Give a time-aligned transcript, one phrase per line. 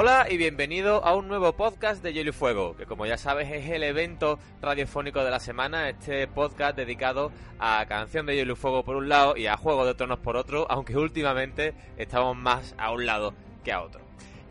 [0.00, 3.50] Hola y bienvenido a un nuevo podcast de Hielo y Fuego, que como ya sabes
[3.50, 8.56] es el evento radiofónico de la semana, este podcast dedicado a Canción de Hielo y
[8.56, 12.76] Fuego por un lado y a Juego de Tronos por otro, aunque últimamente estamos más
[12.78, 14.00] a un lado que a otro.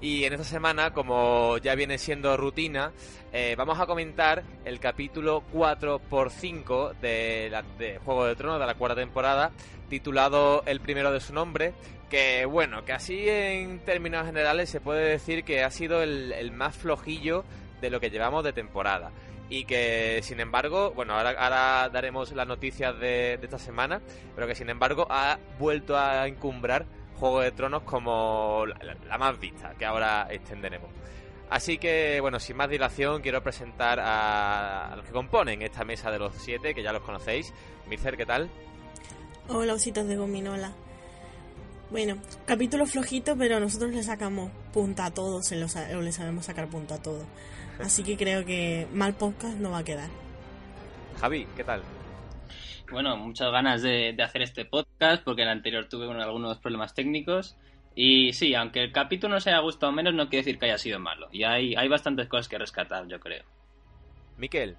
[0.01, 2.91] Y en esta semana, como ya viene siendo rutina,
[3.31, 8.75] eh, vamos a comentar el capítulo 4x5 de, la, de Juego de Tronos de la
[8.75, 9.51] cuarta temporada,
[9.89, 11.73] titulado El primero de su nombre,
[12.09, 16.75] que bueno, que así en términos generales se puede decir que ha sido el, más
[16.75, 17.43] flojillo
[17.81, 19.11] de lo que llevamos de temporada.
[19.49, 24.01] Y que sin embargo, bueno, ahora, daremos las noticias de, esta semana,
[24.35, 26.85] pero que sin embargo ha vuelto a encumbrar
[27.17, 30.89] Juego de Tronos como la, más vista, que ahora extenderemos.
[31.49, 36.19] Así que, bueno, sin más dilación, quiero presentar a, los que componen esta mesa de
[36.19, 37.53] los siete, que ya los conocéis.
[37.87, 38.49] Mister, ¿qué tal?
[39.47, 40.73] Hola, ositos de gominola.
[41.89, 45.67] Bueno, capítulo flojito, pero nosotros le sacamos punta a todo, se lo,
[46.01, 47.25] le sabemos sacar punta a todo.
[47.79, 50.09] Así que creo que mal podcast no va a quedar.
[51.21, 51.81] Javi, ¿qué tal?
[52.91, 57.55] Bueno, muchas ganas de, hacer este podcast porque el anterior tuve algunos problemas técnicos.
[57.95, 60.77] Y sí, aunque el capítulo no se haya gustado menos, no quiere decir que haya
[60.77, 61.29] sido malo.
[61.31, 63.45] Y hay, hay bastantes cosas que rescatar, yo creo.
[64.37, 64.75] Miquel.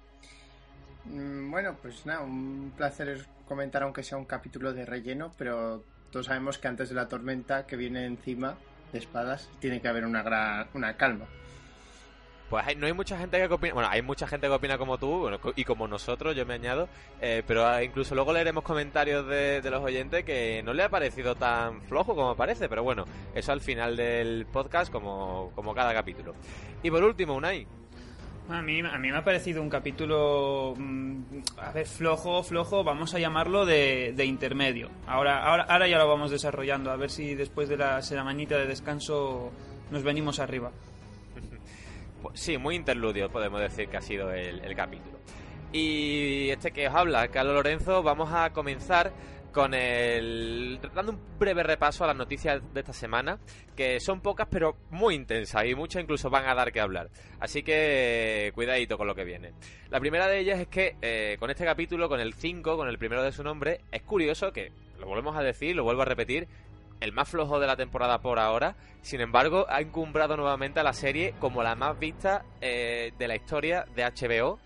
[1.05, 6.27] Mm, bueno, pues nada, un placer comentar aunque sea un capítulo de relleno, pero todos
[6.27, 8.55] sabemos que antes de la tormenta que viene encima
[8.91, 11.25] de espadas tiene que haber una gran una calma.
[12.49, 15.29] Pues no hay mucha gente que opina, bueno, hay mucha gente que opina como tú
[15.55, 16.89] y como nosotros, yo me añado,
[17.21, 21.35] eh, pero incluso luego leeremos comentarios de, de, los oyentes que no le ha parecido
[21.35, 23.05] tan flojo como parece, pero bueno,
[23.35, 26.33] eso al final del podcast como, como cada capítulo.
[26.81, 27.67] Y por último, Unai,
[28.49, 31.21] a mí, a mí me ha parecido un capítulo, mm,
[31.57, 34.89] a ver, flojo, flojo, vamos a llamarlo de, intermedio.
[35.07, 38.65] Ahora, ahora, ahora ya lo vamos desarrollando, a ver si después de la semanita de
[38.65, 39.51] descanso
[39.91, 40.71] nos venimos arriba.
[42.33, 45.17] Sí, muy interludio podemos decir que ha sido el, el capítulo.
[45.71, 49.13] Y este que os habla, Carlos Lorenzo, vamos a comenzar
[49.51, 53.39] con el dando un breve repaso a las noticias de esta semana,
[53.75, 57.09] que son pocas pero muy intensas y muchas incluso van a dar que hablar.
[57.39, 59.53] Así que cuidadito con lo que viene.
[59.89, 62.97] La primera de ellas es que eh, con este capítulo, con el 5, con el
[62.97, 66.47] primero de su nombre, es curioso que, lo volvemos a decir, lo vuelvo a repetir,
[66.99, 70.93] el más flojo de la temporada por ahora, sin embargo ha encumbrado nuevamente a la
[70.93, 74.59] serie como la más vista eh, de la historia de HBO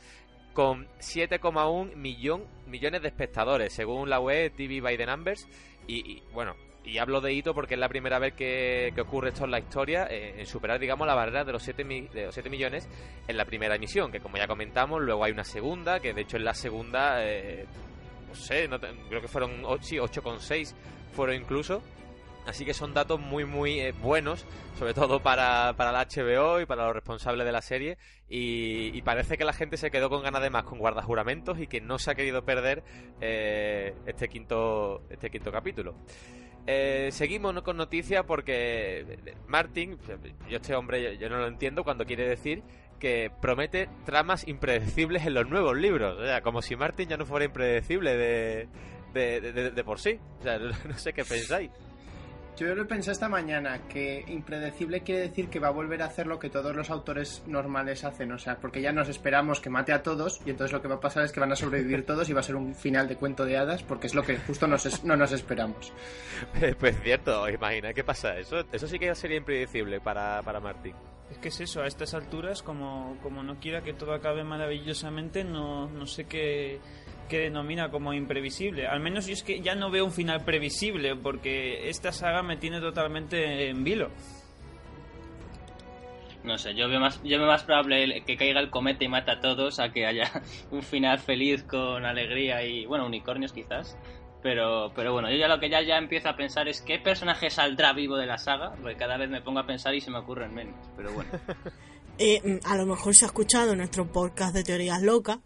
[0.54, 5.48] con 7,1 millón, millones de espectadores, según la web TV by the Numbers.
[5.88, 6.56] Y, bueno,
[6.86, 10.08] y hablo de hito porque es la primera vez que, ocurre esto en la historia,
[10.10, 12.88] eh, en superar, digamos, la barrera de los 7, de los 7 millones
[13.28, 16.38] en la primera emisión, que como ya comentamos, luego hay una segunda, que de hecho
[16.38, 17.66] en la segunda, eh,
[18.28, 18.70] no sé,
[19.10, 20.74] creo que fueron sí, 8,6
[21.14, 21.82] fueron incluso.
[22.46, 24.46] Así que son datos muy, muy eh, buenos,
[24.78, 27.98] sobre todo para, para la HBO y para los responsables de la serie.
[28.28, 31.82] Y, parece que la gente se quedó con ganas de más con guardajuramentos y que
[31.82, 32.84] no se ha querido perder
[33.22, 35.96] eh, este, quinto, este quinto capítulo.
[36.66, 39.98] Eh, seguimos con noticias porque Martin,
[40.50, 42.64] yo este hombre yo, no lo entiendo cuando quiere decir
[43.00, 46.18] que promete tramas impredecibles en los nuevos libros.
[46.18, 48.68] O sea, como si Martin ya no fuera impredecible de,
[49.14, 50.20] de, de por sí.
[50.40, 51.70] O sea, no sé qué pensáis.
[52.56, 56.28] Yo lo pensé esta mañana, que impredecible quiere decir que va a volver a hacer
[56.28, 59.92] lo que todos los autores normales hacen, o sea, porque ya nos esperamos que mate
[59.92, 62.30] a todos y entonces lo que va a pasar es que van a sobrevivir todos
[62.30, 64.68] y va a ser un final de cuento de hadas porque es lo que justo
[64.68, 65.92] nos no nos esperamos.
[66.80, 68.38] Pues cierto, imagina, ¿qué pasa?
[68.38, 70.94] Eso, eso sí que sería impredecible para, para Martín.
[71.32, 75.44] Es que es eso, a estas alturas, como, como no quiera que todo acabe maravillosamente,
[75.44, 76.80] no, no sé qué
[77.28, 78.88] que denomina como imprevisible.
[78.88, 82.58] Al menos yo es que ya no veo un final previsible porque esta saga me
[82.58, 84.10] tiene totalmente en vilo.
[86.44, 89.32] No sé, yo veo más, yo veo más probable que caiga el cometa y mate
[89.32, 90.30] a todos a que haya
[90.72, 93.98] un final feliz con alegría y, bueno, unicornios quizás.
[94.42, 97.50] Pero, pero bueno, yo ya lo que ya, ya empiezo a pensar es qué personaje
[97.50, 100.18] saldrá vivo de la saga, porque cada vez me pongo a pensar y se me
[100.18, 101.32] ocurren menos, pero bueno.
[102.20, 105.40] Eh, a lo mejor se ha escuchado nuestro podcast de teorías locas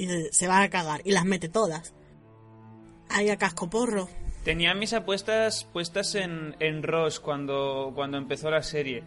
[0.00, 1.94] y se va a cagar y las mete todas.
[3.10, 4.08] Ahí a casco porro.
[4.44, 9.02] Tenía mis apuestas puestas en, en Ross cuando, cuando empezó la serie.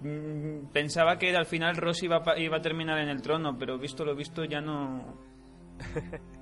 [0.00, 4.04] Mm, pensaba que al final Ross iba, iba a terminar en el trono, pero visto
[4.04, 5.18] lo visto ya no...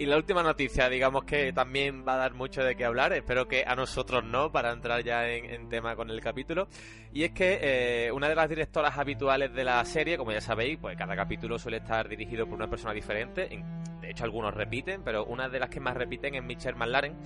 [0.00, 3.46] Y la última noticia, digamos que también va a dar mucho de qué hablar, espero
[3.46, 6.68] que a nosotros no, para entrar ya en, tema con el capítulo.
[7.12, 10.78] Y es que eh, una de las directoras habituales de la serie, como ya sabéis,
[10.78, 13.62] pues cada capítulo suele estar dirigido por una persona diferente.
[14.00, 17.18] De hecho, algunos repiten, pero una de las que más repiten es Michelle McLaren.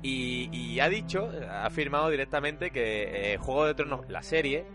[0.00, 4.66] Y, ha dicho, ha afirmado directamente que eh, Juego de Tronos, la serie,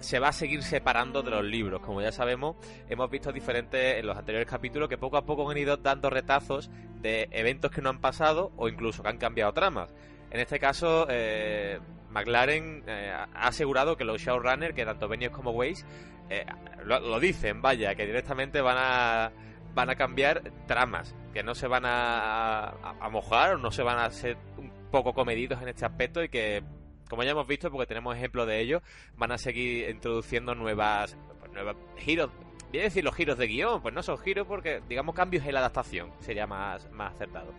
[0.00, 1.80] se va a seguir separando de los libros.
[1.80, 2.56] Como ya sabemos,
[2.88, 6.70] hemos visto diferentes en los anteriores capítulos que poco a poco han ido dando retazos
[7.00, 9.94] de eventos que no han pasado o incluso que han cambiado tramas.
[10.30, 11.78] En este caso, eh,
[12.10, 15.84] McLaren eh, ha asegurado que los showrunners, que tanto Benioff como Weiss,
[16.28, 16.44] eh,
[16.84, 19.32] lo, dicen, vaya, que directamente van a
[19.74, 22.68] van a cambiar tramas, que no se van a,
[22.98, 26.30] a, mojar o no se van a ser un poco comedidos en este aspecto y
[26.30, 26.62] que,
[27.08, 28.82] como ya hemos visto, porque tenemos ejemplos de ello,
[29.16, 32.30] van a seguir introduciendo nuevas, pues, nuevas giros.
[32.70, 35.54] Voy a decir los giros de guion, pues no son giros porque, digamos, cambios en
[35.54, 37.54] la adaptación sería más, más acertado.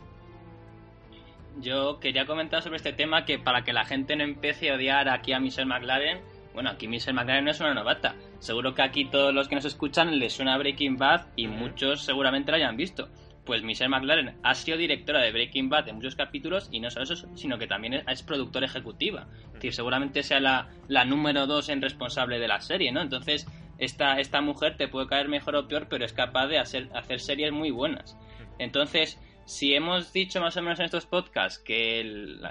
[1.59, 5.09] Yo quería comentar sobre este tema que para que la gente no empiece a odiar
[5.09, 6.21] aquí a Michelle McLaren,
[6.53, 8.15] bueno, aquí Michelle McLaren no es una novata.
[8.39, 12.51] Seguro que aquí todos los que nos escuchan les suena Breaking Bad y muchos seguramente
[12.51, 13.09] la hayan visto.
[13.47, 17.05] Pues Michelle McLaren ha sido directora de Breaking Bad en muchos capítulos y no solo
[17.05, 19.27] eso, sino que también es, productora ejecutiva.
[19.47, 23.01] Es decir, seguramente sea la, la número dos en responsable de la serie, ¿no?
[23.01, 23.47] Entonces,
[23.77, 27.21] esta, esta mujer te puede caer mejor o peor, pero es capaz de hacer, hacer
[27.21, 28.17] series muy buenas.
[28.59, 32.41] Entonces, si hemos dicho más o menos en estos podcasts que el,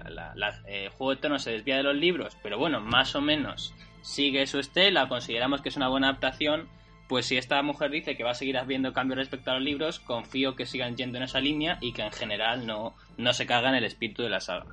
[0.66, 4.46] eh, Juego de Tronos se desvía de los libros, pero bueno, más o menos sigue
[4.46, 6.70] su estela, consideramos que es una buena adaptación,
[7.08, 10.00] pues si esta mujer dice que va a seguir habiendo cambios respecto a los libros,
[10.00, 13.74] confío que sigan yendo en esa línea y que en general no, no se cagan
[13.74, 14.66] el espíritu de la saga.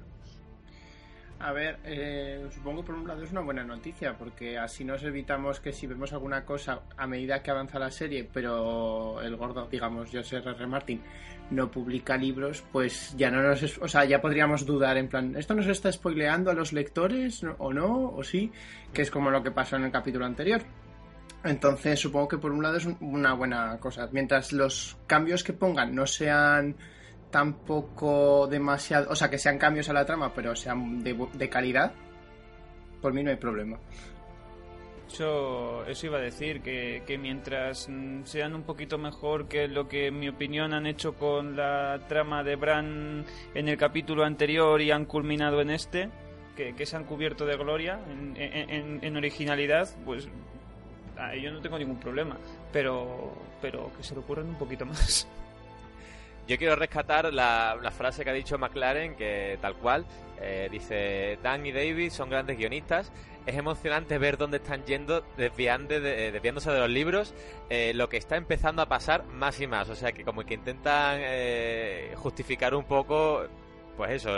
[1.43, 5.59] A ver, eh, supongo por un lado es una buena noticia, porque así nos evitamos
[5.59, 10.09] que si vemos alguna cosa a medida que avanza la serie, pero el gordo, digamos,
[10.09, 10.67] José R.
[10.67, 11.01] Martin,
[11.51, 15.53] no publica libros, pues ya no nos, o sea, ya podríamos dudar en plan, ¿esto
[15.53, 18.11] nos está spoileando a los lectores o no?
[18.15, 18.49] ¿O sí?
[18.93, 20.61] Que es como lo que pasó en el capítulo anterior.
[21.43, 24.07] Entonces supongo que por un lado es una buena cosa.
[24.11, 26.75] Mientras los cambios que pongan no sean
[27.31, 31.91] tampoco demasiado, o sea, que sean cambios a la trama, pero sean de, calidad,
[33.01, 33.77] por mí no hay problema.
[35.11, 37.89] Eso, eso iba a decir, que, que, mientras
[38.23, 42.43] sean un poquito mejor que lo que en mi opinión han hecho con la trama
[42.43, 46.09] de Bran en el capítulo anterior y han culminado en este,
[46.55, 50.29] que, que se han cubierto de gloria en, en, en originalidad, pues
[51.41, 52.37] yo no tengo ningún problema,
[52.71, 55.27] pero, pero que se lo ocurran un poquito más.
[56.47, 60.05] Yo quiero rescatar la, frase que ha dicho McLaren, que tal cual,
[60.41, 63.13] eh, dice, Dan y David son grandes guionistas,
[63.45, 67.33] es emocionante ver dónde están yendo, desviando de, desviándose de los libros,
[67.69, 70.55] eh, lo que está empezando a pasar más y más, o sea que como que
[70.55, 73.47] intentan eh, justificar un poco
[73.95, 74.31] pues eso,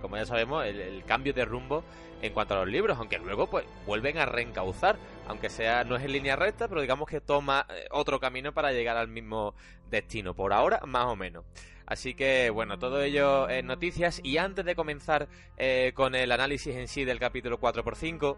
[0.00, 1.82] como ya sabemos, el, cambio de rumbo
[2.22, 4.96] en cuanto a los libros, aunque luego pues vuelven a reencauzar,
[5.30, 8.72] aunque sea no es en línea recta, pero digamos que toma eh, otro camino para
[8.72, 9.54] llegar al mismo
[9.88, 11.44] destino, por ahora más o menos.
[11.86, 16.74] Así que bueno, todo ello en noticias y antes de comenzar eh, con el análisis
[16.74, 18.36] en sí del capítulo 4x5,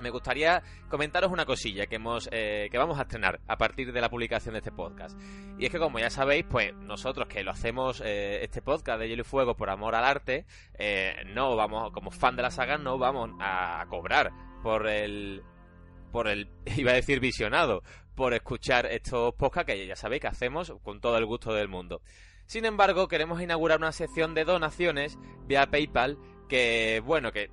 [0.00, 4.00] me gustaría comentaros una cosilla que hemos eh, que vamos a estrenar a partir de
[4.00, 5.20] la publicación de este podcast.
[5.58, 9.22] Y es que como ya sabéis, pues nosotros que lo hacemos este podcast de Hielo
[9.22, 10.46] y Fuego por amor al arte,
[11.34, 14.32] no vamos como fan de la saga no vamos a cobrar
[14.62, 15.42] por el
[16.10, 17.82] por el iba a decir visionado,
[18.14, 22.02] por escuchar estos podcasts que ya sabéis que hacemos con todo el gusto del mundo.
[22.46, 27.50] Sin embargo, queremos inaugurar una sección de donaciones vía PayPal que bueno, que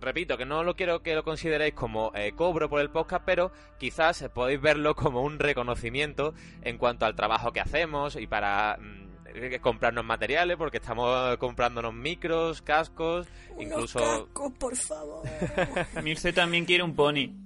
[0.00, 3.52] repito, que no lo quiero que lo consideréis como eh, cobro por el podcast, pero
[3.78, 9.60] quizás podéis verlo como un reconocimiento en cuanto al trabajo que hacemos y para mm,
[9.60, 13.26] comprarnos materiales, porque estamos comprándonos micros, cascos,
[13.58, 13.98] incluso...
[13.98, 15.24] cascos, por favor.
[16.02, 17.45] Mirce también quiere un pony.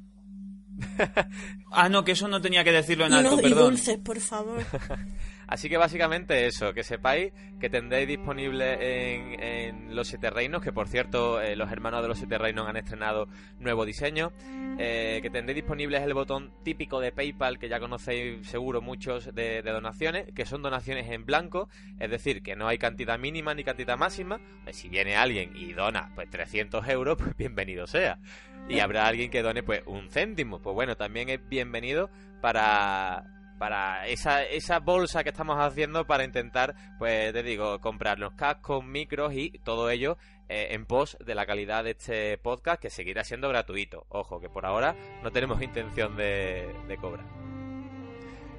[1.70, 3.50] ah, no, que eso no tenía que decirlo en y alto, perdón.
[3.50, 4.64] Y dulces, por favor.
[5.50, 10.86] Así que básicamente eso, que sepáis que tendréis disponible en, Los Siete Reinos, que por
[10.86, 13.26] cierto eh, los hermanos de Los Siete Reinos han estrenado
[13.58, 14.32] nuevo diseño,
[14.78, 19.60] eh, que tendréis disponible el botón típico de PayPal, que ya conocéis seguro muchos de,
[19.62, 23.98] donaciones, que son donaciones en blanco, es decir, que no hay cantidad mínima ni cantidad
[23.98, 28.20] máxima, pues si viene alguien y dona pues 300 euros, pues bienvenido sea.
[28.68, 32.08] Y habrá alguien que done pues un céntimo, pues bueno, también es bienvenido
[32.40, 38.82] para para esa, esa bolsa que estamos haciendo para intentar, pues te digo, comprarnos cascos,
[38.82, 40.16] micros y todo ello
[40.48, 44.06] eh, en pos de la calidad de este podcast que seguirá siendo gratuito.
[44.08, 47.26] Ojo, que por ahora no tenemos intención de, cobrar.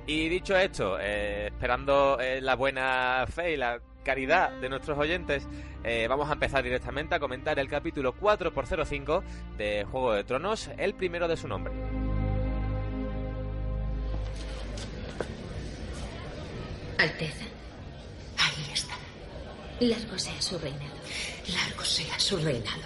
[0.06, 5.48] Y dicho esto, eh, esperando eh, la buena fe y la caridad de nuestros oyentes,
[6.10, 9.24] vamos a empezar directamente a comentar el capítulo 4x05
[9.58, 11.74] de Juego de Tronos, el primero de su nombre.
[17.02, 17.46] Alteza.
[18.38, 18.96] Ahí está.
[19.80, 20.94] Largo sea su reinado.
[21.48, 22.84] Largo sea su reinado.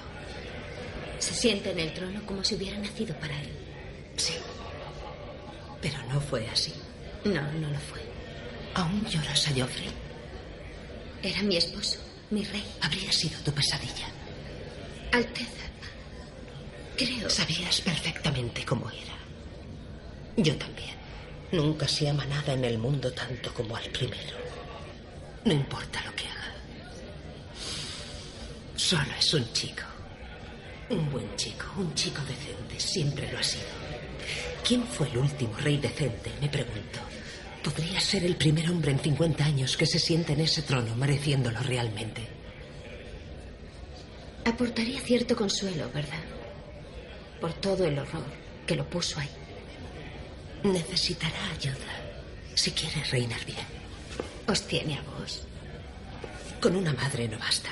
[1.20, 3.52] Se siente en el trono como si hubiera nacido para él.
[4.16, 4.36] Sí.
[5.82, 6.74] Pero no fue así.
[7.26, 8.00] No, no lo fue.
[8.76, 9.92] ¿Aún lloras a Joffrey?
[11.22, 12.64] Era mi esposo, mi rey.
[12.82, 14.08] Habría sido tu pesadilla.
[15.12, 15.66] Alteza.
[16.96, 17.30] Creo.
[17.30, 19.16] Sabías perfectamente cómo era.
[20.38, 20.96] Yo también.
[21.52, 24.38] Nunca se ama nada en el mundo tanto como al primero.
[25.46, 26.54] No importa lo que haga.
[28.76, 29.84] Solo es un chico.
[30.90, 32.80] Un buen chico, un chico decente.
[32.80, 33.64] Siempre lo ha sido.
[34.68, 36.32] ¿Quién fue el último rey decente?
[36.42, 37.00] Me pregunto.
[37.64, 41.60] Podría ser el primer hombre en 50 años que se siente en ese trono mereciéndolo
[41.62, 42.22] realmente.
[44.46, 46.24] Aportaría cierto consuelo, ¿verdad?
[47.42, 48.26] Por todo el horror
[48.68, 49.30] que lo puso ahí.
[50.74, 51.94] Necesitará ayuda
[52.56, 53.68] si quiere reinar bien.
[54.48, 55.44] Os tiene a vos.
[56.60, 57.70] Con una madre no basta.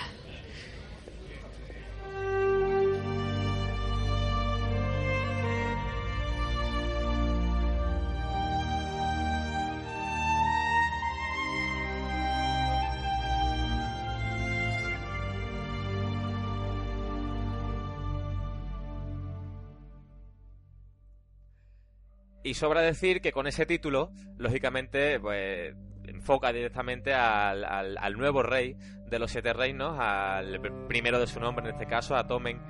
[22.54, 25.74] Y sobra decir que con ese título, lógicamente, pues
[26.06, 28.76] enfoca directamente al, al- nuevo rey
[29.10, 32.62] de los siete reinos, al pr- primero de su nombre en este caso, a Tomen,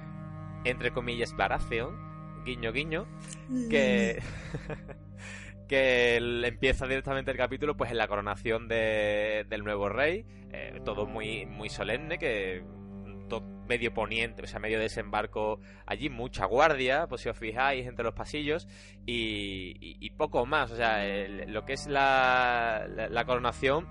[0.63, 3.07] entre comillas, Baratheon, guiño guiño,
[3.69, 4.21] que,
[5.67, 11.05] que empieza directamente el capítulo pues en la coronación de- del nuevo rey, eh, todo
[11.05, 12.63] muy, muy solemne, que
[13.67, 18.13] medio poniente, o sea, medio desembarco allí, mucha guardia, pues si os fijáis entre los
[18.13, 18.67] pasillos,
[19.05, 21.03] y, poco más, o sea,
[21.47, 23.87] lo que es la, coronación,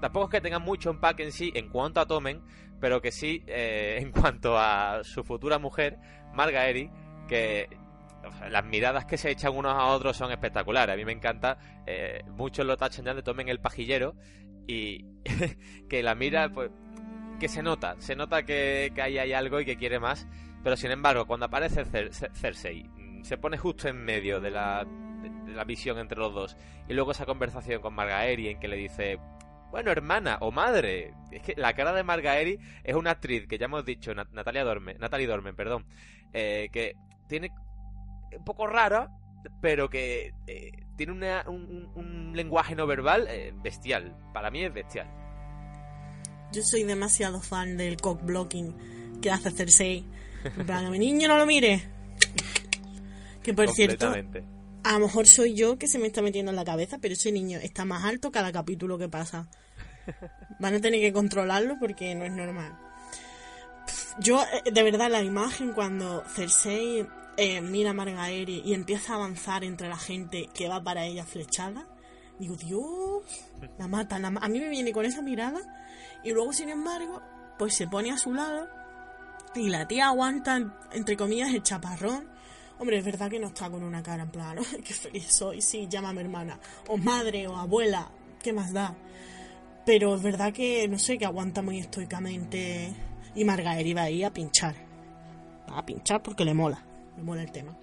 [0.00, 2.42] tampoco es que tenga mucho empaque en sí en cuanto a Tomen,
[2.80, 5.98] pero que sí eh, en cuanto a su futura mujer,
[6.34, 6.90] Margaery,
[7.28, 7.68] que
[8.26, 10.92] o sea, las miradas que se echan unos a otros son espectaculares.
[10.92, 14.14] A mí me encanta, eh, muchos lo tachan ya de Tomen el pajillero,
[14.68, 15.06] y
[15.88, 16.70] que la mira, pues,
[17.38, 20.26] que se nota, se nota que, que ahí hay algo y que quiere más,
[20.64, 24.50] pero sin embargo, cuando aparece Cer- Cer- Cersei, mm, se pone justo en medio de
[24.50, 26.56] la, de- la visión entre los dos,
[26.88, 29.18] y luego esa conversación con Margaery en que le dice,
[29.70, 33.66] bueno, hermana o madre, es que la cara de Margaery es una actriz que ya
[33.66, 35.84] hemos dicho, Nat- Natalia Dorme, Natalie Dorme, perdón,
[36.32, 36.96] eh, que
[37.28, 37.52] tiene
[38.36, 39.10] un poco rara,
[39.60, 44.64] pero que eh, tiene una- un, un- un lenguaje no verbal eh, bestial, para mí
[44.64, 45.08] es bestial.
[46.52, 50.04] Yo soy demasiado fan del cock blocking que hace Cersei.
[50.44, 51.88] En plan, mi niño no lo mire.
[53.42, 54.06] Que por cierto,
[54.84, 57.32] a lo mejor soy yo que se me está metiendo en la cabeza, pero ese
[57.32, 59.48] niño está más alto cada capítulo que pasa.
[60.58, 62.78] Van a tener que controlarlo porque no es normal.
[64.20, 69.16] Yo, eh, de verdad, la imagen cuando Cersei eh, mira a Margaery y empieza a
[69.16, 71.86] avanzar entre la gente que va para ella flechada,
[72.38, 73.22] digo, Dios,
[73.78, 75.60] la mata, la ma- a mí me viene con esa mirada
[76.24, 77.22] y luego, sin embargo,
[77.58, 78.68] pues se pone a su lado
[79.54, 80.60] y la tía aguanta,
[80.92, 82.28] entre comillas, el chaparrón.
[82.78, 85.60] Hombre, es verdad que no está con una cara en plan, "Ay, qué feliz soy,
[85.60, 88.08] sí, llámame hermana, o madre, o abuela,
[88.42, 88.94] ¿qué más da?
[89.84, 92.92] Pero es verdad que, no sé, que aguanta muy estoicamente.
[93.34, 94.74] Y Margaery va ahí a pinchar.
[95.70, 96.84] Va a pinchar porque le mola,
[97.16, 97.76] le mola el tema.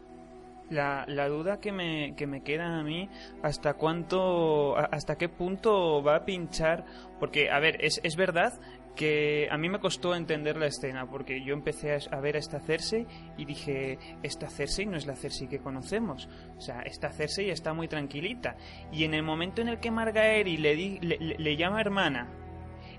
[0.69, 3.07] La, la duda que me, que me queda a mí,
[3.43, 6.85] hasta cuánto, hasta qué punto va a pinchar,
[7.19, 8.53] porque, a ver, es, es verdad
[8.95, 12.59] que a mí me costó entender la escena, porque yo empecé a, ver a esta
[12.59, 13.05] Cersei
[13.37, 17.73] y dije, esta Cersei no es la Cersei que conocemos, o sea, esta Cersei está
[17.73, 18.55] muy tranquilita,
[18.91, 22.27] y en el momento en el que Margaery le, di- le llama hermana,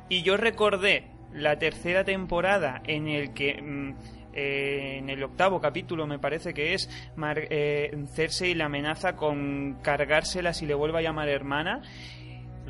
[0.09, 3.95] y yo recordé la tercera temporada en el que mm,
[4.37, 9.79] eh, en el octavo capítulo me parece que es Mar- eh, Cersei le amenaza con
[9.83, 11.83] cargársela si le vuelve a llamar hermana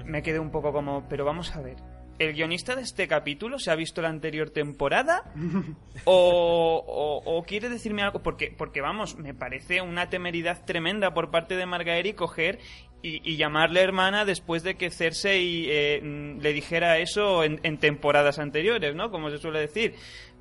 [0.05, 1.77] me quedé un poco como pero vamos a ver
[2.19, 5.25] ¿El guionista de este capítulo se ha visto la anterior temporada?
[6.05, 8.23] ¿O, o- o quiere decirme algo?
[8.23, 12.59] Porque, porque, vamos, me parece una temeridad tremenda por parte de Margaery coger
[13.03, 16.01] y, y llamarle hermana después de que Cersei eh,
[16.41, 19.11] le dijera eso en, en temporadas anteriores, ¿no?
[19.11, 19.95] Como se suele decir.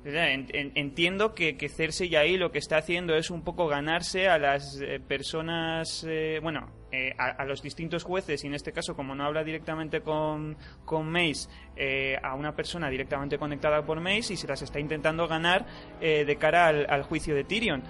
[0.08, 4.80] Entiendo que, que Cersei ahí lo que está haciendo es un poco ganarse a las
[4.80, 9.16] eh, personas, eh, bueno, eh, a, a los distintos jueces, y en este caso, como
[9.16, 14.36] no habla directamente con, con Mace, eh, a una persona directamente conectada por Mace y
[14.36, 15.66] se las está intentando ganar
[16.00, 17.82] eh, de cara al, al juicio de Tyrion.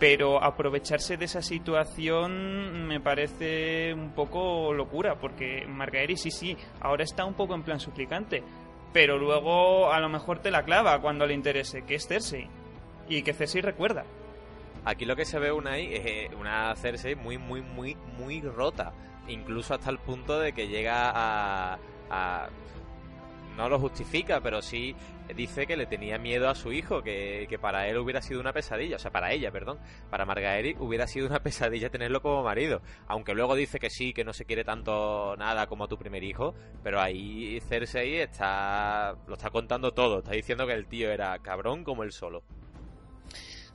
[0.00, 7.04] Pero aprovecharse de esa situación me parece un poco locura, porque Margaery sí, sí, ahora
[7.04, 8.42] está un poco en plan suplicante,
[8.92, 12.48] pero luego a lo mejor te la clava cuando le interese, que es Cersei,
[13.08, 14.04] y que Cersei recuerda.
[14.84, 18.92] aquí lo que se ve una es eh, una Cersei muy, muy, muy, muy rota.
[19.28, 21.78] Incluso hasta el punto de que llega a,
[22.10, 22.48] a
[23.56, 24.96] no lo justifica, pero sí
[25.34, 28.52] dice que le tenía miedo a su hijo, que, que, para él hubiera sido una
[28.52, 29.78] pesadilla, o sea, para ella, perdón,
[30.10, 34.24] para Margaery hubiera sido una pesadilla tenerlo como marido, aunque luego dice que sí, que
[34.24, 39.34] no se quiere tanto nada como a tu primer hijo, pero ahí Cersei está, lo
[39.34, 42.42] está contando todo, está diciendo que el tío era cabrón como él solo.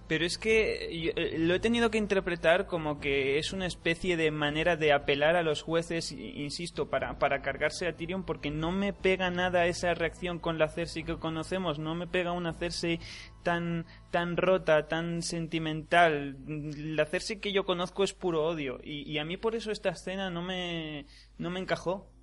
[0.08, 4.30] Pero es que eh, lo he tenido que interpretar como que es una especie de
[4.30, 8.94] manera de apelar a los jueces, insisto, para, para cargarse a Tyrion, porque no me
[8.94, 13.00] pega nada esa reacción con la Cersei que conocemos, no me pega una Cersei
[13.42, 16.38] tan, tan rota, tan sentimental.
[16.48, 19.90] La Cersei que yo conozco es puro odio, y, y a mí por eso esta
[19.90, 21.06] escena no me,
[21.38, 22.15] no me encajó.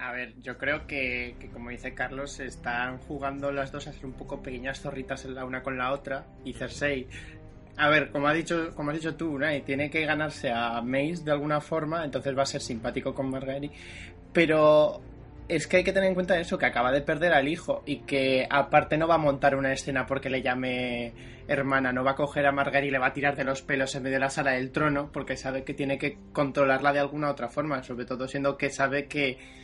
[0.00, 4.14] A ver, yo creo que, como dice Carlos, están jugando las dos a ser un
[4.14, 6.24] poco pequeñas zorritas la una con la otra.
[6.42, 7.06] Y Cersei,
[7.76, 11.32] a ver, como, ha dicho, como has dicho tú, tiene que ganarse a Mace de
[11.32, 13.70] alguna forma, entonces va a ser simpático con Margaery.
[14.32, 15.02] Pero
[15.48, 17.98] es que hay que tener en cuenta eso, que acaba de perder al hijo y
[18.00, 21.12] que aparte no va a montar una escena porque le llame
[21.46, 23.94] hermana, no va a coger a Margaery y le va a tirar de los pelos
[23.94, 27.28] en medio de la sala del trono porque sabe que tiene que controlarla de alguna
[27.28, 29.59] otra forma, sobre todo siendo que sabe que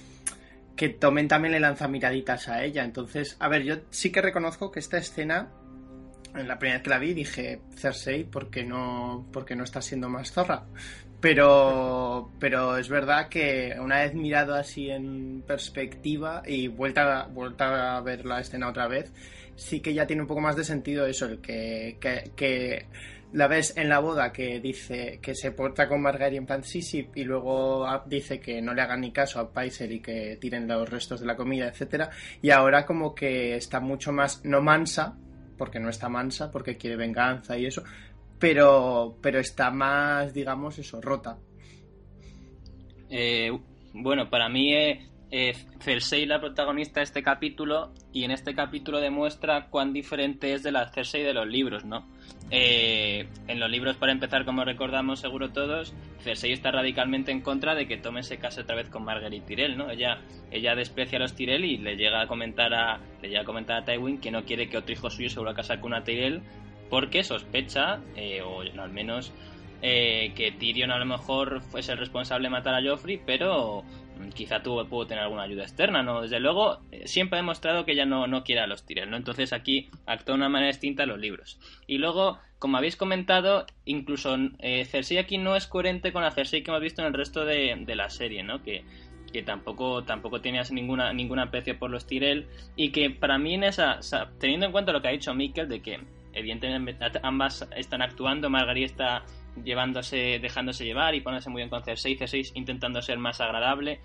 [0.76, 2.84] que Tomen también le lanza miraditas a ella.
[2.84, 5.48] Entonces, a ver, yo sí que reconozco que esta escena,
[6.34, 9.80] en la primera vez que la vi, dije, Cersei, ¿por qué no, porque no está
[9.80, 10.66] siendo más zorra?
[11.20, 18.00] Pero, pero es verdad que una vez mirado así en perspectiva y vuelta, vuelta a
[18.02, 19.12] ver la escena otra vez,
[19.56, 22.86] sí que ya tiene un poco más de sentido eso, el que, que, que
[23.32, 26.62] la ves en la boda que dice que se porta con Margaery en plan
[27.14, 30.88] y luego dice que no le hagan ni caso a Paiser y que tiren los
[30.88, 32.10] restos de la comida, etcétera,
[32.40, 35.16] y ahora como que está mucho más no mansa,
[35.58, 37.82] porque no está mansa, porque quiere venganza y eso,
[38.38, 41.38] pero pero está más, digamos, eso, rota.
[43.10, 43.50] Eh,
[43.92, 49.00] bueno, para mí eh, eh, Cersei la protagonista de este capítulo y en este capítulo
[49.00, 52.06] demuestra cuán diferente es de la Cersei de los libros, ¿no?
[52.50, 57.74] Eh, en los libros, para empezar, como recordamos seguro todos, Cersei está radicalmente en contra
[57.74, 59.90] de que Tome se case otra vez con Margaery Tyrell, ¿no?
[59.90, 63.44] Ella, ella desprecia a los Tyrell y le llega a comentar a, le llega a
[63.44, 65.92] comentar a Tywin que no quiere que otro hijo suyo se vuelva a casar con
[65.92, 66.42] una Tyrell
[66.88, 69.32] porque sospecha, eh, o al menos
[69.82, 73.84] eh, que Tyrion a lo mejor fuese el responsable de matar a Joffrey, pero
[74.34, 76.22] quizá tuvo, pudo tener alguna ayuda externa, ¿no?
[76.22, 79.16] Desde luego, eh, siempre ha demostrado que ella no, no quiere a los Tyrell, ¿no?
[79.16, 81.58] Entonces aquí actúa de una manera distinta en los libros.
[81.86, 86.62] Y luego, como habéis comentado, incluso eh, Cersei aquí no es coherente con la Cersei
[86.62, 88.62] que hemos visto en el resto de, la serie, ¿no?
[88.62, 88.84] Que,
[89.32, 93.64] que tampoco, tampoco tenía ninguna, ningún aprecio por los Tyrell y que para mí en
[93.64, 94.00] esa,
[94.38, 96.00] teniendo en cuenta lo que ha dicho Mikkel de que
[96.32, 99.24] evidentemente ambas están actuando, Margaery está
[99.64, 104.00] llevándose, dejándose llevar y ponerse muy bien con Cersei, Cersei intentando ser más agradable,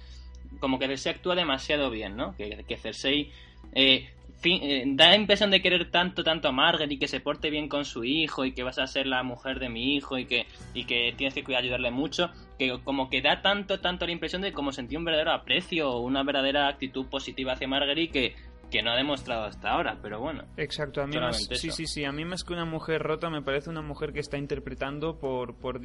[0.59, 2.35] como que Cersei actúa demasiado bien, ¿no?
[2.35, 3.31] Que, que Cersei
[3.73, 4.09] eh,
[4.43, 7.67] eh, da la impresión de querer tanto, tanto a Margaret y que se porte bien
[7.67, 10.47] con su hijo y que vas a ser la mujer de mi hijo y que,
[10.73, 14.41] y que tienes que cuidar ayudarle mucho, que como que da tanto, tanto la impresión
[14.41, 18.35] de como sentir un verdadero aprecio o una verdadera actitud positiva hacia Margaret que
[18.71, 20.45] que no ha demostrado hasta ahora, pero bueno.
[20.57, 23.41] Exacto, a mí más, sí, sí, sí, a mí más que una mujer rota me
[23.41, 25.81] parece una mujer que está interpretando por por,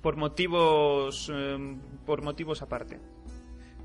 [0.00, 2.98] por motivos em, por motivos aparte.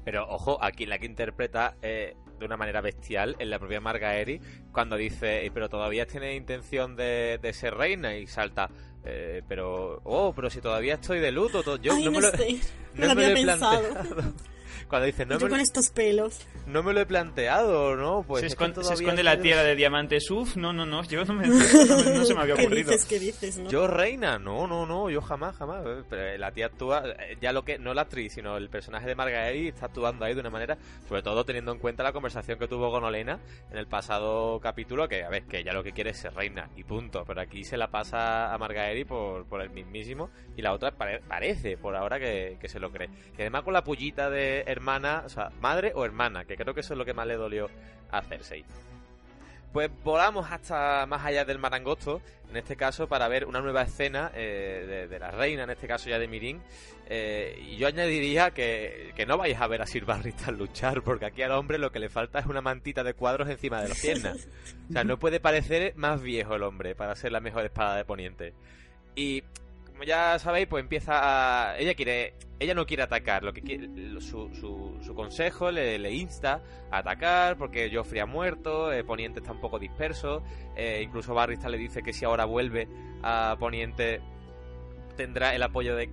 [0.06, 4.42] Pero ojo, aquí la que interpreta eh, de una manera bestial es la propia Margaery
[4.72, 8.70] cuando dice, pero todavía tiene intención de, de ser reina y salta.
[9.06, 12.32] Eh, pero, oh, pero si todavía estoy de luto, yo no, me lo,
[12.96, 13.84] no, lo había pensado.
[14.88, 16.40] Cuando dice, no Yo me con estos pelos.
[16.66, 18.24] No me lo he planteado, ¿no?
[18.24, 20.30] Pues se esconde, la tierra de diamantes.
[20.32, 21.04] Uf, no, no, no.
[21.04, 22.90] Yo no, me, no, se me había ocurrido.
[22.90, 23.70] ¿Qué dices, qué dices, no?
[23.70, 25.10] Yo reina, no, no, no.
[25.10, 25.84] Yo jamás, jamás.
[26.10, 29.16] Pero la tía actúa, eh, ya lo que, no la actriz, sino el personaje de
[29.16, 32.68] Margaery está actuando ahí de una manera, sobre todo teniendo en cuenta la conversación que
[32.68, 33.40] tuvo con Olena
[33.72, 36.70] en el pasado capítulo, que a ver, que ya lo que quiere es ser reina
[36.76, 37.24] y punto.
[37.26, 41.78] Pero aquí se la pasa a Margaery por, por el mismísimo y la otra parece
[41.78, 43.10] por ahora que, que se lo cree.
[43.38, 46.82] Y además con la pullita de hermana, o sea, madre o hermana, que creo que
[46.82, 47.70] eso es lo que más le dolió
[48.12, 48.66] a Cersei.
[49.74, 54.32] Pues volamos hasta más allá del Marangosto, en este caso para ver una nueva escena
[54.36, 56.62] eh, de, la reina, en este caso ya de Mirin.
[57.10, 61.26] Eh, y yo añadiría que, que, no vais a ver a Sir Barristan luchar, porque
[61.26, 64.00] aquí al hombre lo que le falta es una mantita de cuadros encima de las
[64.00, 64.48] piernas.
[64.90, 68.06] O sea, no puede parecer más viejo el hombre para ser la mejor espada de
[68.06, 68.54] Poniente.
[69.16, 69.44] Y
[70.04, 71.78] ya sabéis, pues empieza a...
[71.78, 72.34] Ella quiere...
[72.60, 73.90] Ella no quiere atacar, lo que quiere,
[74.22, 76.62] su, su, consejo le, insta
[76.92, 80.44] a atacar porque Joffrey ha muerto, eh, Poniente está un poco disperso,
[80.78, 82.88] eh, incluso Barristan le dice que si ahora vuelve
[83.22, 84.22] a Poniente
[85.18, 86.10] tendrá el apoyo de,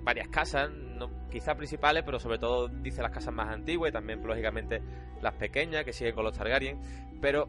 [0.00, 4.26] varias casas, no, quizás principales, pero sobre todo dice las casas más antiguas y también
[4.26, 4.80] lógicamente
[5.20, 6.80] las pequeñas que siguen con los Targaryen,
[7.20, 7.48] pero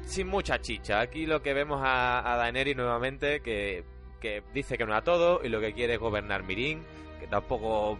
[0.00, 1.00] sin mucha chicha.
[1.00, 3.84] Aquí lo que vemos a, a Daenerys nuevamente que,
[4.20, 6.82] que, dice que no a todo y lo que quiere es gobernar Mirin,
[7.20, 7.98] que tampoco,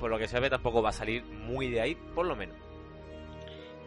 [0.00, 2.56] por lo que se ve, tampoco va a salir muy de ahí, por lo menos.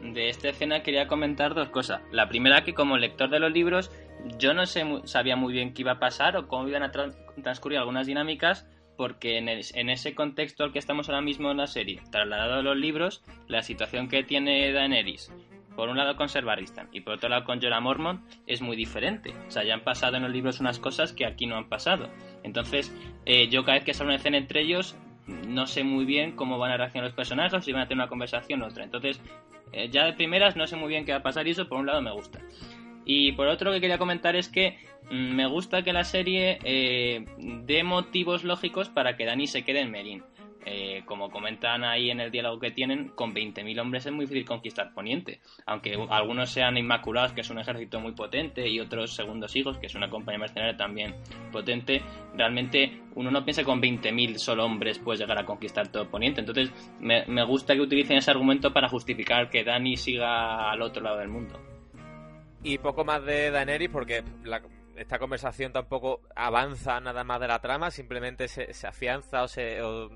[0.01, 2.01] De esta escena quería comentar dos cosas.
[2.11, 3.91] La primera que como lector de los libros
[4.37, 7.09] yo no sé, sabía muy bien qué iba a pasar o cómo iban a tra
[7.41, 11.67] transcurrir algunas dinámicas porque en, en, ese contexto al que estamos ahora mismo en la
[11.67, 15.31] serie, trasladado a los libros, la situación que tiene Daenerys,
[15.75, 18.75] por un lado con Ser Barristan y por otro lado con Jorah Mormont, es muy
[18.75, 19.33] diferente.
[19.47, 22.09] O sea, ya han pasado en los libros unas cosas que aquí no han pasado.
[22.43, 22.93] Entonces,
[23.25, 24.97] eh, yo cada vez que sale una escena entre ellos,
[25.47, 28.09] no sé muy bien cómo van a reaccionar los personajes, si van a tener una
[28.09, 28.83] conversación u otra.
[28.83, 29.21] Entonces,
[29.71, 31.79] eh, ya de primeras no sé muy bien qué va a pasar y eso por
[31.79, 32.39] un lado me gusta.
[33.05, 34.77] Y por otro que quería comentar es que
[35.09, 37.25] mmm, me gusta que la serie eh,
[37.65, 40.23] dé motivos lógicos para que Dani se quede en Merín.
[40.65, 44.45] Eh, como comentan ahí en el diálogo que tienen, con 20.000 hombres es muy difícil
[44.45, 45.39] conquistar Poniente.
[45.65, 49.87] Aunque algunos sean Inmaculados, que es un ejército muy potente, y otros Segundos Hijos, que
[49.87, 51.15] es una compañía mercenaria también
[51.51, 52.01] potente,
[52.35, 56.41] realmente uno no piensa que con 20.000 solo hombres puedes llegar a conquistar todo Poniente.
[56.41, 61.01] Entonces me, me gusta que utilicen ese argumento para justificar que Dani siga al otro
[61.01, 61.59] lado del mundo.
[62.63, 64.61] Y poco más de Daenerys porque la,
[64.97, 69.81] esta conversación tampoco avanza nada más de la trama, simplemente se, se afianza o se
[69.81, 70.09] o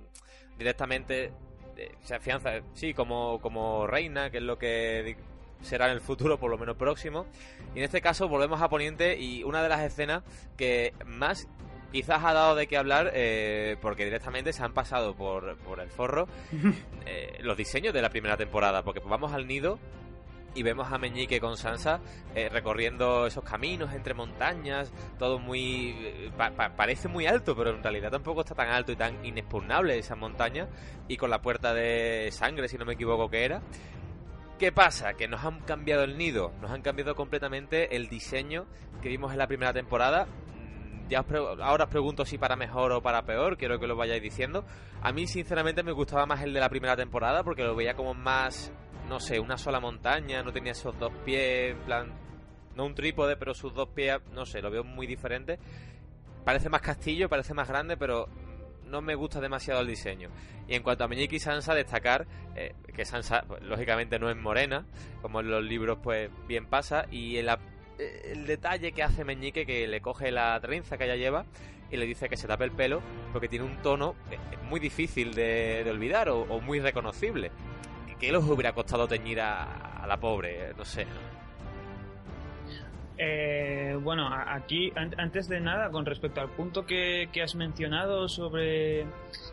[0.58, 1.32] directamente
[1.78, 5.18] eh, se afianza, sí, como, como reina, que es lo que
[5.62, 7.26] será en el futuro, por lo menos próximo.
[7.74, 10.24] Y en este caso volvemos a Poniente y una de las escenas
[10.58, 11.48] que más
[11.92, 15.89] quizás ha dado de qué hablar eh, porque directamente se han pasado por, por el
[15.89, 16.28] forro
[17.06, 19.80] eh, los diseños de la primera temporada, porque vamos al nido
[20.56, 22.00] y vemos a Meñique con Sansa
[22.36, 25.96] eh, recorriendo esos caminos entre montañas, todo muy...
[26.00, 29.24] eh, Pa pa parece muy alto, pero en realidad tampoco está tan alto y tan
[29.26, 30.68] inexpugnable esa montaña,
[31.08, 33.62] y con la puerta de sangre, si no me equivoco que era.
[34.60, 35.13] ¿Qué pasa?
[35.13, 38.66] Que nos han cambiado el nido, nos han cambiado completamente el diseño
[39.02, 40.26] que vimos en la primera temporada.
[40.26, 43.96] Mm, Ya os ahora os pregunto si para mejor o para peor, quiero que lo
[43.96, 44.63] vayáis diciendo.
[45.02, 48.13] A mí sinceramente me gustaba más el de la primera temporada porque lo veía como
[48.13, 48.72] más
[49.08, 52.13] no sé, una sola montaña, no tenía esos dos pies, en plan,
[52.76, 55.60] no un trípode, pero sus dos pies, no sé, lo veo muy diferente.
[56.44, 58.28] Parece más castillo, parece más grande, pero
[58.86, 60.30] no me gusta demasiado el diseño.
[60.68, 64.38] Y en cuanto a Meñique y Sansa, destacar eh, que Sansa, pues, lógicamente, no es
[64.38, 64.86] morena,
[65.22, 67.50] como en los libros, pues bien pasa, y el,
[67.98, 71.46] el detalle que hace Meñique, que le coge la trenza que ella lleva
[71.92, 74.38] y le dice que se tape el pelo, porque tiene un tono eh,
[74.68, 77.52] muy difícil de, olvidar o muy reconocible.
[78.24, 80.74] ¿Qué les hubiera costado teñir a, a la pobre?
[80.78, 81.06] No sé.
[83.18, 88.30] Eh, bueno, aquí, an antes de nada, con respecto al punto que, que has mencionado
[88.30, 89.02] sobre,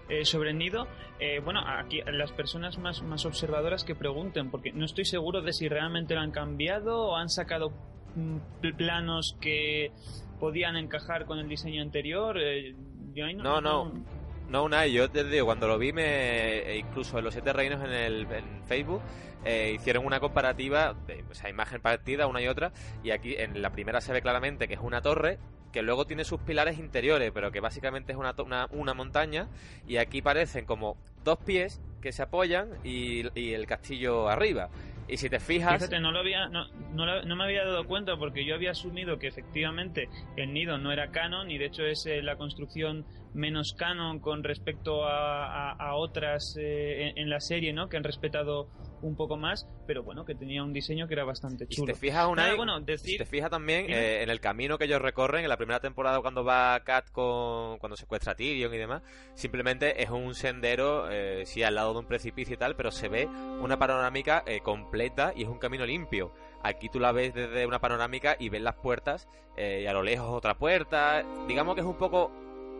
[0.08, 0.86] eh, sobre el nido,
[1.18, 5.52] eh, bueno, aquí las personas más, más observadoras que pregunten, porque no estoy seguro de
[5.52, 7.72] si realmente lo han cambiado o han sacado
[8.14, 8.36] mm,
[8.76, 9.90] planos que
[10.38, 12.38] podían encajar con el diseño anterior.
[12.40, 12.76] Eh,
[13.16, 13.84] no, no, no.
[13.86, 14.19] No,
[14.58, 18.26] una, yo te digo, cuando lo vi, me, incluso en los siete reinos en, el,
[18.66, 19.00] Facebook,
[19.44, 22.72] eh, hicieron una comparativa, de, o sea, imagen partida una y otra,
[23.04, 25.38] y aquí en la primera se ve claramente que es una torre,
[25.72, 29.48] que luego tiene sus pilares interiores, pero que básicamente es una, una, una montaña,
[29.86, 33.20] y aquí parecen como dos pies que se apoyan y,
[33.52, 34.68] el castillo arriba.
[35.08, 35.90] Y si te fijas...
[35.90, 40.08] No, lo no, no, no, me había dado cuenta porque yo había asumido que efectivamente
[40.36, 44.42] el nido no era canon y de hecho es eh, la construcción menos canon con
[44.42, 47.88] respecto a, a, a otras eh, en, en, la serie, ¿no?
[47.88, 48.68] Que han respetado
[49.02, 51.86] un poco más, pero bueno, que tenía un diseño que era bastante chulo.
[51.86, 53.12] Si te fijas, una Nada, bueno, decir...
[53.12, 56.20] si te fijas también eh, en el camino que ellos recorren en la primera temporada
[56.20, 59.02] cuando va Kat con cuando secuestra a Tyrion y demás,
[59.34, 63.08] simplemente es un sendero, eh, sí, al lado de un precipicio y tal, pero se
[63.08, 66.34] ve una panorámica eh, completa y es un camino limpio.
[66.62, 70.02] Aquí tú la ves desde una panorámica y ves las puertas eh, y a lo
[70.02, 71.24] lejos otra puerta.
[71.48, 72.30] Digamos que es un poco,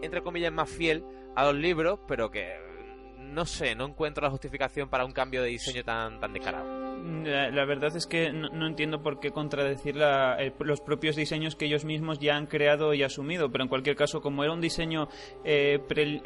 [0.03, 1.05] entre comillas, más fiel
[1.37, 2.71] a los libros, pero que
[3.31, 6.91] no sé, no encuentro la justificación para un cambio de diseño tan, tan descarado.
[7.25, 11.85] La, la verdad es que no, entiendo por qué contradecir los propios diseños que ellos
[11.85, 15.09] mismos ya han creado y asumido, pero en cualquier caso, como era un diseño
[15.45, 16.21] eh, pre,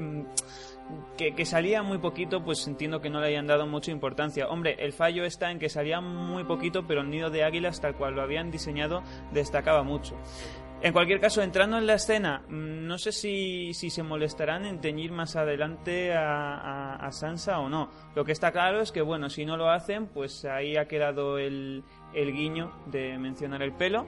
[1.17, 4.49] que, que, salía muy poquito, pues entiendo que no le hayan dado mucha importancia.
[4.49, 7.97] Hombre, el fallo está en que salía muy poquito, pero el nido de águilas, tal
[7.97, 10.17] cual lo habían diseñado, destacaba mucho.
[10.85, 15.13] En cualquier caso, entrando en la escena, mm, no sé si, se molestarán en teñir
[15.13, 17.89] más adelante a, Sansa o no.
[18.15, 21.39] Lo que está claro es que, bueno, si no lo hacen, pues ahí ha quedado
[21.39, 24.07] el guiño de mencionar el pelo.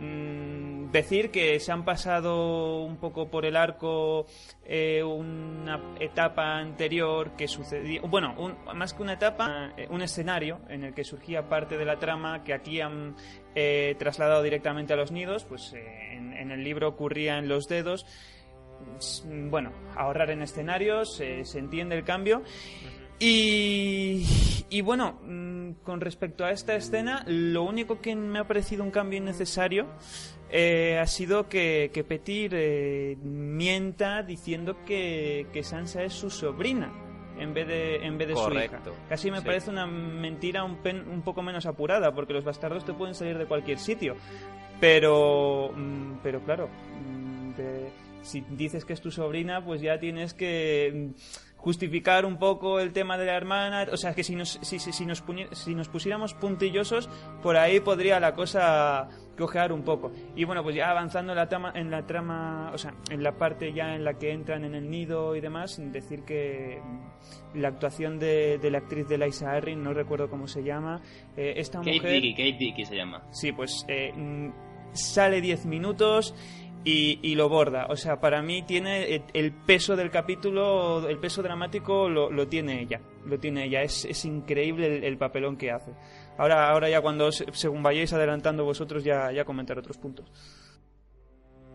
[0.00, 4.24] Mm, decir que se han pasado un poco por el arco
[4.64, 10.60] eh, una etapa anterior que sucedía bueno un- más que una etapa eh, un escenario
[10.70, 13.14] en el que surgía parte de la trama que aquí han
[13.54, 17.68] eh, trasladado directamente a los nidos pues eh, en, en el libro ocurría en los
[17.68, 18.06] dedos.
[19.50, 22.42] Bueno ahorrar en escenarios se entiende el cambio.
[23.22, 24.24] Y,
[24.70, 25.49] y bueno, mm,
[25.82, 29.86] con respecto a esta escena, lo único que me ha parecido un cambio innecesario
[30.50, 36.92] eh, ha sido que, que Petir eh, mienta diciendo que, que Sansa es su sobrina
[37.38, 38.80] en vez de, en vez de su hija.
[39.08, 39.44] Casi me sí.
[39.46, 43.38] parece una mentira un, pen- un poco menos apurada, porque los bastardos te pueden salir
[43.38, 44.16] de cualquier sitio.
[44.78, 50.34] Pero, mm, pero claro, mm, de- si dices que es tu sobrina, pues ya tienes
[50.34, 51.10] que
[51.60, 53.86] justificar un poco el tema de la hermana.
[53.92, 57.08] O sea, que si nos, si, si- si nos, si nos pusiéramos puntillosos,
[57.42, 60.10] por ahí podría la cosa cojear un poco.
[60.36, 63.32] Y bueno, pues ya avanzando en la, trama, en la trama, o sea, en la
[63.32, 66.80] parte ya en la que entran en el nido y demás, decir que
[67.54, 71.00] la actuación de, de la actriz de Liza Arryn, no recuerdo cómo se llama,
[71.36, 72.12] eh, esta Kate mujer...
[72.20, 73.22] Dickey, Kate Dickey se llama.
[73.30, 74.50] Sí, pues eh, mm,
[74.92, 76.34] sale 10 minutos
[76.84, 77.86] y, y lo borda.
[77.90, 82.48] O sea, para mí tiene el, el peso del capítulo, el peso dramático lo, lo
[82.48, 83.00] tiene ella.
[83.26, 83.82] Lo tiene ella.
[83.82, 85.92] Es, es increíble el, el papelón que hace.
[86.38, 90.26] Ahora, ahora ya cuando se- según vayáis adelantando vosotros ya, ya comentar otros puntos.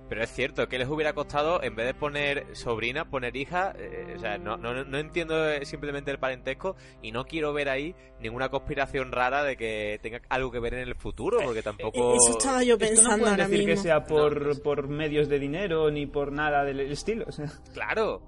[0.08, 3.74] Pero es cierto, que les hubiera costado, en vez de poner sobrina, poner hija?
[3.78, 7.70] Eh, o sea, no, no, no entiendo eh, simplemente el parentesco y no quiero ver
[7.70, 12.14] ahí ninguna conspiración rara de que tenga algo que ver en el futuro, porque tampoco...
[12.14, 13.74] Eh, Eso estaba yo Esto no pensando pueden ahora decir mismo.
[13.76, 17.26] que sea por, por medios de dinero ni por nada del estilo.
[17.28, 17.52] o sea.
[17.74, 18.22] Claro.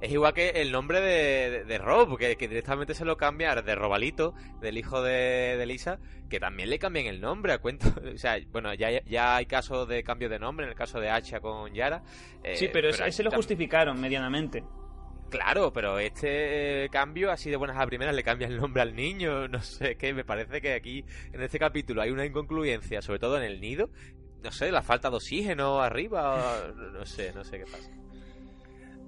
[0.00, 3.54] Es igual que el nombre de, de, de Rob, que, que directamente se lo cambia
[3.54, 7.86] de Robalito, del hijo de, de Lisa, que también le cambian el nombre a cuento.
[8.14, 11.08] O sea, bueno, ya, ya hay casos de cambio de nombre, en el caso de
[11.10, 12.02] Hacha con Yara.
[12.42, 14.62] eh, sí, pero, ese- aquí ese lo justificaron medianamente.
[15.30, 19.48] Claro, pero este cambio, así de buenas a primeras, le cambia el nombre al niño.
[19.48, 23.36] No sé, que me parece que aquí, en este capítulo, hay una inconcluencia, sobre todo
[23.38, 23.90] en el nido.
[24.42, 27.90] No sé, la falta de oxígeno arriba, no sé, no sé qué pasa.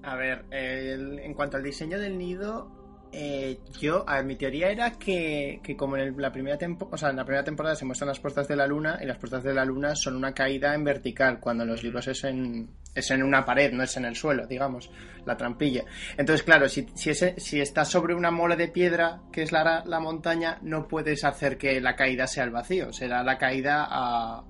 [0.02, 2.70] A ver, en cuanto al diseño del nido,
[3.10, 6.98] eh, yo, a ver, mi teoría era que, que como en la primera temporada, o
[6.98, 9.42] sea, en la primera temporada se muestran las puertas de la luna y las puertas
[9.42, 13.10] de la luna son una caída en vertical, cuando en los libros es en, es
[13.10, 14.90] en una pared, no es en el suelo, digamos,
[15.24, 15.84] la trampilla.
[16.18, 20.00] Entonces, claro, si, si, si estás sobre una mole de piedra, que es la, la
[20.00, 24.44] montaña, no puedes hacer que la caída sea al vacío, será la caída a...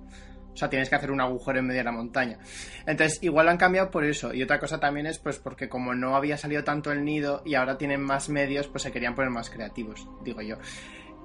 [0.59, 2.40] O sea, tienes que hacer un agujero en medio de la montaña.
[2.85, 4.35] Entonces, igual lo han cambiado por eso.
[4.35, 7.55] Y otra cosa también es pues porque como no había salido tanto el nido y
[7.55, 10.57] ahora tienen más medios, pues se querían poner más creativos, digo yo.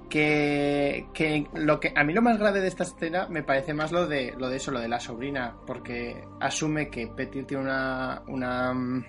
[0.08, 3.90] Que, que lo que a mí lo más grave de esta escena me parece más
[3.90, 8.22] lo de lo de eso, lo de la sobrina, porque asume que Petir tiene una,
[8.28, 9.04] una mm,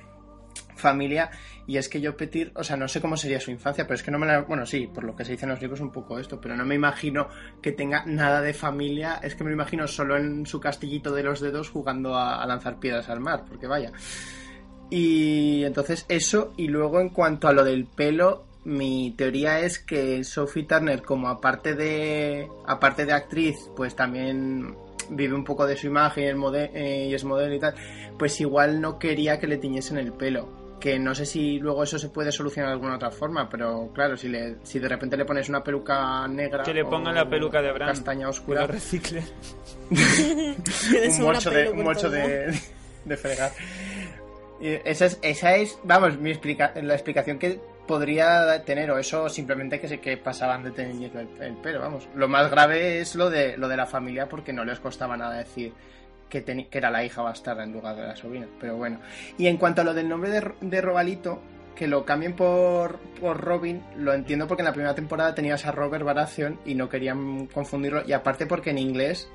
[0.76, 1.32] familia
[1.68, 4.04] y es que yo Petir, o sea, no sé cómo sería su infancia, pero es
[4.04, 5.92] que no me la, bueno, sí, por lo que se dice en los libros un
[5.92, 7.28] poco esto, pero no me imagino
[7.62, 11.24] que tenga nada de familia, es que me lo imagino solo en su castillito de
[11.24, 13.92] los dedos jugando a, lanzar piedras al mar, porque vaya.
[14.92, 20.24] Y entonces eso, y luego en cuanto a lo del pelo, mi teoría es que
[20.24, 24.76] Sophie Turner, como aparte de aparte de actriz, pues también
[25.10, 27.76] vive un poco de su imagen eh, y es modelo y tal,
[28.18, 30.65] pues igual no quería que le tiñesen el pelo.
[30.80, 34.16] Que no sé si luego eso se puede solucionar de alguna otra forma, pero claro,
[34.18, 36.64] si, le, si de repente le pones una peluca negra.
[36.64, 37.90] Que le o pongan la peluca de Bran.
[37.90, 38.68] Castaña Que lo oscura.
[38.68, 39.24] recicle.
[39.90, 42.54] Tienes un mocho, de, un mocho de,
[43.06, 43.52] de fregar.
[44.60, 49.30] Y esa es, esa es vamos, mi explica, la explicación que podría tener, o eso
[49.30, 52.08] simplemente que, se, que pasaban de teñirle el, el pelo, vamos.
[52.16, 55.38] Lo más grave es lo de, lo de la familia, porque no les costaba nada
[55.38, 55.74] decir
[56.30, 59.00] que, teni- que era la hija bastarda en lugar de la sobrina, pero bueno.
[59.38, 61.42] Y en cuanto a lo del nombre de, de Robalito,
[61.76, 65.74] que lo cambien por, por Robin, lo entiendo porque en la primera temporada tenías a
[65.74, 68.02] Robert Baratheon y no querían confundirlo.
[68.08, 69.30] Y aparte porque en inglés,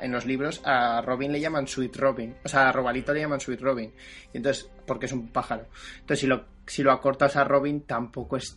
[0.00, 2.34] en los libros, a Robin le llaman Sweet Robin.
[2.46, 3.92] O sea, a Robalito le llaman Sweet Robin.
[4.32, 5.66] Y entonces, porque es un pájaro.
[6.00, 8.56] Entonces, si lo, si lo acortas a Robin, tampoco es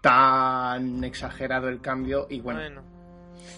[0.00, 2.26] tan exagerado el cambio.
[2.30, 2.82] Y Bueno.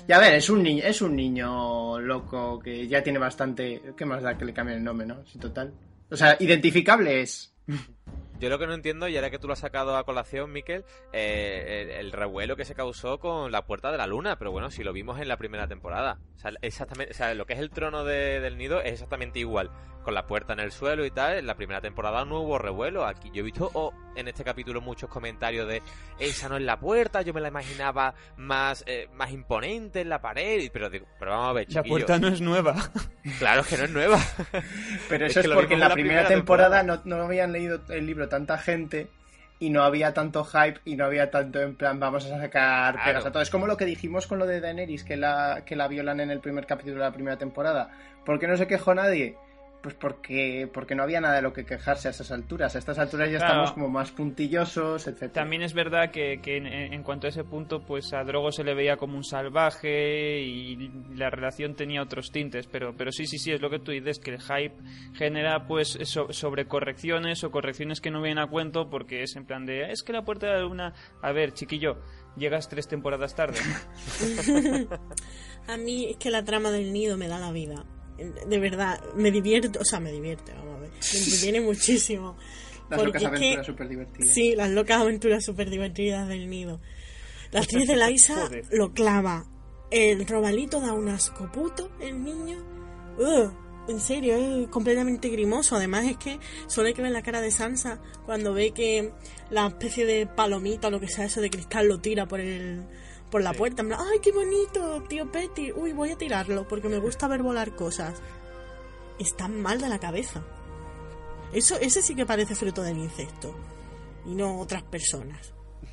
[0.08, 3.80] Y a ver, es un niño, es un niño loco que ya tiene bastante.
[3.96, 5.24] ¿Qué más da que le cambien el nombre, no?
[5.26, 5.72] Sí, total.
[6.10, 7.54] O sea, identificable es.
[8.40, 10.84] yo lo que no entiendo, y ahora que tú lo has sacado a colación, Miquel,
[11.12, 14.70] eh, el, el revuelo que se causó con la Puerta de la Luna, pero bueno,
[14.70, 16.18] si lo vimos en la primera temporada.
[16.36, 19.38] O sea, exactamente, o sea, lo que es el trono de- del nido es exactamente
[19.38, 19.70] igual,
[20.02, 21.38] con la puerta en el suelo y tal.
[21.38, 23.06] En la primera temporada no hubo revuelo.
[23.06, 25.82] Aquí yo he visto oh, en este capítulo muchos comentarios de
[26.18, 30.20] esa no es la puerta, yo me la imaginaba más, eh, más imponente en la
[30.20, 30.68] pared.
[30.72, 32.74] Pero, digo, pero vamos a ver, La chiquillo, puerta no es nueva.
[33.38, 34.18] Claro que no es nueva.
[35.08, 38.04] Pero Es eso es, que porque en la, primera, temporada, No, no habían leído el
[38.04, 39.08] libro tanta gente
[39.60, 42.98] y no había tanto hype y no había tanto en plan vamos a sacar Claro.
[43.04, 43.42] pegas a todo.
[43.44, 46.32] Es como lo que dijimos con lo de Daenerys, que la, que la violan en
[46.32, 47.90] el primer capítulo de la primera temporada.
[48.24, 49.36] ¿Por qué no se quejó nadie?
[49.82, 52.76] Pues porque, porque no había nada de lo que quejarse a esas alturas.
[52.76, 53.52] A estas alturas ya Claro.
[53.54, 55.32] estamos como más puntillosos, etc.
[55.32, 58.62] También es verdad que, que en, en cuanto a ese punto, pues a Drogo se
[58.62, 63.38] le veía como un salvaje y la relación tenía otros tintes, pero, pero sí, sí,
[63.38, 64.76] sí, es lo que tú dices, que el hype
[65.14, 69.46] genera pues so- sobre correcciones o correcciones que no vienen a cuento porque es en
[69.46, 70.92] plan de, es que la puerta de la luna,
[71.22, 71.98] a ver, chiquillo,
[72.36, 73.58] llegas tres temporadas tarde.
[75.68, 77.84] A mí es que la trama del nido me da la vida.
[78.46, 80.90] De verdad, me divierte, o sea, me divierte, vamos a ver.
[80.90, 82.36] Me entretiene muchísimo.
[82.90, 84.28] Las locas es que- aventuras súper divertidas.
[84.34, 86.80] Sí, las locas aventuras súper divertidas del nido.
[87.50, 89.46] La actriz de Laisa lo clava.
[89.90, 92.58] El robalito da un asco puto, el niño.
[93.18, 93.52] Ugh,
[93.88, 95.76] en serio, es completamente grimoso.
[95.76, 99.12] Además es que solo hay que ver la cara de Sansa cuando ve que
[99.50, 102.84] la especie de palomita o lo que sea eso de cristal lo tira por el
[103.32, 103.82] por la puerta.
[103.82, 105.72] En plan, ¡ay, qué bonito, tío Petty!
[105.72, 108.20] Uy, voy a tirarlo porque me gusta ver volar cosas.
[109.18, 110.44] Está mal de la cabeza.
[111.52, 113.58] Eso, ese sí que parece fruto del incesto.
[114.26, 115.52] Y no otras personas.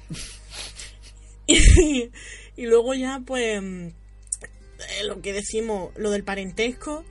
[1.48, 2.12] y,
[2.58, 7.06] y luego ya, pues, mm, eh, lo que decimos, lo del parentesco,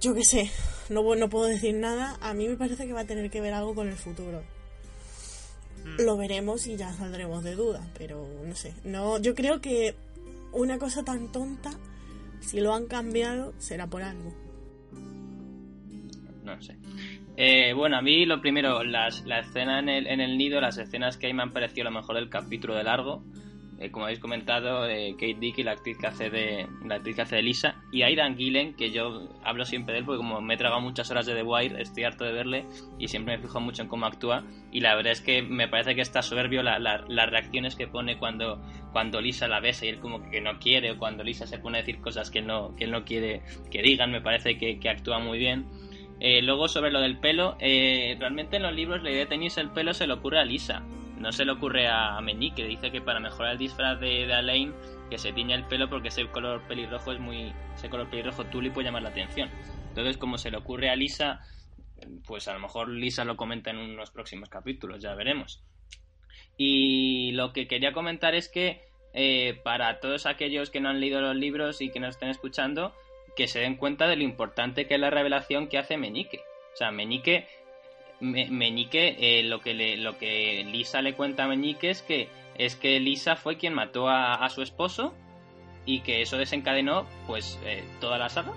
[0.00, 0.50] yo qué sé,
[0.88, 2.18] no, no puedo decir nada.
[2.20, 4.42] A mí me parece que va a tener que ver algo con el futuro.
[5.98, 8.74] Lo veremos y ya saldremos de duda, pero no sé.
[8.84, 9.94] No, yo creo que
[10.52, 11.70] una cosa tan tonta,
[12.40, 14.32] si lo han cambiado, será por algo.
[16.44, 16.76] no sé.
[17.36, 20.76] Eh, bueno, a mí lo primero, las, la escena en el, en el nido, las
[20.76, 23.22] escenas que a mí me han parecido lo mejor del capítulo de largo.
[23.82, 27.22] Eh, como habéis comentado, eh, Kate Dickey, la actriz que hace de la actriz que
[27.22, 30.54] hace de Lisa, y Aidan Gillen, que yo hablo siempre de él porque como me
[30.54, 32.64] he tragado muchas horas de The Wire, estoy harto de verle
[33.00, 34.44] y siempre me fijo mucho en cómo actúa.
[34.70, 37.88] Y la verdad es que me parece que está soberbio la- la- las reacciones que
[37.88, 41.46] pone cuando, cuando Lisa la besa y él como que no quiere, o cuando Lisa
[41.48, 43.42] se pone a decir cosas que no, que no quiere
[43.72, 45.66] que digan, me parece que, que actúa muy bien.
[46.20, 49.60] Eh, luego sobre lo del pelo, eh, realmente en los libros la idea de teñirse
[49.60, 50.84] el pelo se le ocurre a Lisa,
[51.22, 54.74] no se le ocurre a Meñique, dice que para mejorar el disfraz de, de Alain
[55.08, 58.70] que se tiña el pelo porque ese color pelirrojo es muy ese color pelirrojo tuli
[58.70, 59.48] puede llamar la atención.
[59.88, 61.40] Entonces como se le ocurre a Lisa,
[62.26, 65.62] pues a lo mejor Lisa lo comenta en unos próximos capítulos, ya veremos.
[66.56, 68.80] Y lo que quería comentar es que
[69.14, 72.92] eh, para todos aquellos que no han leído los libros y que nos estén escuchando,
[73.36, 76.40] que se den cuenta de lo importante que es la revelación que hace Meñique.
[76.72, 77.46] O sea, Meñique,
[78.22, 82.98] Me- Meñique eh, lo, que le- Lisa le cuenta a Meñique es que, es que
[83.00, 85.14] Lisa fue quien mató a, su esposo
[85.84, 88.52] y que eso desencadenó pues eh, toda la saga.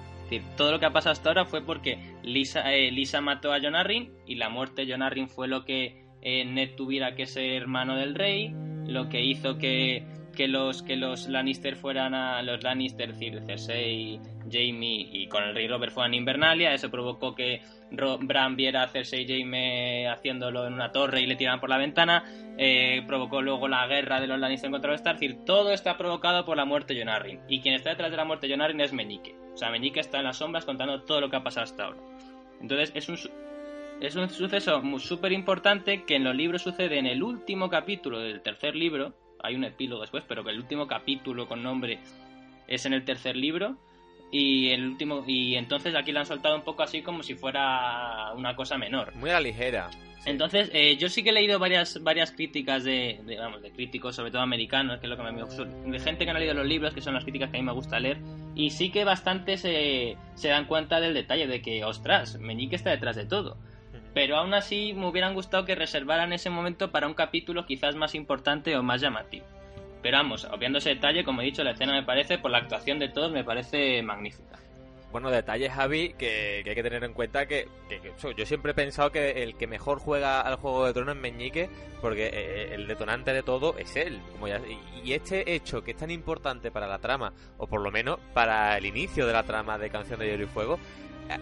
[0.58, 3.76] Todo lo que ha pasado hasta ahora fue porque Lisa, eh, Lisa mató a Jon
[3.76, 7.52] Arryn y la muerte de Jon Arryn fue lo que eh, Ned tuviera que ser
[7.52, 8.52] hermano del rey,
[8.88, 10.04] lo que hizo que,
[10.36, 14.20] que los que los Lannister fueran a los Lannister, Cersei,
[14.52, 18.84] Jamie y con el rey Robert fueran a Invernalia, eso provocó que Ro- Bran viera
[18.84, 22.24] a Cersei y Jaime haciéndolo en una torre y le tiraran por la ventana,
[22.58, 25.98] eh, provocó luego la guerra de los Lannister contra los Stark, es decir, todo está
[25.98, 28.82] provocado por la muerte de Jon y quien está detrás de la muerte de Jon
[28.82, 31.64] es Meñique, o sea, Meñique está en las sombras contando todo lo que ha pasado
[31.64, 32.00] hasta ahora.
[32.62, 33.18] Entonces es un,
[34.02, 38.42] es un suceso súper importante que en los libros sucede en el último capítulo del
[38.42, 39.14] tercer libro.
[39.46, 42.00] Hay un epílogo después, pero que el último capítulo con nombre
[42.68, 43.78] es en el tercer libro.
[44.32, 48.34] Y el último y entonces aquí la han soltado un poco así como si fuera
[48.36, 49.16] una cosa menor.
[49.16, 49.90] Muy a la ligera.
[49.92, 50.00] Sí.
[50.26, 54.16] Entonces, eh, yo sí que he leído varias, varias críticas de, de, vamos, de críticos,
[54.16, 56.66] sobre todo americanos, que es lo que me de gente que no ha leído los
[56.66, 58.18] libros, que son las críticas que a mí me gusta leer,
[58.56, 62.90] y sí que bastante se, se dan cuenta del detalle de que, ostras, Meñique está
[62.90, 63.58] detrás de todo.
[64.16, 68.16] Pero aún así me hubieran gustado que reservaran ese momento para un capítulo quizás más
[68.16, 69.46] importante o más llamativo.
[70.02, 72.98] Pero vamos, obviando ese detalle, como he dicho, la escena me parece, por la actuación
[72.98, 74.58] de todos, me parece magnífica.
[75.12, 77.68] Bueno, detalles, Javi, que, que hay que tener en cuenta que,
[78.38, 81.70] yo siempre he pensado que el que mejor juega al Juego de Tronos es Meñique,
[82.02, 84.22] porque eh, el detonante de todo es él.
[84.32, 84.62] Como ya,
[85.04, 88.78] y, este hecho que es tan importante para la trama, o por lo menos para
[88.78, 90.80] el inicio de la trama de Canción de Hielo y Fuego,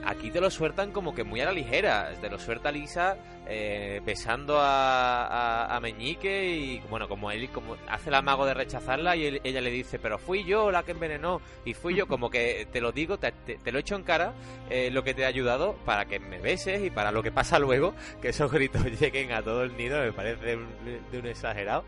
[0.05, 2.11] aquí te lo sueltan como que muy a la ligera.
[2.21, 3.17] Te lo suelta Lisa
[3.47, 5.25] eh, besando a,
[5.65, 9.41] a, a Meñique y bueno, como él como hace el amago de rechazarla y él-
[9.43, 12.79] ella le dice, pero fui yo la que envenenó y fui yo, como que te
[12.81, 14.33] lo digo, te, te- te lo echo en cara
[14.69, 17.59] eh, lo que te ha ayudado para que me beses y para lo que pasa
[17.59, 20.67] luego, que esos gritos lleguen a todo el nido, me parece un-
[21.11, 21.83] de un exagerado,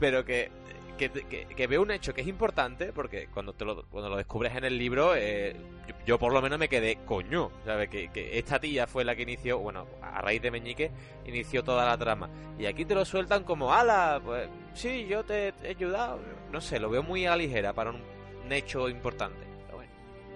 [0.00, 0.50] pero que
[0.98, 4.16] que, que, que veo un hecho que es importante porque cuando te lo, cuando lo
[4.16, 5.56] descubres en el libro eh,
[6.04, 7.88] yo, por lo menos me quedé coño ¿sabes?
[7.88, 10.90] Que, que esta tía fue la que inició bueno a raíz de Meñique
[11.24, 12.28] inició toda la trama
[12.58, 16.20] y aquí te lo sueltan como ala pues sí yo te, he ayudado
[16.52, 18.02] no sé lo veo muy a ligera para un,
[18.52, 19.47] hecho importante.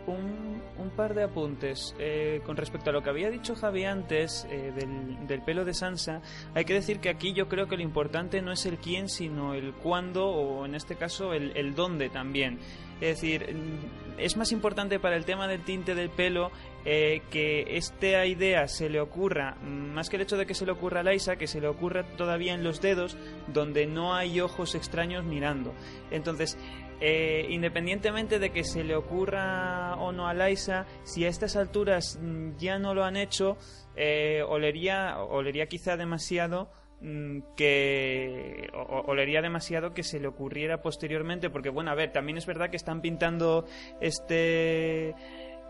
[0.07, 1.95] Un, par de apuntes.
[1.99, 6.21] Eh, con respecto a lo que había dicho Javi antes eh, del, pelo de Sansa,
[6.55, 9.55] hay que decir que aquí yo creo que lo importante no es el quién, sino
[9.55, 12.59] el cuándo o en este caso el, el dónde también.
[13.01, 16.53] Es decir, mm, es más importante para el tema del tinte del pelo
[16.85, 20.67] eh, que esta idea se le ocurra, mm, más que el hecho de que se
[20.67, 23.17] le ocurra a Laisa, que se le ocurra todavía en los dedos,
[23.49, 25.75] donde no hay ojos extraños mirando.
[26.13, 26.57] Entonces,
[27.05, 32.17] eh, independientemente de que se le ocurra o no a Laisa, si a estas alturas
[32.23, 33.59] mm, ya no lo han hecho,
[33.97, 41.71] eh, olería, olería quizá demasiado mm, que olería demasiado que se le ocurriera posteriormente porque
[41.71, 43.67] bueno a ver también es verdad que están pintando
[44.01, 45.17] este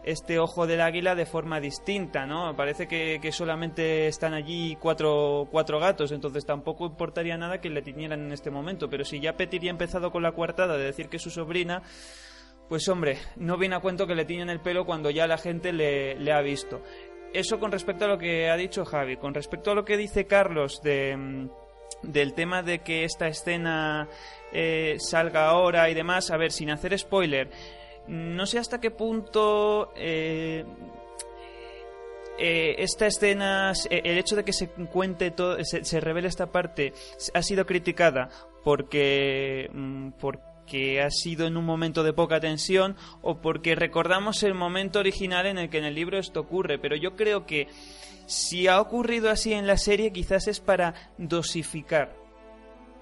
[0.05, 2.57] este ojo del águila de forma distinta, ¿no?
[2.57, 8.21] Parece que, solamente están allí cuatro, cuatro gatos, entonces tampoco importaría nada que le tiñeran
[8.21, 8.89] en este momento.
[8.91, 11.83] Pero si ya Petty ha empezado con la coartada de decir que es su sobrina,
[12.69, 15.73] pues hombre, no viene a cuento que le tiñen el pelo cuando ya la gente
[15.73, 16.83] le, le ha visto.
[17.33, 19.17] Eso con respecto a lo que ha dicho Javi.
[19.17, 21.49] Con respecto a lo que dice Carlos de, mm,
[22.03, 24.09] del tema de que esta escena
[24.53, 27.51] eh, salga ahora y demás, a ver, sin hacer spoiler,
[28.09, 30.65] no sé hasta qué punto eh,
[32.39, 36.51] eh, esta escena, eh, el hecho de que se cuente todo, se, se revele esta
[36.51, 36.93] parte,
[37.35, 38.31] ha sido criticada
[38.65, 44.55] porque, mm, porque ha sido en un momento de poca tensión o porque recordamos el
[44.55, 46.79] momento original en el que en el libro esto ocurre.
[46.79, 47.69] Pero yo creo que
[48.27, 52.22] si ha ocurrido así en la serie, quizás es para dosificar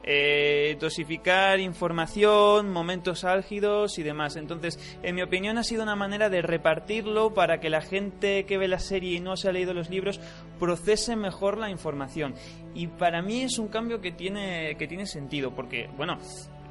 [0.03, 4.37] eh, dosificar información, momentos álgidos y demás.
[4.37, 8.57] Entonces, en mi opinión, ha sido una manera de repartirlo para que la gente que
[8.57, 10.21] ve la serie y no se ha leído los libros
[10.59, 12.35] procese mejor la información.
[12.75, 16.19] Y para mí es un cambio que tiene, que tiene sentido, porque, bueno,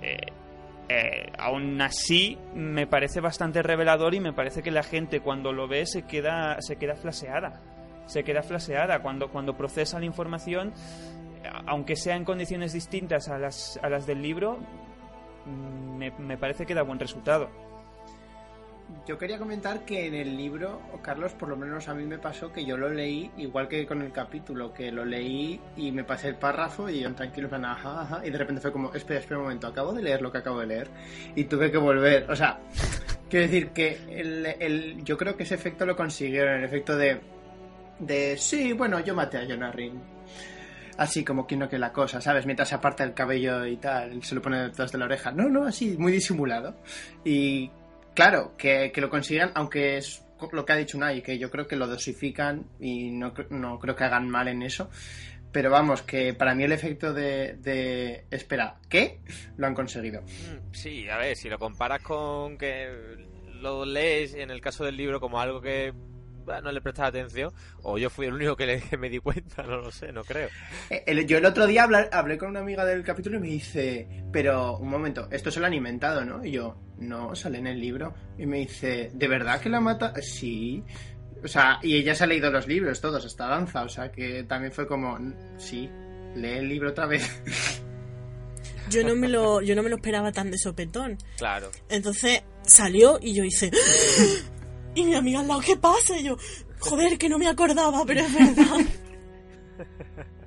[0.02, 0.18] eh,
[0.92, 5.68] eh, aún así me parece bastante revelador y me parece que la gente cuando lo
[5.68, 7.62] ve se queda, se queda flaseada.
[8.08, 10.74] Se queda flaseada cuando, cuando procesa la información
[11.66, 14.60] aunque sea en condiciones distintas a las, a las del libro,
[15.98, 17.50] me, parece que da buen resultado.
[19.08, 22.52] Yo quería comentar que en el libro, Carlos, por lo menos a mí me pasó
[22.52, 26.30] que yo lo leí igual que con el capítulo, que lo leí y me pasé
[26.30, 29.38] el párrafo y yo tranquilo, plan, ajá, ajá, y de repente fue como, espera, espera
[29.38, 30.88] un momento, acabo de leer lo que acabo de leer
[31.36, 32.60] y tuve que volver, o sea,
[33.30, 37.20] quiero decir que el, el- yo creo que ese efecto lo consiguieron, el efecto de,
[38.00, 40.02] de, sí, bueno, yo maté a John Arryn.
[41.00, 42.46] Así como que no que la cosa, ¿sabes?
[42.46, 45.32] Mientras se aparta el cabello y tal, se lo pone detrás de la oreja.
[45.32, 46.76] No, no, así, muy disimulado.
[47.24, 47.72] Y
[48.14, 51.68] claro, que, que lo consigan, aunque es lo que ha dicho Unai, que yo creo
[51.68, 54.90] que lo dosifican y no, no creo que hagan mal en eso.
[55.54, 59.22] Pero vamos, que para mí el efecto de, de espera, ¿qué?
[59.56, 60.22] Lo han conseguido.
[60.22, 62.90] Mm, Sí, a ver, si lo comparas con que
[63.54, 65.94] lo lees en el caso del libro como algo que
[66.62, 67.52] no le prestas atención,
[67.84, 70.24] o yo fui el único que, le- que me di cuenta, no lo sé, no
[70.24, 70.50] creo.
[70.90, 74.08] Eh, el- yo el otro día hablé con una amiga del capítulo y me dice,
[74.32, 76.44] pero un momento, esto se lo han inventado, ¿no?
[76.44, 78.14] Y yo, no, sale en el libro.
[78.38, 80.14] Y me dice, ¿de verdad que la mata?
[80.22, 80.84] Sí.
[81.44, 84.44] O sea, y ella se ha leído los libros todos, hasta danza, o sea que
[84.44, 85.18] también fue como,
[85.58, 85.90] sí,
[86.36, 87.42] lee el libro otra vez.
[88.90, 91.16] Yo no me lo, yo no me lo esperaba tan de sopetón.
[91.38, 91.70] Claro.
[91.90, 93.70] Entonces salió y yo hice.
[94.96, 96.18] Y mi amiga al lado, ¿qué pasa?
[96.18, 96.38] Y yo,
[96.80, 98.78] joder, que no me acordaba, pero es verdad.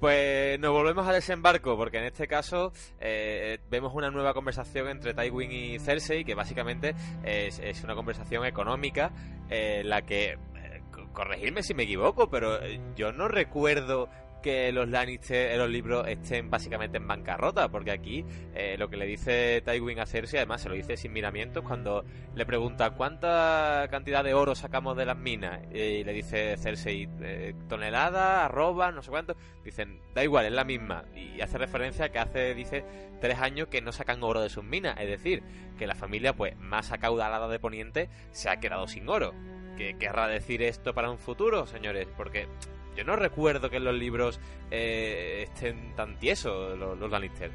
[0.00, 5.12] Pues nos volvemos al desembarco, porque en este caso eh, vemos una nueva conversación entre
[5.12, 9.10] Tywin y Cersei, que básicamente es, es una conversación económica,
[9.50, 14.08] eh, la que, eh, co- corregidme si me equivoco, pero eh, yo no recuerdo
[14.42, 18.24] que los Lannister los libros estén básicamente en bancarrota, porque aquí
[18.54, 22.04] eh, lo que le dice Tywin a Cersei, además se lo dice sin miramientos, cuando
[22.34, 27.54] le pregunta cuánta cantidad de oro sacamos de las minas, y le dice Cersei, eh,
[27.68, 32.08] tonelada, arroba, no sé cuánto, dicen, da igual, es la misma, y hace referencia a
[32.10, 32.84] que hace, dice,
[33.20, 35.42] tres años que no sacan oro de sus minas, es decir,
[35.78, 39.34] que la familia pues más acaudalada de Poniente se ha quedado sin oro.
[39.78, 42.08] ¿qué querrá decir esto para un futuro, señores?
[42.16, 42.48] Porque
[42.98, 44.40] yo no recuerdo que en los libros
[44.70, 47.50] eh, estén tan tiesos los, los Lannister.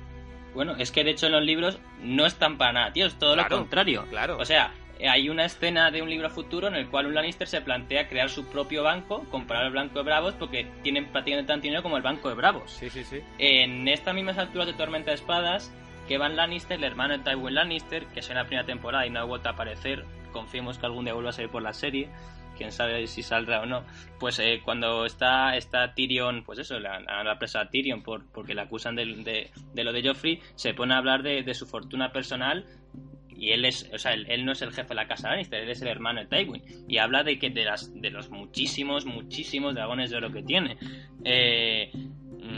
[0.55, 3.33] Bueno, es que de hecho en los libros no están para nada, tío, es todo
[3.33, 4.05] Claro, lo contrario.
[4.09, 4.37] claro.
[4.37, 4.71] O sea,
[5.05, 8.29] hay una escena de un libro futuro en el cual un Lannister se plantea crear
[8.29, 12.03] su propio banco, comprar el Banco de Bravos, porque tienen prácticamente tanto dinero como el
[12.03, 12.71] Banco de Bravos.
[12.71, 13.19] Sí, sí, sí.
[13.39, 15.73] En estas mismas alturas de Tormenta de Espadas,
[16.07, 19.19] Kevan Lannister, el hermano de Tywin Lannister, que es en la primera temporada y no
[19.19, 22.09] ha vuelto a aparecer, confiemos que algún día vuelva a salir por la serie,
[22.57, 23.83] quién sabe si saldrá o no,
[24.19, 28.25] pues eh, cuando está, está Tyrion, pues eso, la, la, la presa a Tyrion por,
[28.31, 31.53] porque le acusan de, de, de lo de Joffrey, se pone a hablar de, de
[31.53, 32.65] su fortuna personal
[33.43, 35.63] y él es, o sea, él, él, no es el jefe de la casa Lannister,
[35.63, 36.63] él es el hermano de Tywin.
[36.87, 40.77] Y habla de que de las de los muchísimos, muchísimos dragones de oro que tiene.
[41.25, 41.91] Eh,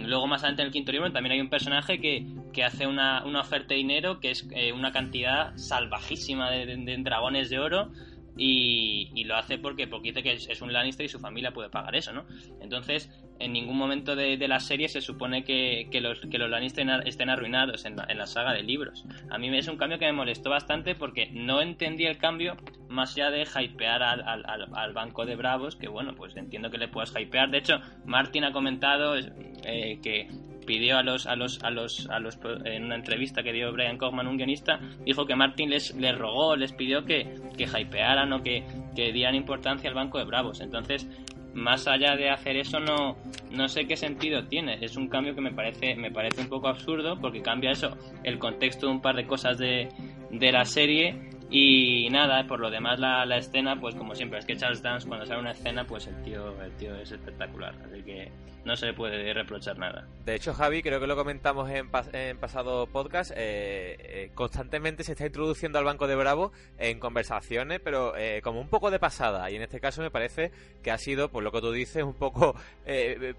[0.05, 3.25] luego más adelante en el quinto libro también hay un personaje que, que hace una,
[3.25, 7.59] una oferta de dinero que es eh, una cantidad salvajísima de, de, de dragones de
[7.59, 7.91] oro
[8.37, 11.69] y, y, lo hace porque, porque dice que es, un Lannister y su familia puede
[11.69, 12.25] pagar eso, ¿no?
[12.61, 13.09] Entonces,
[13.39, 16.87] en ningún momento de, de la serie se supone que, que, los, que los Lannister
[17.05, 19.05] estén arruinados en la, en la, saga de libros.
[19.29, 22.57] A mí es un cambio que me molestó bastante porque no entendí el cambio
[22.89, 26.69] más allá de hypear al, al, al, al banco de Bravos, que bueno, pues entiendo
[26.69, 27.49] que le puedas hypear.
[27.51, 30.27] De hecho, Martin ha comentado eh, que
[30.65, 33.97] pidió a los a los a los a los en una entrevista que dio Brian
[33.97, 38.41] Cogman un guionista dijo que Martin les les rogó les pidió que que hypearan o
[38.41, 38.63] que
[38.95, 40.61] que dieran importancia al banco de bravos.
[40.61, 41.07] Entonces
[41.53, 43.15] más allá de hacer eso no
[43.51, 44.77] no sé qué sentido tiene.
[44.81, 48.39] Es un cambio que me parece me parece un poco absurdo porque cambia eso el
[48.39, 49.89] contexto de un par de cosas de
[50.31, 54.45] de la serie y nada, por lo demás la, la, escena, pues como siempre, es
[54.45, 58.01] que Charles Dance cuando sale una escena, pues el tío, el tío es espectacular, así
[58.01, 58.31] que
[58.65, 60.07] no se le puede reprochar nada.
[60.25, 65.03] De hecho, Javi, creo que lo comentamos en, pas en pasado podcast, eh, eh, constantemente
[65.03, 68.97] se está introduciendo al Banco de Bravo en conversaciones, pero eh, como un poco de
[68.97, 72.03] pasada, y en este caso me parece que ha sido, por lo que tú dices,
[72.03, 72.55] un poco
[72.87, 73.35] eh,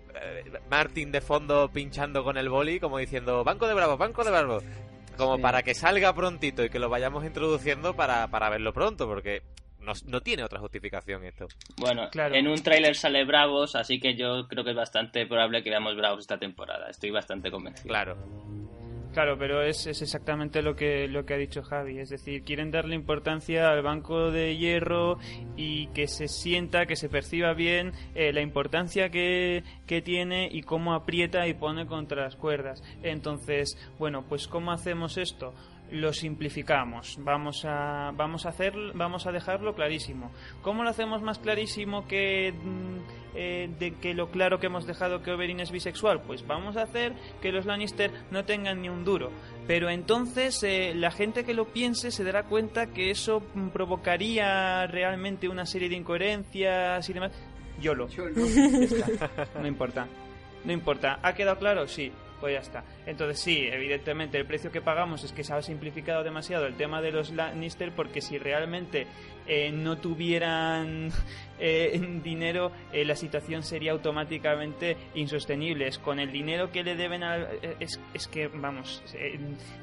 [0.70, 4.61] Martin de fondo pinchando con el boli, como diciendo, Banco de Bravo, Banco de Bravo
[5.17, 5.43] como sí.
[5.43, 9.43] para que salga prontito y que lo vayamos introduciendo para, para verlo pronto, porque
[9.81, 11.47] no, no, tiene otra justificación esto.
[11.77, 12.35] Bueno, claro.
[12.35, 15.97] en un tráiler sale Bravos, así que yo creo que es bastante probable que veamos
[15.97, 16.89] Bravos esta temporada.
[16.91, 17.89] Estoy bastante convencido.
[17.89, 18.17] Claro.
[19.17, 21.99] Claro, pero es, es, exactamente lo que, lo que ha dicho Javi.
[22.01, 25.17] Es decir, quieren darle importancia al banco de hierro
[25.57, 30.61] y que se sienta, que se perciba bien eh, la importancia que, que, tiene y
[30.61, 32.83] cómo aprieta y pone contra las cuerdas.
[33.03, 35.55] Entonces, bueno, pues ¿cómo hacemos esto?
[35.91, 37.17] lo simplificamos.
[37.21, 40.33] Vamos a, vamos a hacer, vamos a dejarlo clarísimo.
[40.62, 42.53] ¿Cómo lo hacemos más clarísimo que
[43.37, 46.22] eh, de que lo claro que hemos dejado que Oberyn es bisexual?
[46.22, 49.30] Pues vamos a hacer que los Lannister no tengan ni un duro.
[49.66, 55.49] Pero entonces eh, la gente que lo piense se dará cuenta que eso provocaría realmente
[55.49, 57.32] una serie de incoherencias y demás.
[57.80, 58.09] Yolo.
[58.09, 58.32] Yolo.
[59.61, 60.07] no importa.
[60.64, 61.18] No importa.
[61.22, 61.87] ¿Ha quedado claro?
[61.87, 62.11] Sí
[62.41, 62.84] pues ya está.
[63.07, 67.01] Entonces sí, evidentemente el precio que pagamos es que se ha simplificado demasiado el tema
[67.01, 69.07] de los Lannister porque si realmente
[69.47, 71.11] eh, no tuvieran
[71.59, 75.88] eh, dinero eh, la situación sería automáticamente insostenible.
[75.88, 77.36] Es con el dinero que le deben a,
[77.80, 79.03] es, es, que vamos,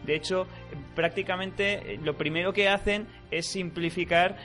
[0.05, 0.47] de hecho
[0.95, 4.37] prácticamente lo primero que hacen es simplificar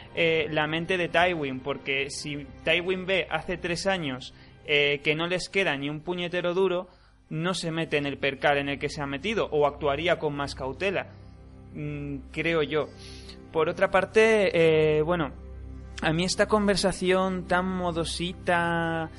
[0.50, 4.34] la mente de Tywin porque si Tywin ve hace tres años
[4.66, 6.88] que no les queda ni un puñetero duro
[7.30, 10.34] no se mete en el percal en el que se ha metido o actuaría con
[10.34, 11.08] más cautela,
[11.74, 12.88] mm, creo yo.
[13.52, 14.50] Por otra parte,
[14.98, 15.32] eh, bueno,
[16.02, 19.10] a mí esta conversación tan modosita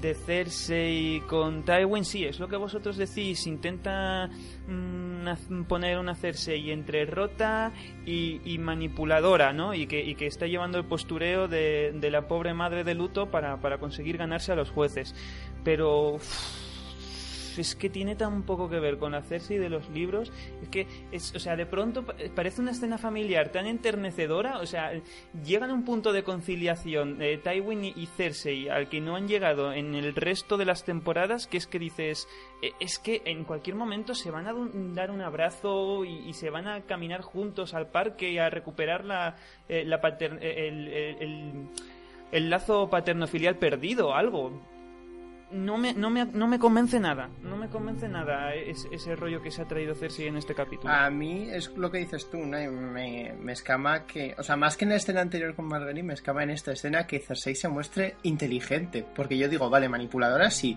[0.00, 4.28] de Cersei con Tywin, sí, es lo que vosotros decís, intenta
[4.66, 7.72] mm, poner una Cersei entre rota
[8.06, 9.74] y, manipuladora, ¿no?
[9.74, 13.30] Y que, y que, está llevando el postureo de, de, la pobre madre de luto
[13.30, 15.14] para, conseguir ganarse a los jueces.
[15.64, 16.18] Pero...
[17.58, 20.32] es que tiene tan poco que ver con la Cersei de los libros.
[20.62, 24.58] Es que, es, o sea, de pronto parece una escena familiar tan enternecedora.
[24.58, 24.92] O sea,
[25.44, 29.72] llegan a un punto de conciliación de Tywin y Cersei al que no han llegado
[29.72, 32.28] en el resto de las temporadas, que es que dices,
[32.80, 34.54] es que en cualquier momento se van a
[34.94, 39.36] dar un abrazo y, se van a caminar juntos al parque y a recuperar la,
[39.68, 41.68] eh, la el, el,
[42.32, 44.71] el lazo paterno-filial perdido, algo
[45.52, 47.28] no me, no, me, no me convence nada.
[47.42, 50.92] No me convence nada ese, ese, rollo que se ha traído Cersei en este capítulo.
[50.92, 52.58] A mí es lo que dices tú, ¿no?
[52.70, 54.34] Me, me escama que.
[54.38, 57.06] O sea, más que en la escena anterior con Marguerite, me escama en esta escena
[57.06, 59.04] que Cersei se muestre inteligente.
[59.14, 60.76] Porque yo digo, vale, manipuladora sí.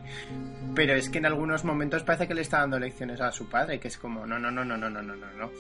[0.76, 3.80] Pero es que en algunos momentos parece que le está dando lecciones a su padre,
[3.80, 5.51] que es como, no, no, no, no, no, no, no, no.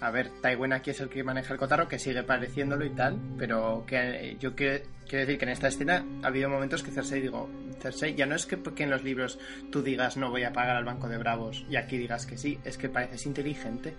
[0.00, 3.18] A ver, Tywin aquí es el que maneja el cotarro, que sigue pareciéndolo y tal,
[3.38, 6.90] pero que eh, yo quiero, quiero decir que en esta escena ha habido momentos que
[6.90, 7.48] Cersei digo,
[7.80, 9.38] Cersei, ya no es que, que en los libros
[9.70, 12.58] tú digas no voy a pagar al Banco de Bravos y aquí digas que sí,
[12.64, 13.94] es que pareces inteligente.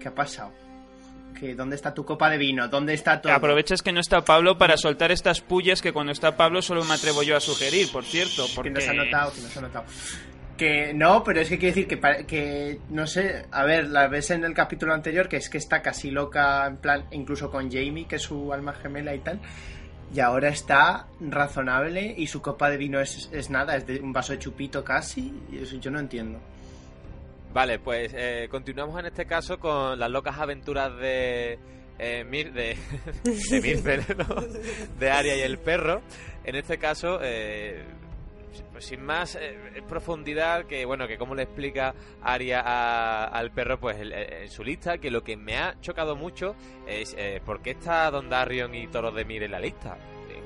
[0.00, 0.52] ¿Qué ha pasado?
[1.38, 3.32] que dónde está tu copa de vino, dónde está todo.
[3.32, 6.94] Aprovechas que no está Pablo para soltar estas pullas que cuando está Pablo solo me
[6.94, 8.46] atrevo yo a sugerir, por cierto.
[8.54, 8.70] Porque...
[8.70, 9.84] Que nos ha notado, que nos ha notado.
[10.58, 14.32] Que no, pero es que quiere decir que, que, no sé, a ver, la ves
[14.32, 18.06] en el capítulo anterior, que es que está casi loca, en plan, incluso con Jamie,
[18.06, 19.40] que es su alma gemela y tal,
[20.12, 24.12] y ahora está razonable y su copa de vino es, es nada, es de un
[24.12, 26.40] vaso de chupito casi, y eso yo no entiendo.
[27.52, 31.58] Vale, pues eh, continuamos en este caso con las locas aventuras de
[31.98, 32.76] eh, Mir, de,
[33.24, 34.42] de ¿no?
[34.98, 36.02] de Aria y el perro.
[36.44, 37.84] En este caso, eh,
[38.72, 39.56] pues sin más eh,
[39.88, 44.50] profundidad, que bueno, que como le explica Aria a- al perro, pues el- eh, en
[44.50, 46.54] su lista, que lo que me ha chocado mucho
[46.86, 49.96] es eh, por qué está Don Darion y Toros de Mir en la lista.
[50.30, 50.40] Eh,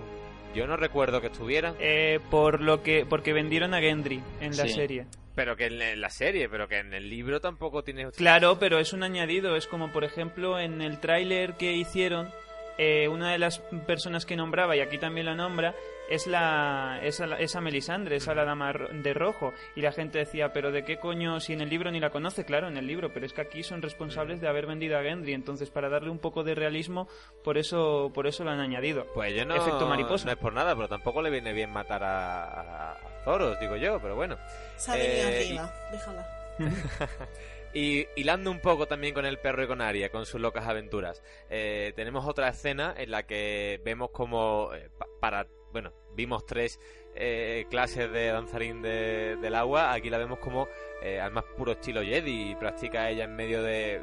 [0.55, 1.75] Yo no recuerdo que estuvieran.
[1.81, 4.75] Eh, por lo que porque vendieron a Gendry en la Sí.
[4.75, 5.07] serie.
[5.35, 8.11] Pero que en en la serie, pero que en el libro tampoco tiene...
[8.11, 9.57] Claro, pero es un añadido.
[9.57, 12.29] Es como, por ejemplo, en el tráiler que hicieron,
[12.77, 15.75] eh, una de las personas que nombraba, y aquí también la nombra,
[16.15, 19.53] es la esa, esa Melisandre, esa la dama ro- de rojo.
[19.75, 21.41] Y la gente decía, pero ¿de qué coño?
[21.41, 23.63] Si en el libro ni la conoce, claro, en el libro, pero es que aquí
[23.63, 25.33] son responsables de haber vendido a Gendry.
[25.35, 27.09] Entonces, para darle un poco de realismo,
[27.45, 29.07] por eso, por eso lo han añadido.
[29.15, 30.27] Pues yo no, Efecto mariposa.
[30.27, 34.01] no es por nada, pero tampoco le viene bien matar a, a- Zoros, digo yo,
[34.01, 34.37] pero bueno.
[34.77, 36.27] Se ha venido Eh, arriba, déjala.
[37.75, 41.23] Y hilando un poco también con el perro y con Aria, con sus locas aventuras,
[41.49, 46.81] eh, tenemos otra escena en la que vemos como eh, pa- para, bueno, vimos tres
[47.15, 50.67] eh, clases de danzarín de- del agua, aquí la vemos como
[51.03, 54.01] eh, al más puro estilo Jedi, y practica ella en medio de,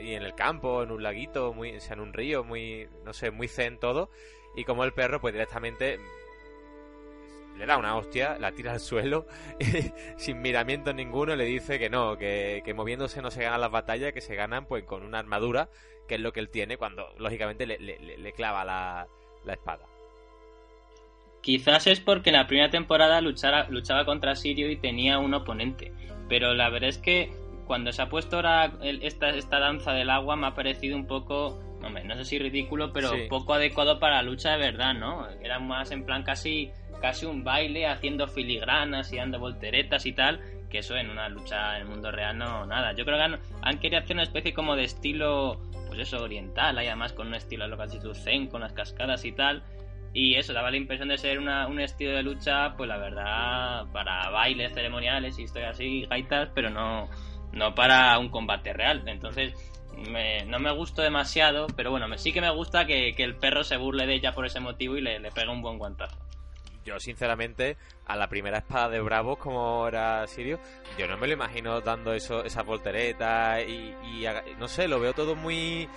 [0.00, 3.12] y en el campo, en un laguito, muy, o sea, en un río, muy, no
[3.12, 4.10] sé, muy zen todo,
[4.54, 5.98] y como el perro pues directamente
[7.56, 9.26] le da una hostia, la tira al suelo
[10.16, 14.12] sin miramiento ninguno le dice que no, que, que moviéndose no se ganan las batallas,
[14.12, 15.68] que se ganan pues con una armadura,
[16.08, 19.08] que es lo que él tiene cuando lógicamente le- le- le clava la,
[19.44, 19.86] la espada.
[21.42, 25.92] Quizás es porque en la primera temporada luchara- luchaba contra Sirio y tenía un oponente.
[26.28, 27.32] Pero la verdad es que
[27.66, 31.06] cuando se ha puesto ahora el- esta, esta danza del agua me ha parecido un
[31.06, 33.22] poco, hombre, no sé si ridículo, pero Sí.
[33.28, 35.26] poco adecuado para la lucha de verdad, ¿no?
[35.42, 36.70] Era más en plan casi,
[37.00, 41.76] casi un baile haciendo filigranas y dando volteretas y tal, que eso en una lucha
[41.76, 42.92] en el mundo real no, nada.
[42.92, 46.76] Yo creo que han, han querido hacer una especie como de estilo, pues eso, oriental,
[46.78, 49.32] ahí además con un estilo de lo que has dicho, zen, con las cascadas y
[49.32, 49.62] tal.
[50.12, 53.86] Y eso daba la impresión de ser una- un estilo de lucha, pues la verdad,
[53.92, 57.08] para bailes ceremoniales y estoy así, gaitas, pero no,
[57.52, 59.02] no para un combate real.
[59.06, 59.54] Entonces,
[60.10, 63.36] me- no me gustó demasiado, pero bueno, me, sí que me gusta que, que el
[63.36, 66.16] perro se burle de ella por ese motivo y le, le pegue un buen guantazo.
[66.84, 70.58] Yo sinceramente a la primera espada de Bravos como era Sirio,
[70.98, 73.94] yo no me lo imagino dando eso, esas volteretas y,
[74.58, 75.88] no sé, lo veo todo muy...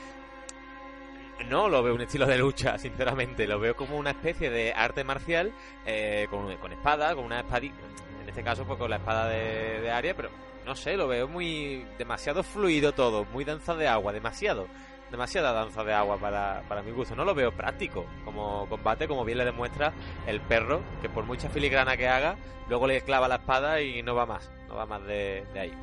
[1.50, 3.48] No lo veo un estilo de lucha, sinceramente.
[3.48, 5.54] Lo veo como una especie de arte marcial
[5.86, 7.76] eh, con, con espada, con una espadita.
[8.22, 10.30] En este caso, pues con la espada de, de Aria, pero
[10.66, 11.86] no sé, lo veo muy.
[11.98, 14.68] demasiado fluido todo, muy danza de agua, demasiado.
[15.12, 17.16] Demasiada danza de agua para, para mi gusto.
[17.16, 19.94] No lo veo práctico como combate, como bien le demuestra
[20.26, 22.36] el perro, que por mucha filigrana que haga,
[22.68, 24.50] luego le clava la espada y no va más.
[24.68, 25.74] No va más de, de ahí.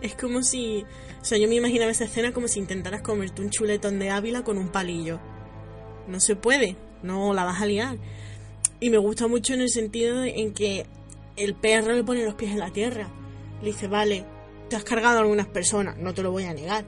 [0.00, 0.84] Es como si.
[1.20, 4.42] O sea, yo me imaginaba esa escena como si intentaras comerte un chuletón de Ávila
[4.42, 5.20] con un palillo.
[6.08, 7.98] No se puede, no la vas a liar.
[8.80, 10.86] Y me gusta mucho en el sentido en que
[11.36, 13.08] el perro le pone los pies en la tierra.
[13.60, 14.24] Le dice, vale,
[14.68, 16.84] te has cargado a algunas personas, no te lo voy a negar.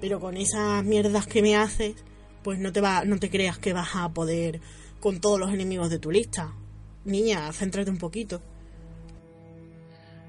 [0.00, 1.96] Pero con esas mierdas que me haces,
[2.42, 4.60] pues no te, va, no te creas que vas a poder
[5.00, 6.54] con todos los enemigos de tu lista.
[7.04, 8.40] Niña, céntrate un poquito.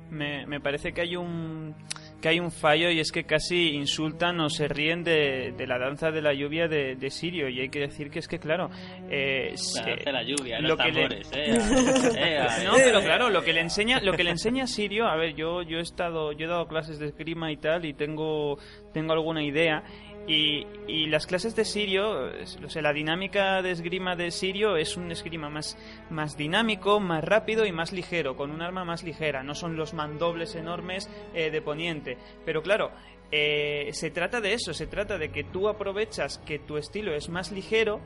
[0.10, 1.74] Me, me parece que hay un
[2.22, 5.78] que hay un fallo y es que casi insultan o se ríen de, de la
[5.78, 7.50] danza de la lluvia de, de Sirio.
[7.50, 8.70] Y hay que decir que es que claro
[9.12, 11.20] eh, La danza de la lluvia, lo los que le- eh,
[12.18, 15.36] eh, no, pero claro, lo que le enseña, lo que le enseña Sirio, a ver,
[15.36, 18.58] yo yo he estado, yo he dado clases de esgrima y tal y tengo
[18.94, 19.84] tengo alguna idea
[20.28, 22.30] y, y las clases de Sirio,
[22.66, 25.78] o sea, la dinámica de esgrima de Sirio es un esgrima más
[26.10, 29.44] más dinámico, más rápido y más ligero, con un arma más ligera.
[29.44, 32.92] No son los mandobles enormes eh, de Poniente, pero claro.
[33.32, 37.30] eh, se trata de eso, se trata de que tú aprovechas que tu estilo es
[37.30, 38.00] más ligero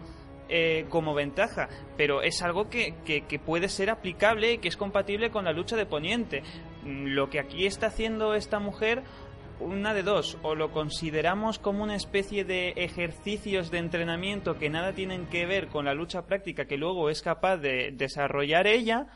[0.52, 4.78] eh, como ventaja, pero es algo que, que- que puede ser aplicable y que es
[4.78, 6.42] compatible con la lucha de Poniente.
[6.84, 9.04] Mm, Lo que aquí está haciendo esta mujer
[9.60, 14.94] una de dos, o lo consideramos como una especie de ejercicios de entrenamiento que nada
[14.94, 19.08] tienen que ver con la lucha práctica que luego es capaz de desarrollar ella,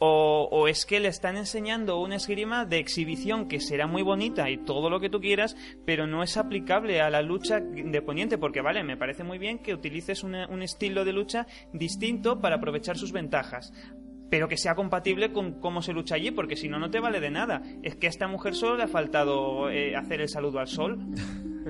[0.00, 4.56] o, es que le están enseñando una esgrima de exhibición que será muy bonita y
[4.58, 8.60] todo lo que tú quieras, pero no es aplicable a la lucha de Poniente, porque
[8.60, 13.10] vale, me parece muy bien que utilices un estilo de lucha distinto para aprovechar sus
[13.10, 13.72] ventajas
[14.30, 17.20] pero que sea compatible con cómo se lucha allí, porque si no, no te vale
[17.20, 17.62] de nada.
[17.82, 20.98] Es que a esta mujer solo le ha faltado eh, hacer el saludo al sol.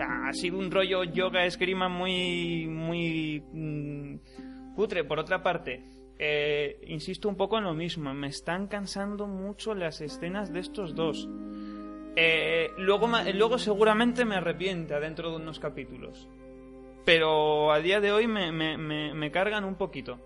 [0.01, 5.05] Ha sido un rollo yoga esgrima muy, muy mm, putre.
[5.05, 5.85] Por otra parte,
[6.19, 8.13] eh, insisto un poco en lo mismo.
[8.15, 11.29] Me están cansando mucho las escenas de estos dos.
[12.17, 16.29] Eh, luego, luego seguramente me arrepienta dentro de unos capítulos.
[17.05, 20.19] Pero a día de hoy me, me, me, me cargan un poquito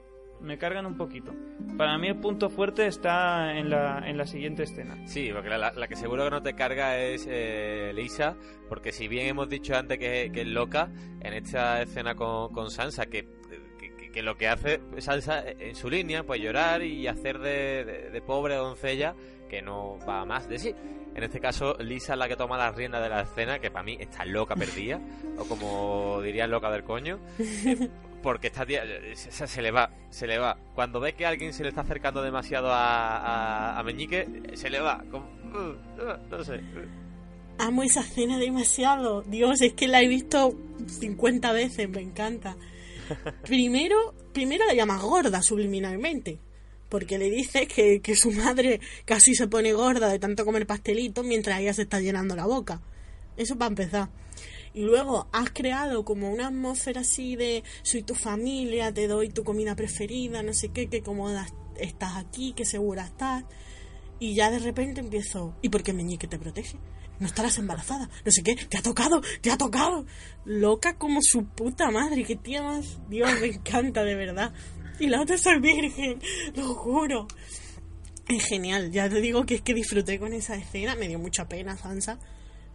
[0.42, 1.32] me cargan un poquito.
[1.76, 4.96] Para mí el punto fuerte está en la, en la siguiente escena.
[5.06, 8.36] Sí, porque la, la que seguro que no te carga es eh, Lisa,
[8.68, 10.90] porque si bien hemos dicho antes que, que es loca,
[11.20, 13.28] en esta escena con, con Sansa, que,
[13.78, 18.10] que, que, lo que hace Sansa en su línea, pues llorar y hacer de, de,
[18.10, 19.14] de pobre doncella
[19.48, 20.74] que no va más de sí.
[21.14, 23.84] En este caso, Lisa es la que toma las riendas de la escena, que para
[23.84, 24.98] mí está loca perdida,
[25.36, 27.18] o como diría loca del coño.
[28.22, 30.56] porque esta tía se, se, le va, se le va.
[30.74, 34.80] Cuando ve que alguien se le está acercando demasiado a, a, a Meñique, se le
[34.80, 35.04] va.
[35.10, 36.60] Como, uh, uh, no sé.
[37.58, 39.22] Amo esa escena demasiado.
[39.22, 40.56] Dios, es que la he visto
[40.86, 42.56] 50 veces, me encanta.
[43.44, 46.38] Primero, primero la llama gorda subliminalmente.
[46.88, 51.24] Porque le dice que, que su madre casi se pone gorda de tanto comer pastelitos
[51.24, 52.80] mientras ella se está llenando la boca.
[53.36, 54.08] Eso para empezar.
[54.74, 59.44] Y luego has creado como una atmósfera así de soy tu familia, te doy tu
[59.44, 61.46] comida preferida, no sé qué, que cómoda
[61.78, 63.44] estás aquí, que segura estás.
[64.18, 66.78] Y ya de repente empiezo, ¿y por qué Meñique te protege?
[67.18, 70.06] No estarás embarazada, no sé qué, te ha tocado, te ha tocado.
[70.46, 72.98] Loca como su puta madre, qué tía más.
[73.10, 74.54] Dios, me encanta de verdad.
[74.98, 76.18] Y la otra es virgen,
[76.54, 77.26] lo juro.
[78.26, 81.46] Es genial, ya te digo que es que disfruté con esa escena, me dio mucha
[81.48, 82.18] pena Sansa,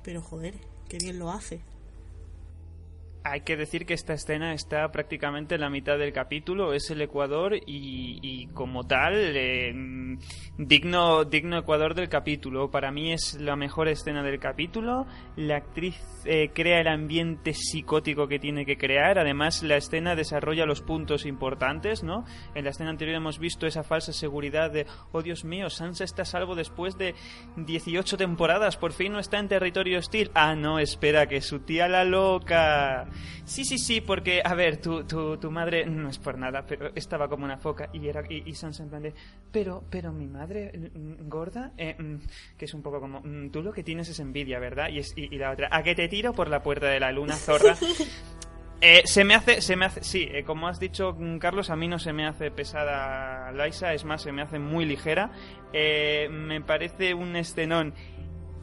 [0.04, 0.54] pero joder,
[0.89, 1.62] qué bien lo hace
[3.32, 7.02] hay que decir que esta escena está prácticamente en la mitad del capítulo, es el
[7.02, 9.74] Ecuador y, y como tal, eh,
[10.58, 12.72] digno, digno Ecuador del capítulo.
[12.72, 15.06] Para mí es la mejor escena del capítulo.
[15.36, 19.20] La actriz eh, crea el ambiente psicótico que tiene que crear.
[19.20, 22.26] Además, la escena desarrolla los puntos importantes, ¿no?
[22.56, 26.26] En la escena anterior hemos visto esa falsa seguridad de, oh Dios mío, Sansa está
[26.26, 27.16] salvo después de
[27.58, 30.32] 18 temporadas, por fin no está en territorio hostil.
[30.34, 33.08] Ah, no, espera, que su tía la loca.
[33.45, 36.91] Sí, sí, sí, porque, a ver, tu, tu, tu madre, no es por nada, pero
[36.95, 39.13] estaba como una foca y era y, y Sansa en plan de,
[39.51, 40.72] pero, pero mi madre
[41.22, 41.95] gorda, eh,
[42.57, 44.89] que es un poco como, tú lo que tienes es envidia, ¿verdad?
[44.89, 47.11] Y, es, y, y la otra, ¿a que te tiro por la puerta de la
[47.11, 47.76] luna, zorra?
[48.80, 51.88] Eh, se me hace, se me hace, sí, eh, como has dicho Carlos, a mí
[51.88, 55.32] no se me hace pesada Laisa, es más, se me hace muy ligera.
[55.74, 57.95] Eh, me parece un escenón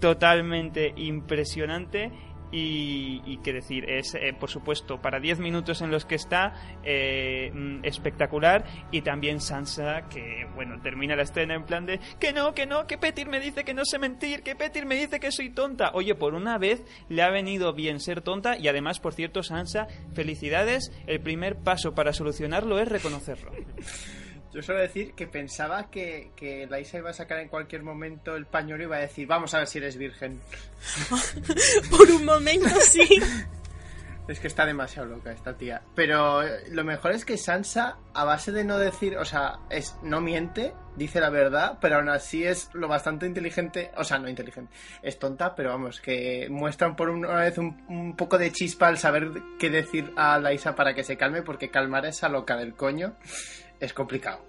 [0.00, 2.12] totalmente impresionante
[2.54, 6.54] y, y qué decir, es eh, por supuesto para 10 minutos en los que está
[6.84, 7.52] eh,
[7.82, 12.66] espectacular y también Sansa que bueno termina la escena en plan de que no, que
[12.66, 15.50] no, que Petir me dice que no sé mentir, que Petir me dice que soy
[15.50, 15.90] tonta.
[15.94, 19.88] Oye, por una vez le ha venido bien ser tonta y además, por cierto, Sansa,
[20.14, 23.50] felicidades, el primer paso para solucionarlo es reconocerlo.
[24.54, 28.46] Yo suelo decir que pensaba que, que Laisa iba a sacar en cualquier momento el
[28.46, 30.40] pañuelo y iba a decir, vamos a ver si eres virgen.
[31.90, 33.20] Por un momento sí.
[34.26, 35.82] Es que está demasiado loca esta tía.
[35.94, 36.40] Pero
[36.70, 40.72] lo mejor es que Sansa, a base de no decir, o sea, es no miente,
[40.96, 45.18] dice la verdad, pero aún así es lo bastante inteligente, o sea, no inteligente, es
[45.18, 49.30] tonta, pero vamos, que muestran por una vez un, un poco de chispa al saber
[49.58, 53.16] qué decir a Laisa para que se calme, porque calmar a esa loca del coño
[53.80, 54.44] es complicado.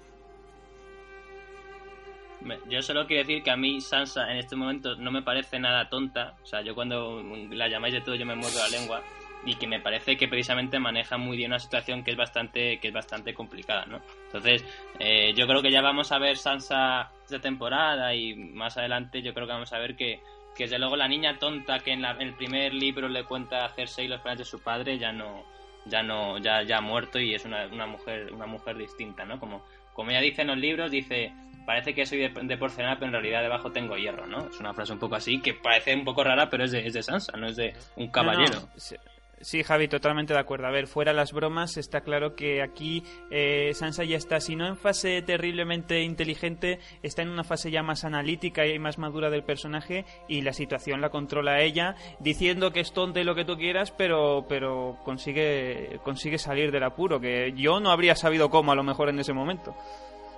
[2.69, 5.89] Yo solo quiero decir que a mí Sansa en este momento no me parece nada
[5.89, 6.35] tonta.
[6.43, 9.01] O sea, yo cuando la llamáis de todo yo me muevo la lengua
[9.45, 12.89] y que me parece que precisamente maneja muy bien una situación que es bastante que
[12.89, 14.01] es bastante complicada, ¿no?
[14.25, 14.63] Entonces,
[14.99, 19.33] eh, yo creo que ya vamos a ver Sansa de temporada y más adelante yo
[19.33, 20.21] creo que vamos a ver que
[20.55, 23.65] que desde luego la niña tonta que en, la, en el primer libro le cuenta
[23.65, 25.43] a Cersei los planes de su padre ya no
[25.85, 29.39] ya no ya ya ha muerto y es una, una mujer una mujer distinta no
[29.39, 29.63] como
[29.93, 31.33] como ella dice en los libros dice
[31.65, 34.73] parece que soy de, de, porcelana pero en realidad debajo tengo hierro no es una
[34.73, 37.37] frase un poco así que parece un poco rara pero es de, es de Sansa
[37.37, 39.14] no es de un caballero no, no.
[39.41, 40.67] Sí, Javi, totalmente de acuerdo.
[40.67, 44.65] A ver, fuera las bromas, está claro que aquí eh, Sansa ya está, si no
[44.65, 49.43] en fase terriblemente inteligente, está en una fase ya más analítica y más madura del
[49.43, 53.57] personaje y la situación la controla ella, diciendo que es tonta y lo que tú
[53.57, 58.75] quieras, pero, pero consigue, consigue salir del apuro, que yo no habría sabido cómo a
[58.75, 59.75] lo mejor en ese momento.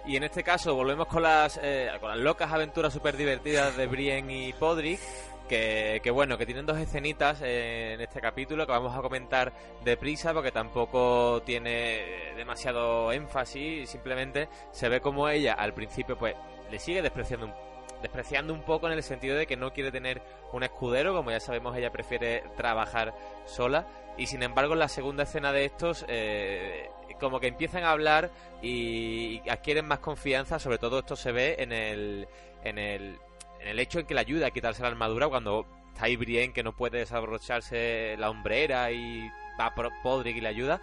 [0.07, 3.87] Y en este caso volvemos con las, eh, con las locas aventuras súper divertidas de
[3.87, 5.01] Brienne y Podrick.
[5.47, 9.53] Que, que, bueno, que tienen dos escenitas en este capítulo que vamos a comentar
[9.85, 13.89] deprisa porque tampoco tiene demasiado énfasis.
[13.89, 16.35] Simplemente se ve como ella al principio pues
[16.69, 17.53] le sigue despreciando un,
[18.01, 20.21] despreciando un poco en el sentido de que no quiere tener
[20.53, 21.13] un escudero.
[21.15, 23.13] Como ya sabemos, ella prefiere trabajar
[23.45, 23.87] sola.
[24.17, 26.89] Y sin embargo, en la segunda escena de estos, eh,
[27.19, 28.31] como que empiezan a hablar
[28.61, 30.59] y adquieren más confianza.
[30.59, 32.27] Sobre todo esto se ve en el,
[32.63, 33.19] en el
[33.67, 36.53] en el hecho en que le ayuda a quitarse la armadura cuando está ahí Brienne
[36.53, 40.79] que no puede desabrocharse la hombrera y va Podrick y le ayuda.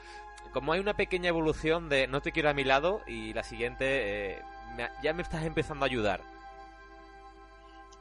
[0.53, 4.35] Como hay una pequeña evolución de no te quiero a mi lado y la siguiente
[4.35, 4.43] eh,
[4.77, 6.21] me, ya me estás empezando a ayudar.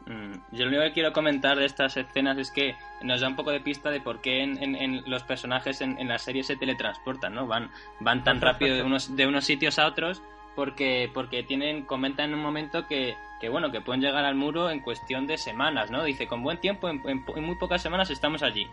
[0.05, 3.37] Mm, yo lo único que quiero comentar de estas escenas es que nos da un
[3.37, 6.43] poco de pista de por qué en, en, en los personajes en, en, la serie
[6.43, 7.47] se teletransportan, ¿no?
[7.47, 7.71] Van,
[8.01, 10.21] van tan rápido de unos, de unos sitios a otros
[10.55, 14.69] porque, porque tienen, comentan en un momento que, que, bueno, que pueden llegar al muro
[14.69, 16.03] en cuestión de semanas, ¿no?
[16.03, 18.67] Dice, con buen tiempo, en, en, en muy pocas semanas estamos allí.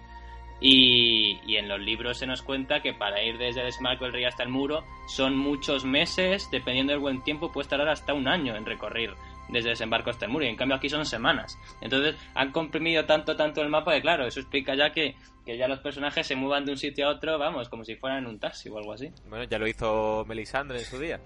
[0.63, 4.25] Y, y, en los libros se nos cuenta que para ir desde Desmarco el Rey
[4.25, 8.55] hasta el muro son muchos meses, dependiendo del buen tiempo, puede tardar hasta un año
[8.55, 9.15] en recorrer
[9.49, 11.59] desde desembarco hasta el muro, y en cambio aquí son semanas.
[11.81, 15.67] Entonces han comprimido tanto, tanto el mapa de claro, eso explica ya que, que ya
[15.67, 18.39] los personajes se muevan de un sitio a otro, vamos, como si fueran en un
[18.39, 19.11] taxi o algo así.
[19.29, 21.21] Bueno, ya lo hizo Melisandre en su día.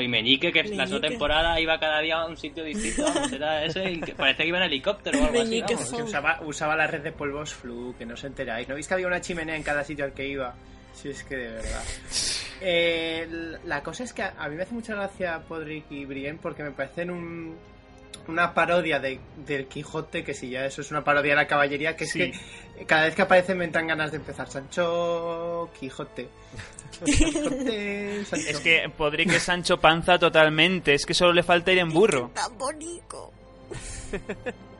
[0.00, 3.06] Y Meñique, que en la segunda temporada iba cada día a un sitio distinto.
[3.32, 5.62] Era ese, parece que iba en helicóptero o algo así.
[5.62, 8.68] Que usaba, usaba la red de polvos flu, que no se enteráis.
[8.68, 10.54] ¿No veis que había una chimenea en cada sitio al que iba?
[10.94, 11.82] Sí, es que de verdad.
[12.60, 16.38] Eh, la cosa es que a, a, mí me hace mucha gracia Podrick y Brienne
[16.40, 17.56] porque me parecen un,
[18.28, 21.96] una parodia de, del Quijote, que si ya eso es una parodia de la caballería,
[21.96, 22.32] que es sí.
[22.76, 26.28] que cada vez que aparece me entran ganas de empezar Sancho, Quijote.
[27.04, 28.48] Quijote Sancho.
[28.48, 32.30] Es que Podrick es Sancho Panza totalmente, es que solo le falta ir en burro.
[32.34, 33.32] Es tan bonito.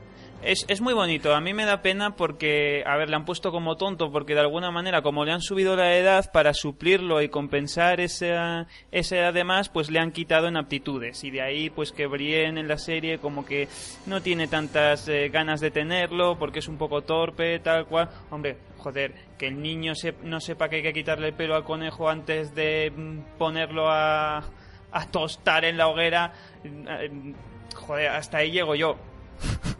[0.45, 1.33] Es, es, muy bonito.
[1.33, 4.41] A mí me da pena porque, a ver, le han puesto como tonto porque de
[4.41, 9.33] alguna manera, como le han subido la edad para suplirlo y compensar esa, esa edad
[9.33, 11.23] de más, pues le han quitado en aptitudes.
[11.23, 13.67] Y de ahí, pues que Brienne en la serie como que
[14.05, 18.11] no tiene tantas eh, ganas de tenerlo porque es un poco torpe, tal cual.
[18.29, 21.63] Hombre, joder, que el niño se, no sepa que hay que quitarle el pelo al
[21.63, 24.43] conejo antes de mm, ponerlo a,
[24.91, 26.33] a tostar en la hoguera.
[26.63, 27.33] Eh,
[27.73, 28.95] joder, hasta ahí llego yo.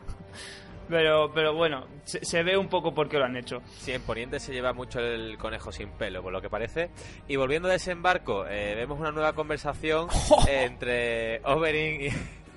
[0.89, 3.61] Pero, pero bueno, se, se, ve un poco por qué lo han hecho.
[3.77, 6.89] Sí, en Poniente se lleva mucho el conejo sin pelo, por lo que parece.
[7.27, 10.07] Y volviendo a desembarco, eh, vemos una nueva conversación
[10.47, 12.09] entre Oberyn y...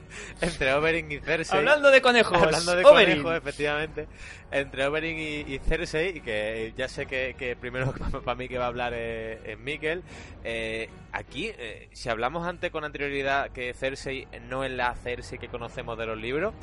[0.40, 1.58] entre Oberyn y Cersei.
[1.58, 2.36] Hablando de conejos.
[2.42, 3.22] Hablando de Oberyn.
[3.22, 4.08] conejos, efectivamente.
[4.50, 7.92] Entre Oberyn y, y, Cersei, que ya sé que, que primero
[8.24, 10.02] para mí que va a hablar es, es Mikkel.
[10.44, 15.48] Eh, aquí, eh, si hablamos antes con anterioridad que Cersei no es la Cersei que
[15.48, 16.54] conocemos de los libros,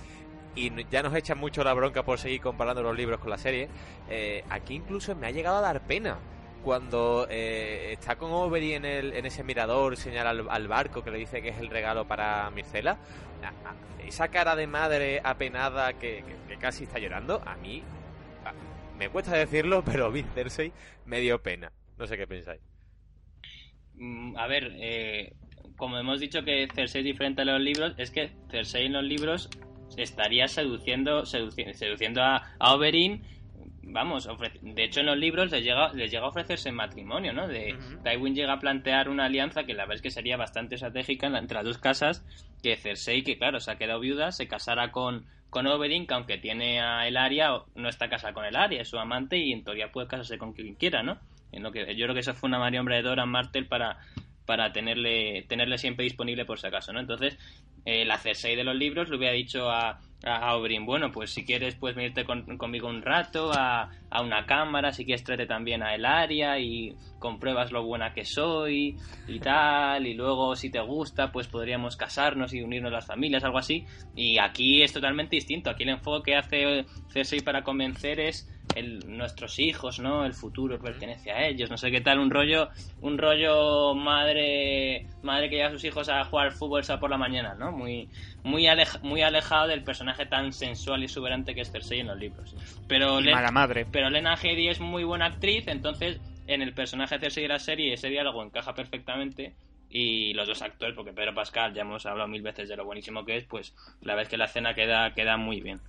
[0.55, 3.67] y ya nos echan mucho la bronca por seguir comparando los libros con la serie,
[4.09, 6.17] eh, aquí incluso me ha llegado a dar pena.
[6.63, 11.19] Cuando eh, está con Oberyn en, el, en ese mirador, señala al, barco que le
[11.19, 12.97] dice que es el regalo para Mircela,
[13.99, 16.23] esa cara de madre apenada que,
[16.59, 17.83] casi está llorando, a mí
[18.97, 20.71] me cuesta decirlo, pero mí Cersei
[21.05, 21.71] me dio pena.
[21.97, 22.61] No sé qué pensáis.
[23.95, 25.33] Mm, a ver, eh,
[25.77, 29.03] como hemos dicho que Cersei es diferente a los libros, es que Cersei en los
[29.03, 29.49] libros
[29.97, 33.21] estaría seduciendo seduciendo, seduciendo a, a Oberyn
[33.95, 34.27] vamos,
[34.61, 37.47] de hecho en los libros les llega, les llega a ofrecerse matrimonio, ¿no?
[37.47, 38.03] De, uh -huh.
[38.03, 41.55] Tywin llega a plantear una alianza que la verdad es que sería bastante estratégica entre
[41.55, 42.25] las dos casas,
[42.61, 46.37] que Cersei, que claro, se ha quedado viuda, se casara con, con Oberyn, que aunque
[46.37, 50.07] tiene a Elaria, no está casada con Elaria, es su amante y en teoría puede
[50.07, 51.19] casarse con quien quiera, ¿no?
[51.51, 53.97] En lo que, yo creo que eso fue una maniobra de Doran Martel para,
[54.45, 56.99] para tenerle, tenerle siempre disponible por si acaso, ¿no?
[56.99, 57.37] Entonces,
[57.85, 61.75] eh, la Cersei de los libros le hubiera dicho a, a bueno, pues si quieres
[61.75, 65.93] puedes venirte con, conmigo un rato a, a, una cámara, si quieres tráete también a
[65.93, 71.31] el área y compruebas lo buena que soy y tal, y luego si te gusta
[71.31, 73.85] pues podríamos casarnos y unirnos las familias, algo así.
[74.15, 78.99] Y aquí es totalmente distinto, aquí el enfoque que hace Cersei para convencer es el,
[79.17, 80.25] nuestros hijos, ¿no?
[80.25, 82.69] El futuro pertenece a ellos, no sé qué tal, un rollo,
[83.01, 87.17] un rollo madre, madre que lleva a sus hijos a jugar fútbol esa por la
[87.17, 87.71] mañana, ¿no?
[87.71, 88.09] Muy,
[88.43, 88.67] muy,
[89.03, 92.55] muy alejado del personaje tan sensual y exuberante que es Cersei en los libros.
[92.87, 93.85] Pero, mala madre.
[93.91, 97.59] pero Lena Headey es muy buena actriz, entonces en el personaje de Cersei de la
[97.59, 99.55] serie ese diálogo encaja perfectamente
[99.89, 103.23] y los dos actores, porque Pedro Pascal, ya hemos hablado mil veces de lo buenísimo
[103.23, 105.79] que es, pues la vez que la escena queda, queda muy bien.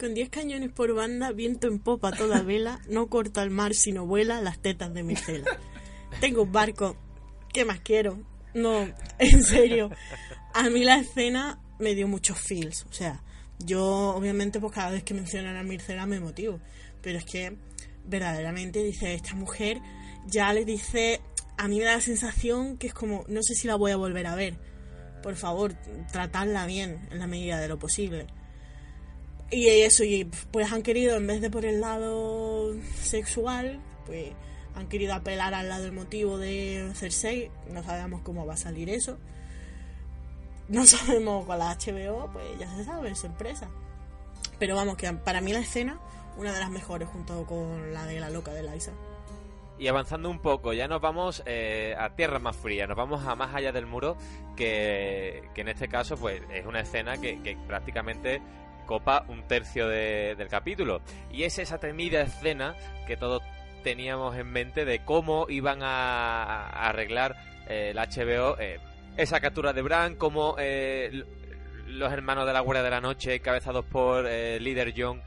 [0.00, 4.06] Con 10 cañones por banda, viento en popa toda vela, no corta el mar sino
[4.06, 5.58] vuela las tetas de mi cela.
[6.22, 6.96] Tengo un barco,
[7.52, 8.18] ¿qué más quiero?
[8.54, 8.88] No,
[9.18, 9.90] en serio.
[10.54, 13.22] A mí la escena me dio muchos feels, o sea,
[13.58, 16.60] yo obviamente pues cada vez que mencionan a Mircela me motivo,
[17.02, 17.58] pero es que
[18.06, 19.82] verdaderamente dice esta mujer
[20.26, 21.20] ya le dice
[21.58, 23.96] a mí me da la sensación que es como no sé si la voy a
[23.96, 24.56] volver a ver
[25.22, 25.74] por favor
[26.10, 28.26] tratarla bien en la medida de lo posible
[29.50, 34.32] y eso, y pues han querido, en vez de por el lado sexual, pues
[34.76, 37.50] han querido apelar al lado emotivo de Cersei.
[37.68, 39.18] No sabemos cómo va a salir eso.
[40.68, 43.68] No sabemos con la HBO, pues ya se sabe, sorpresa.
[44.58, 45.98] Pero vamos, que para mí la escena,
[46.36, 48.92] una de las mejores junto con la de la loca de Liza.
[49.78, 53.34] Y avanzando un poco, ya nos vamos eh, a tierra más fría, nos vamos a
[53.34, 54.16] más allá del muro,
[54.54, 58.42] que, que en este caso pues es una escena que, que prácticamente
[58.90, 61.00] copa un tercio del capítulo.
[61.30, 62.74] Y es esa temida escena
[63.06, 63.40] que todos
[63.84, 67.36] teníamos en mente de cómo iban a, arreglar
[67.68, 68.80] eh, el HBO eh,
[69.16, 71.24] esa captura de Bran, cómo eh,
[71.86, 75.22] los hermanos de la Guardia de la Noche, cabezados por líder John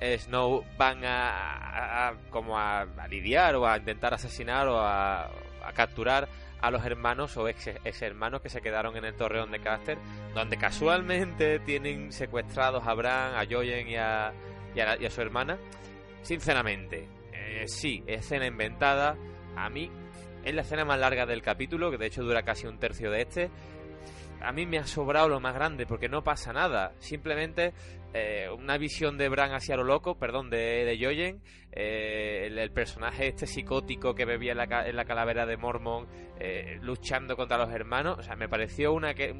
[0.00, 5.28] Snow, van a, como a, lidiar o a intentar asesinar o a
[5.74, 6.28] capturar
[6.60, 7.70] a los hermanos o ex,
[8.02, 9.98] hermanos que se quedaron en el torreón de Caster,
[10.34, 14.32] donde casualmente tienen secuestrados a Bran, a Joyen y a,
[14.74, 15.58] y a, su hermana.
[16.22, 19.16] Sinceramente, eh, sí, escena inventada.
[19.56, 19.90] A mí
[20.44, 23.22] es la escena más larga del capítulo, que de hecho dura casi un tercio de
[23.22, 23.50] este
[24.40, 26.92] a mí me ha sobrado lo más grande porque no pasa nada.
[26.98, 27.72] Simplemente
[28.14, 33.28] eh, una visión de Bran hacia lo loco, perdón, de, de Jojen, eh, el, personaje
[33.28, 36.06] este psicótico que bebía en la, en la calavera de Mormon
[36.38, 38.18] eh, luchando contra los hermanos.
[38.18, 39.32] O sea, me pareció una que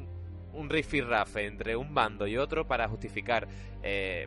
[0.53, 3.47] un rifirrafe entre un bando y otro para justificar,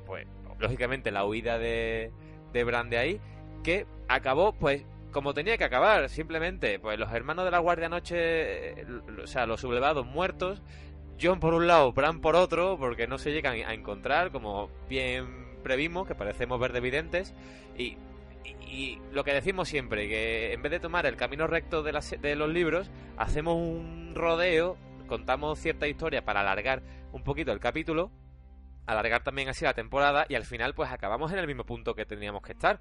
[0.07, 0.27] pues,
[0.59, 2.11] lógicamente la huida de,
[2.53, 3.21] de Bran de ahí,
[3.63, 8.85] que acabó, pues, como tenía que acabar, simplemente, pues los hermanos de la Guardia Noche,
[9.23, 10.63] o sea, los sublevados muertos,
[11.21, 15.61] John por un lado, Bran por otro, porque no se llegan a encontrar, como bien
[15.63, 17.35] previmos, que parecemos ver evidentes,
[17.77, 17.97] y,
[18.67, 22.37] y, lo que decimos siempre, que en vez de tomar el camino recto de, de
[22.37, 26.83] los libros, hacemos un rodeo, contamos cierta historia para alargar
[27.13, 28.11] un poquito el capítulo,
[28.87, 32.07] alargar también así la temporada, y al final pues acabamos en el mismo punto que
[32.07, 32.81] teníamos que estar.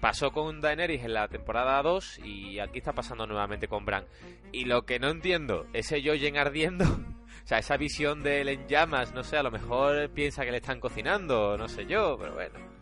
[0.00, 4.04] Pasó con Daenerys en la temporada 2 y aquí está pasando nuevamente con Bran.
[4.52, 6.84] Y lo que no entiendo, ese Jojen ardiendo,
[7.44, 10.50] o sea, esa visión de él en llamas, no sé, a lo mejor piensa que
[10.50, 12.75] le están cocinando, no sé yo, pero bueno.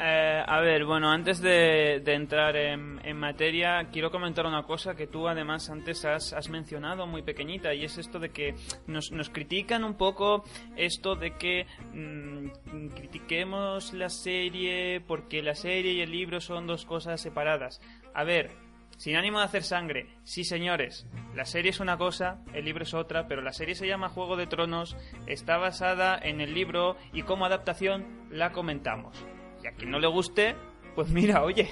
[0.00, 5.28] Eh, a ver, bueno, antes de, entrar en, materia, quiero comentar una cosa que tú
[5.28, 8.54] además antes has, mencionado muy pequeñita y es esto de que
[8.86, 10.44] nos, critican un poco
[10.76, 16.84] esto de que mm, critiquemos la serie porque la serie y el libro son dos
[16.84, 17.80] cosas separadas.
[18.12, 18.50] A ver,
[18.96, 22.94] sin ánimo de hacer sangre, sí señores, la serie es una cosa, el libro es
[22.94, 27.22] otra, pero la serie se llama Juego de Tronos, está basada en el libro y
[27.22, 29.24] como adaptación la comentamos.
[29.62, 30.56] Y a quien no le guste,
[30.94, 31.70] pues mira, oye.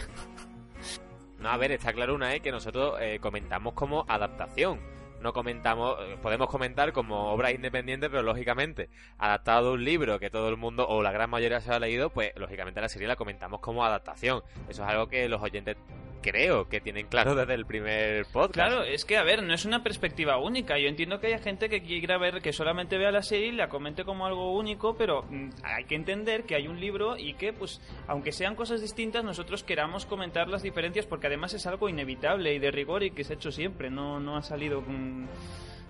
[1.38, 2.40] No, a ver, está claro una, ¿eh?
[2.40, 4.78] Que nosotros eh, comentamos como adaptación.
[5.20, 8.88] No comentamos, eh, podemos comentar como obra independiente, pero lógicamente,
[9.18, 12.10] adaptado a un libro que todo el mundo o la gran mayoría se ha leído,
[12.10, 14.42] pues lógicamente la serie la comentamos como adaptación.
[14.68, 15.76] Eso es algo que los oyentes
[16.20, 18.54] creo que tienen claro desde el primer podcast.
[18.54, 20.78] Claro, es que, a ver, no es una perspectiva única.
[20.78, 23.68] Yo entiendo que haya gente que quiera ver, que solamente vea la serie y la
[23.68, 27.52] comente como algo único, pero mm, hay que entender que hay un libro y que,
[27.52, 32.54] pues, aunque sean cosas distintas, nosotros queramos comentar las diferencias porque además es algo inevitable
[32.54, 33.90] y de rigor y que se ha hecho siempre.
[33.90, 35.28] No, no ha salido con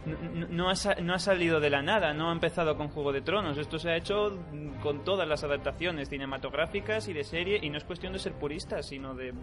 [0.06, 3.58] no, ha, no, ha, salido de la nada, no ha empezado con Juego de Tronos.
[3.58, 4.38] Esto se ha hecho
[4.82, 8.82] con todas las adaptaciones cinematográficas y de serie, y no es cuestión de ser purista,
[8.82, 9.34] sino de,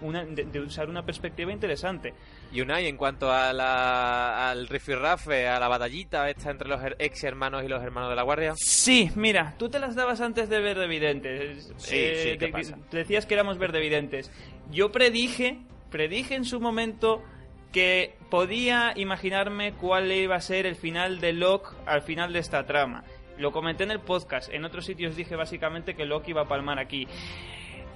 [0.00, 2.14] una, de, usar una perspectiva interesante.
[2.52, 7.24] Y Unai, en cuanto a la, al rifirrafe, a la batallita esta entre los ex
[7.24, 8.54] hermanos y los hermanos de la guardia.
[8.56, 11.72] Sí, mira, tú te las dabas antes de ver evidentes.
[11.76, 12.78] Sí, sí, ¿qué pasa?
[12.90, 14.30] decías que éramos verde evidentes.
[14.70, 15.58] Yo predije,
[15.90, 17.22] predije en su momento
[17.76, 22.64] que podía imaginarme cuál iba a ser el final de Locke al final de esta
[22.64, 23.04] trama.
[23.36, 24.50] Lo comenté en el podcast.
[24.50, 27.06] En otros sitios dije básicamente que Loki iba a palmar aquí.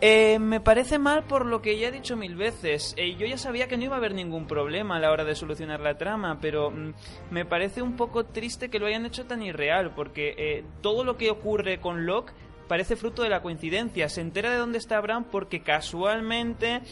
[0.02, 2.92] Eh, me parece mal por lo que ya he dicho mil veces.
[2.98, 5.34] Eh, yo ya sabía que no iba a haber ningún problema a la hora de
[5.34, 6.92] solucionar la trama, pero mm,
[7.30, 11.16] me parece un poco triste que lo hayan hecho tan irreal, porque eh, todo lo
[11.16, 12.34] que ocurre con Locke
[12.68, 14.10] parece fruto de la coincidencia.
[14.10, 16.82] Se entera de dónde está Bran porque casualmente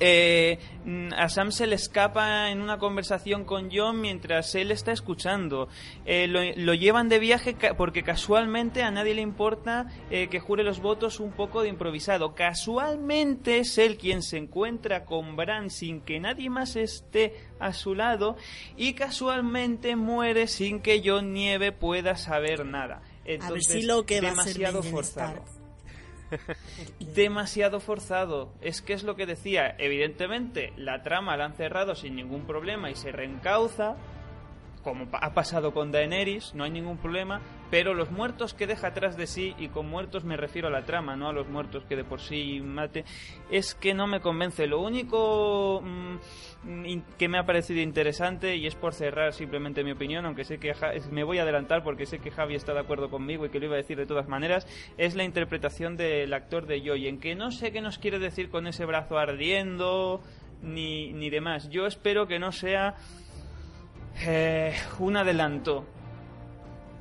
[0.00, 4.92] eh, mm, a Sam se le escapa en una conversación con John mientras él está
[4.92, 5.68] escuchando.
[6.04, 10.40] Eh, lo, lo llevan de viaje ca- porque casualmente a nadie le importa eh, que
[10.40, 12.34] jure los votos un poco de improvisado.
[12.34, 17.94] Casualmente es él quien se encuentra con Bran sin que nadie más esté a su
[17.94, 18.36] lado
[18.76, 22.96] y casualmente muere sin que John Nieve pueda saber nada.
[22.96, 25.44] a ver Entonces, si lo que va a ser demasiado Benjen forzado.
[27.14, 28.52] demasiado forzado.
[28.60, 29.74] Es que es lo que decía.
[29.78, 33.96] Evidentemente, la trama la han cerrado sin ningún problema y se reencauza,
[34.82, 37.40] como ha pasado con Daenerys, no hay ningún problema.
[37.70, 40.84] Pero los muertos que deja atrás de sí, y con muertos me refiero a la
[40.84, 43.04] trama, no a los muertos que de por sí mate,
[43.50, 44.66] es que no me convence.
[44.66, 49.92] Lo único mm, in- que me ha parecido interesante, y es por cerrar simplemente mi
[49.92, 50.74] opinión, aunque sé que
[51.10, 53.64] me voy a adelantar porque sé que Javi está de acuerdo conmigo y que lo
[53.66, 54.66] iba a decir de todas maneras,
[54.98, 58.66] es la interpretación del actor de Joyen, que no sé qué nos quiere decir con
[58.66, 60.20] ese brazo ardiendo
[60.60, 61.70] ni, ni demás.
[61.70, 62.96] Yo espero que no sea
[64.26, 65.84] eh, un adelanto,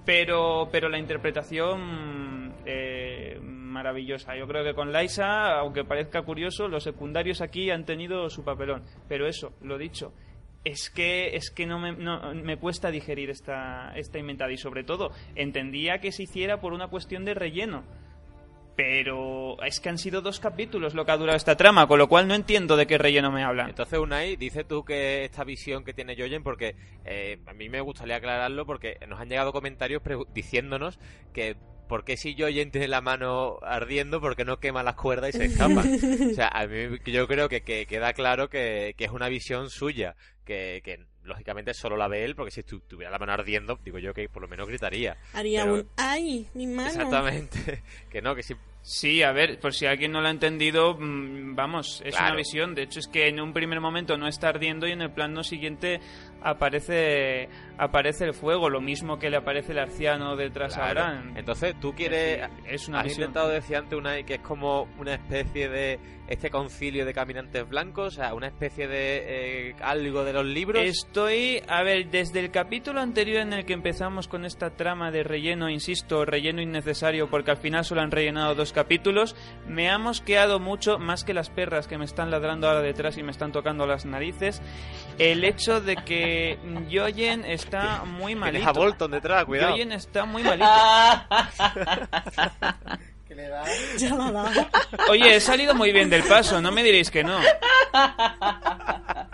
[0.05, 4.35] pero, pero la interpretación eh, maravillosa.
[4.35, 8.83] Yo creo que con Liza, aunque parezca curioso, los secundarios aquí han tenido su papelón.
[9.07, 10.13] Pero eso, lo dicho,
[10.63, 14.83] es que es que no me, no- me cuesta digerir esta, esta inventada y sobre
[14.83, 17.83] todo entendía que se hiciera por una cuestión de relleno.
[18.83, 22.07] Pero es que han sido dos capítulos lo que ha durado esta trama, con lo
[22.09, 23.69] cual no entiendo de qué relleno me hablan.
[23.69, 26.75] Entonces, Unai, dice tú que esta visión que tiene Jojen, porque
[27.05, 30.01] eh, a mí me gustaría aclararlo, porque nos han llegado comentarios
[30.33, 30.99] diciéndonos
[31.31, 31.55] que
[31.87, 35.45] por qué si Jojen tiene la mano ardiendo, porque no quema las cuerdas y se
[35.45, 35.81] escapa.
[36.31, 39.69] o sea, a mí yo creo que, que queda claro que, que es una visión
[39.69, 43.77] suya, que, que lógicamente solo la ve él, porque si tu- tuviera la mano ardiendo,
[43.83, 45.17] digo yo que por lo menos gritaría.
[45.33, 46.47] Haría Pero- un ¡ay!
[46.55, 46.89] Mi mano.
[46.89, 47.83] Exactamente.
[48.09, 51.53] que no, que si Sí, a ver, por si alguien no lo ha entendido, mm,
[51.55, 52.29] vamos, es Claro.
[52.31, 52.73] una visión.
[52.73, 55.43] De hecho, es que en un primer momento no está ardiendo y en el plano
[55.43, 55.99] siguiente
[56.41, 60.93] aparece aparece el fuego, lo mismo que le aparece el arciano detrás a Claro.
[61.01, 61.37] Bran.
[61.37, 62.47] Entonces, tú quieres.
[62.67, 63.21] Es una has visión.
[63.29, 68.13] intentado decir antes una que es como una especie de este concilio de caminantes blancos,
[68.13, 70.81] o sea, una especie de eh, algo de los libros.
[70.83, 75.23] Estoy, a ver, desde el capítulo anterior en el que empezamos con esta trama de
[75.23, 79.35] relleno, insisto, relleno innecesario porque al final solo han rellenado dos capítulos,
[79.67, 83.23] me ha mosqueado mucho, más que las perras que me están ladrando ahora detrás y
[83.23, 84.61] me están tocando las narices,
[85.17, 86.57] el hecho de que
[86.91, 88.79] Jojen está muy Tienes a malito.
[88.79, 89.71] Bolton detrás, cuidado.
[89.71, 90.69] Jojen está muy malito.
[93.27, 93.63] Que le da.
[95.09, 97.39] Oye, he salido muy bien del paso, no me diréis que no.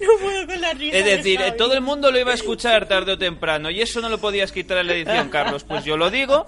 [0.00, 0.96] No puedo con la risa.
[0.96, 1.56] Es de decir, Javi.
[1.56, 4.50] todo el mundo lo iba a escuchar tarde o temprano y eso no lo podías
[4.50, 5.64] quitar en la edición, Carlos.
[5.64, 6.46] Pues yo lo digo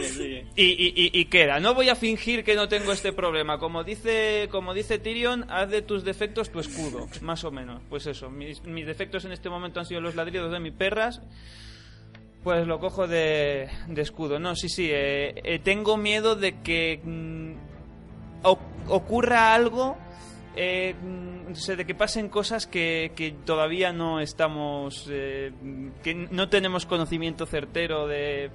[0.00, 0.46] Sigue, sigue.
[0.56, 1.60] y, y- y- y queda.
[1.60, 3.58] No voy a fingir que no tengo este problema.
[3.58, 7.82] Como dice, como dice Tyrion, haz de tus defectos tu escudo, más o menos.
[7.88, 11.20] Pues eso, mis, mis defectos en este momento han sido los ladridos de mis perras.
[12.42, 14.38] Pues lo cojo de, de escudo.
[14.40, 14.88] No, sí, sí.
[14.90, 17.52] eh, eh, tengo miedo de que mm,
[18.42, 19.96] o- ocurra algo.
[20.56, 25.06] eh, mm, o sea, de que pasen cosas que, que todavía no estamos.
[25.08, 25.52] eh,
[26.02, 28.50] que no tenemos conocimiento certero de.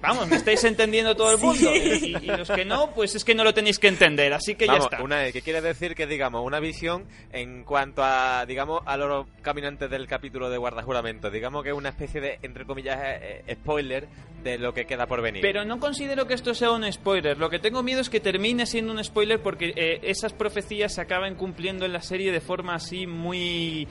[0.00, 1.74] Vamos, me estáis entendiendo todo el mundo.
[1.74, 4.32] Y, y- y los que no, pues es que no lo tenéis que entender.
[4.32, 5.02] Así que Vamos, ya está.
[5.04, 9.90] una ¿qué quiere decir que digamos una visión en cuanto a digamos a los caminantes
[9.90, 14.06] del capítulo de guardajuramento, digamos que es una especie de entre comillas eh, eh, spoiler
[14.44, 15.42] de lo que queda por venir.
[15.42, 17.36] Pero no considero que esto sea un spoiler.
[17.36, 21.00] Lo que tengo miedo es que termine siendo un spoiler porque eh, esas profecías se
[21.00, 23.88] acaban cumpliendo en la serie de forma así muy.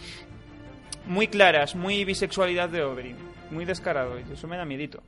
[1.05, 3.17] muy claras, muy bisexualidad de Oberyn.
[3.51, 4.17] Muy descarado.
[4.19, 5.03] y Eso me da miedito.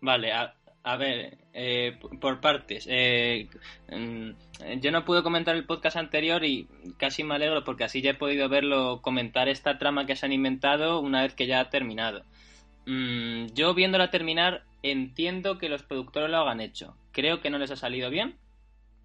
[0.00, 2.86] Vale, a, a ver, eh, por partes.
[2.88, 3.48] Eh,
[3.90, 4.30] mm,
[4.80, 8.14] yo no pude comentar el podcast anterior y casi me alegro porque así ya he
[8.14, 12.24] podido verlo, comentar esta trama que se han inventado una vez que ya ha terminado.
[12.86, 16.96] Mm, yo viéndola terminar entiendo que los productores lo hagan hecho.
[17.12, 18.36] Creo que no les ha salido bien,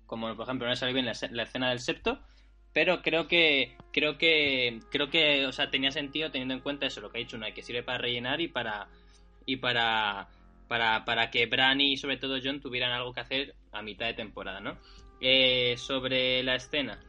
[0.06, 2.20] como por ejemplo no les salió bien la, la escena del septo,
[2.74, 7.02] pero creo que creo que creo que o sea tenía sentido teniendo en cuenta eso
[7.02, 8.88] lo que ha dicho una que sirve para rellenar y para
[9.46, 10.28] y para
[10.68, 14.14] para, para que Bran y sobre todo John tuvieran algo que hacer a mitad de
[14.14, 14.78] temporada, ¿no?
[15.22, 17.00] Eh, sobre la escena.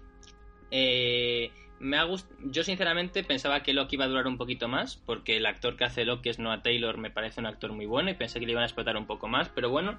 [0.70, 2.30] Eh, me ha gust...
[2.44, 5.84] Yo sinceramente pensaba que Loki iba a durar un poquito más, porque el actor que
[5.84, 8.52] hace Loki es Noah Taylor, me parece un actor muy bueno y pensé que le
[8.52, 9.98] iban a explotar un poco más, pero bueno.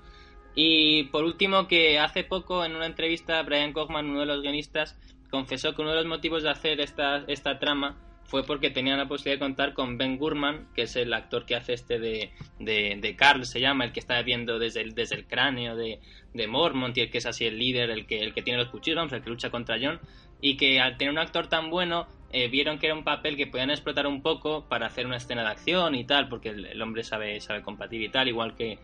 [0.56, 4.98] Y por último, que hace poco en una entrevista Brian Kochman, uno de los guionistas,
[5.30, 9.08] confesó que uno de los motivos de hacer esta, esta trama fue porque tenían la
[9.08, 12.98] posibilidad de contar con Ben Gurman, que es el actor que hace este de, de,
[13.02, 16.00] de Carl, se llama, el que está viendo desde el, desde el cráneo de,
[16.34, 18.70] de Mormont y el que es así el líder, el que, el que tiene los
[18.70, 20.00] cuchillos, el que lucha contra John,
[20.42, 23.48] y que al tener un actor tan bueno eh, vieron que era un papel que
[23.48, 26.82] podían explotar un poco para hacer una escena de acción y tal, porque el, el
[26.82, 28.78] hombre sabe, sabe combatir y tal, igual que,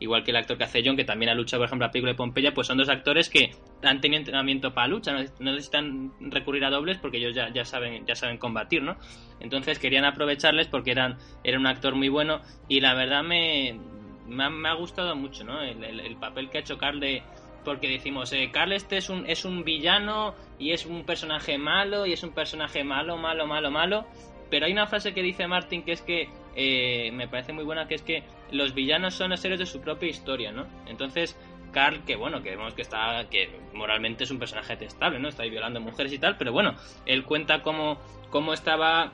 [0.00, 2.52] igual que el actor John, que también ha luchado, por ejemplo, la película de Pompeya,
[2.52, 3.50] pues son dos actores que
[3.82, 8.06] han tenido entrenamiento para lucha, no necesitan recurrir a dobles porque ellos ya, ya, saben,
[8.06, 8.96] ya saben combatir, ¿no?
[9.40, 13.78] Entonces querían aprovecharles porque eran, era un actor muy bueno y la verdad me,
[14.26, 15.62] me, ha, me ha gustado mucho, ¿no?
[15.62, 17.22] El, el, el, papel que ha hecho Carl de...
[17.62, 22.06] Porque decimos, eh, Carl este es un, es un villano y es un personaje malo
[22.06, 24.06] y es un personaje malo, malo, malo, malo.
[24.48, 27.86] Pero hay una frase que dice Martin que es que eh, me parece muy buena,
[27.86, 30.66] que es que los villanos son los héroes de su propia historia, ¿no?
[30.86, 31.36] Entonces,
[31.72, 35.28] Carl, que bueno, que vemos que está, que moralmente es un personaje detestable, ¿no?
[35.28, 36.74] Está ahí violando mujeres y tal, pero bueno,
[37.06, 37.98] él cuenta cómo,
[38.30, 39.12] cómo estaba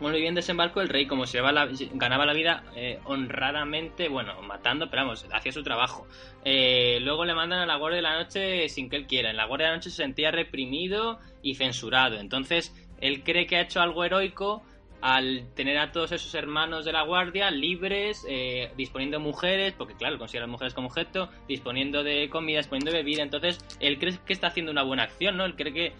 [0.00, 4.88] vivía en desembarco el rey, como se la, ganaba la vida eh, honradamente, bueno, matando,
[4.88, 6.06] pero vamos, hacía su trabajo.
[6.44, 9.30] Eh, luego le mandan a la Guardia de la Noche sin que él quiera.
[9.30, 12.18] En la Guardia de la Noche se sentía reprimido y censurado.
[12.18, 14.62] Entonces, él cree que ha hecho algo heroico
[15.00, 20.18] al tener a todos esos hermanos de la guardia libres, eh, disponiendo mujeres, porque claro,
[20.18, 24.18] considera a las mujeres como objeto, disponiendo de comida, disponiendo de bebida, entonces él cree
[24.24, 25.44] que está haciendo una buena acción, ¿no?
[25.44, 25.92] Él cree que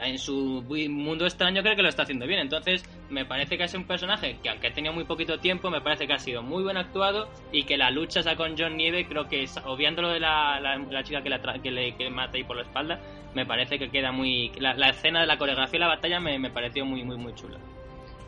[0.00, 3.74] en su mundo extraño cree que lo está haciendo bien, entonces me parece que es
[3.74, 6.62] un personaje que aunque ha tenido muy poquito tiempo, me parece que ha sido muy
[6.62, 10.20] buen actuado y que la lucha esa con John Nieve, creo que obviando lo de
[10.20, 13.00] la, la, chica que, la que le mata ahí por la espalda,
[13.34, 14.52] me parece que queda muy...
[14.58, 17.34] La, la escena de la coreografía de la batalla me, me pareció muy, muy, muy
[17.34, 17.58] chula.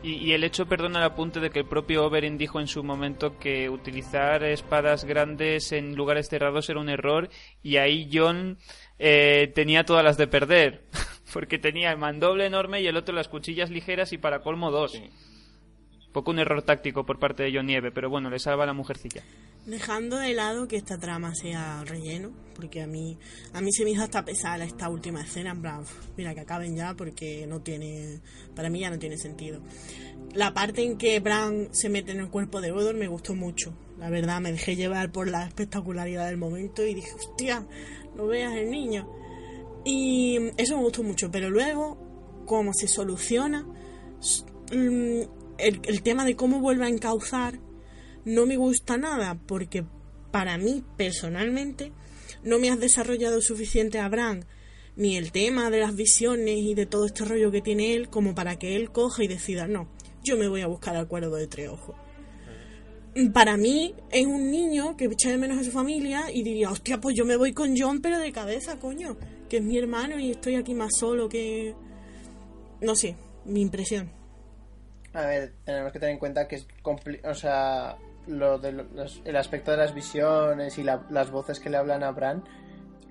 [0.03, 2.83] Y, y, el hecho, perdona el apunte, de que el propio Oberyn dijo en su
[2.83, 7.29] momento que utilizar espadas grandes en lugares cerrados era un error
[7.61, 8.57] y ahí John
[8.97, 10.85] eh, tenía todas las de perder.
[11.33, 14.93] Porque tenía el mandoble enorme y el otro las cuchillas ligeras y para colmo dos.
[14.93, 15.09] Sí.
[16.11, 18.73] Poco un error táctico por parte de John Nieve, pero bueno, le salva a la
[18.73, 19.23] mujercilla.
[19.65, 23.19] Dejando de lado que esta trama sea relleno, porque a mí
[23.53, 25.83] a mí se me hizo hasta pesada esta última escena, en plan,
[26.17, 28.21] mira que acaben ya porque no tiene,
[28.55, 29.61] para mí ya no tiene sentido.
[30.33, 33.71] La parte en que Bran se mete en el cuerpo de Odor me gustó mucho,
[33.99, 37.67] la verdad, me dejé llevar por la espectacularidad del momento y dije, hostia,
[38.15, 39.07] no veas el niño.
[39.85, 43.67] Y eso me gustó mucho, pero luego, cómo se soluciona,
[44.71, 45.29] el,
[45.59, 47.59] el tema de cómo vuelve a encauzar
[48.25, 49.85] no me gusta nada porque
[50.31, 51.91] para mí personalmente
[52.43, 54.45] no me has desarrollado suficiente a Bran
[54.95, 58.35] ni el tema de las visiones y de todo este rollo que tiene él como
[58.35, 59.89] para que él coja y decida no,
[60.23, 61.95] yo me voy a buscar al cuervo de tres ojos.
[63.33, 67.01] Para mí es un niño que echa de menos a su familia y diría, hostia,
[67.01, 69.17] pues yo me voy con John pero de cabeza, coño,
[69.49, 71.75] que es mi hermano y estoy aquí más solo que...
[72.79, 74.09] No sé, mi impresión.
[75.13, 76.67] A ver, tenemos que tener en cuenta que es
[77.25, 81.69] o sea, lo de los, el aspecto de las visiones y la, las voces que
[81.69, 82.43] le hablan a Bran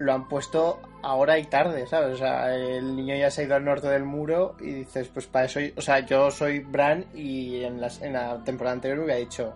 [0.01, 2.15] lo han puesto ahora y tarde, ¿sabes?
[2.15, 5.27] O sea, el niño ya se ha ido al norte del muro y dices, pues
[5.27, 9.21] para eso, o sea, yo soy Bran y en, las, en la temporada anterior hubiera
[9.21, 9.55] dicho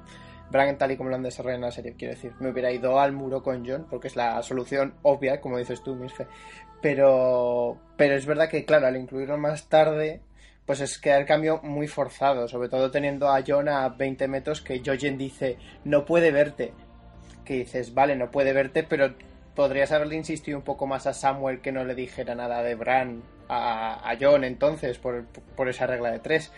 [0.50, 3.00] Bran tal y como lo han desarrollado en la serie, quiero decir, me hubiera ido
[3.00, 6.26] al muro con John porque es la solución obvia, como dices tú, Misfe.
[6.82, 10.20] Pero, pero es verdad que, claro, al incluirlo más tarde,
[10.66, 14.60] pues es que el cambio muy forzado, sobre todo teniendo a John a 20 metros
[14.60, 16.72] que Jojen dice, no puede verte.
[17.44, 19.14] Que dices, vale, no puede verte, pero
[19.54, 23.22] podrías haberle insistido un poco más a Samuel que no le dijera nada de Bran
[23.48, 25.26] a, a John entonces, por,
[25.56, 26.50] por esa regla de tres.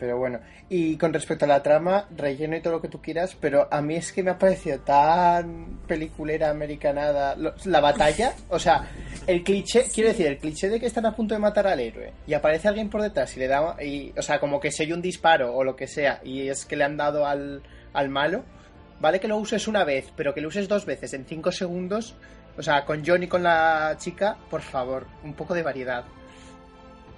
[0.00, 0.40] Pero bueno,
[0.70, 3.82] y con respecto a la trama, relleno y todo lo que tú quieras, pero a
[3.82, 8.88] mí es que me ha parecido tan peliculera americanada la batalla, o sea,
[9.26, 12.14] el cliché, quiero decir, el cliché de que están a punto de matar al héroe
[12.26, 14.94] y aparece alguien por detrás y le da, y, o sea, como que se oye
[14.94, 17.62] un disparo o lo que sea y es que le han dado al,
[17.92, 18.42] al malo,
[19.00, 22.16] vale que lo uses una vez, pero que lo uses dos veces en cinco segundos,
[22.56, 26.06] o sea, con John y con la chica, por favor, un poco de variedad.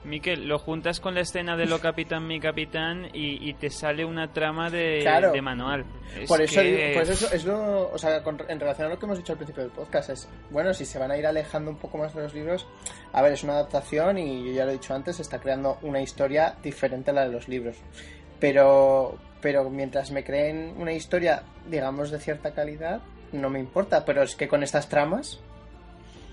[0.04, 4.04] Miquel, lo juntas con la escena de lo capitán, mi capitán y, y te sale
[4.04, 5.30] una trama de, claro.
[5.30, 5.84] de manual.
[6.18, 6.92] Es por eso, que...
[6.94, 7.90] pues eso es lo.
[7.92, 10.28] O sea, con, en relación a lo que hemos dicho al principio del podcast, es.
[10.50, 12.66] Bueno, si se van a ir alejando un poco más de los libros,
[13.12, 16.00] a ver, es una adaptación y yo ya lo he dicho antes, está creando una
[16.00, 17.76] historia diferente a la de los libros.
[18.40, 23.00] Pero, pero mientras me creen una historia, digamos, de cierta calidad,
[23.30, 24.04] no me importa.
[24.04, 25.38] Pero es que con estas tramas,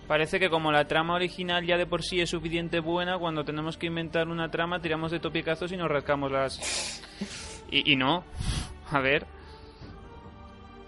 [0.10, 3.78] Parece que como la trama original ya de por sí es suficiente buena, cuando tenemos
[3.78, 7.02] que inventar una trama tiramos de topicazos y nos rascamos las...
[7.72, 8.24] Y, y no.
[8.92, 9.28] A ver.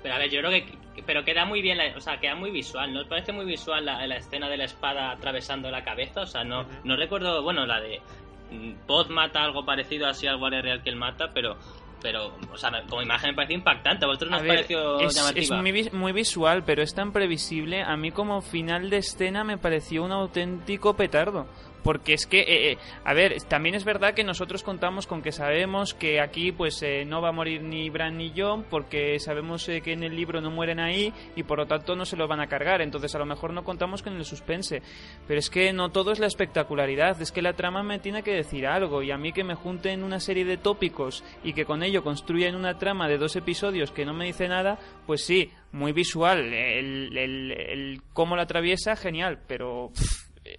[0.02, 1.04] Pero a ver, yo creo que.
[1.06, 3.86] Pero queda muy bien, la- o sea, queda muy visual, ¿no os parece muy visual
[3.86, 6.22] la, la escena de la espada atravesando la cabeza?
[6.22, 8.02] O sea, no, no recuerdo, bueno, la de.
[8.50, 11.56] mm, Pod mata algo parecido así al guardia real que él mata, pero.
[12.02, 14.06] Pero, o sea, como imagen me parece impactante.
[14.06, 15.42] ¿A vosotros no A os ver, pareció es, llamativa?
[15.42, 17.84] es muy, muy visual, pero es tan previsible.
[17.84, 21.48] A mí como final de escena me pareció un auténtico petardo.
[21.84, 25.32] Porque es que, eh, eh, a ver, también es verdad que nosotros contamos con que
[25.32, 29.68] sabemos que aquí pues eh, no va a morir ni Bran ni John porque sabemos
[29.70, 32.28] eh, que en el libro no mueren ahí y por lo tanto no se lo
[32.28, 32.82] van a cargar.
[32.82, 34.82] Entonces a lo mejor no contamos con el suspense.
[35.28, 38.34] Pero es que no todo es la espectacularidad, es que la trama me tiene que
[38.34, 41.84] decir algo y a mí que me junten una serie de tópicos y que con
[41.84, 45.94] ello construyan una trama de dos episodios que no me dice nada, pues sí, muy
[45.94, 49.92] visual, el, el, cómo la atraviesa, genial, pero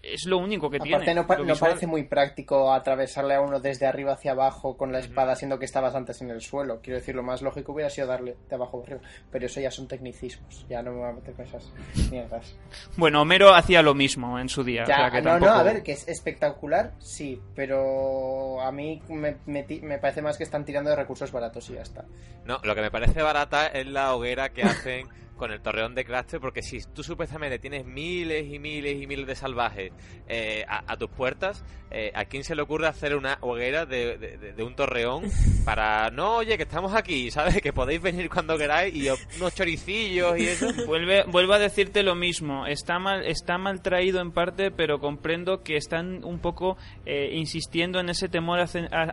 [0.03, 1.15] es lo único que Aparte tiene.
[1.15, 1.71] no, pa- lo no visual.
[1.73, 5.65] parece muy práctico atravesarle a uno desde arriba hacia abajo con la espada, siendo que
[5.65, 6.81] estabas antes en el suelo.
[6.83, 9.01] Quiero decir, lo más lógico hubiera sido darle de abajo a arriba.
[9.31, 10.67] Pero eso ya son tecnicismos.
[10.69, 11.73] Ya no me voy a meter con esas
[12.11, 12.57] mierdas.
[12.97, 14.85] Bueno, Homero hacía lo mismo en su día.
[14.85, 18.71] o Ya, sea que no, tampoco- no, a ver, que es espectacular, sí, pero a
[18.73, 21.83] mí me, me ti- me parece más que están tirando de recursos baratos y ya
[21.83, 22.05] está.
[22.45, 25.09] No, lo que me parece barata es la hoguera que hacen
[25.43, 29.27] con el torreón de Craster, porque si tú supuestamente tienes miles y miles y miles
[29.27, 29.91] de salvajes
[30.29, 34.63] eh, a, tus puertas, eh, ¿a quién se le ocurre hacer una hoguera de, de-
[34.63, 35.25] un torreón
[35.65, 37.61] para, no, oye, que estamos aquí, ¿sabes?
[37.61, 40.69] Que podéis venir cuando queráis y os- unos choricillos y eso.
[40.87, 42.65] Vuelve, vuelvo a decirte lo mismo.
[42.69, 47.99] Está mal, está mal traído en parte, pero comprendo que están un poco eh, insistiendo
[47.99, 48.61] en ese temor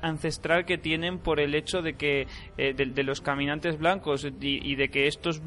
[0.03, 2.27] ancestral que tienen por el hecho de que
[2.59, 5.41] eh, de, los caminantes blancos y, de que estos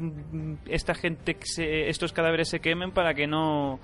[0.75, 3.79] esta gente que se- estos cadáveres se quemen para que no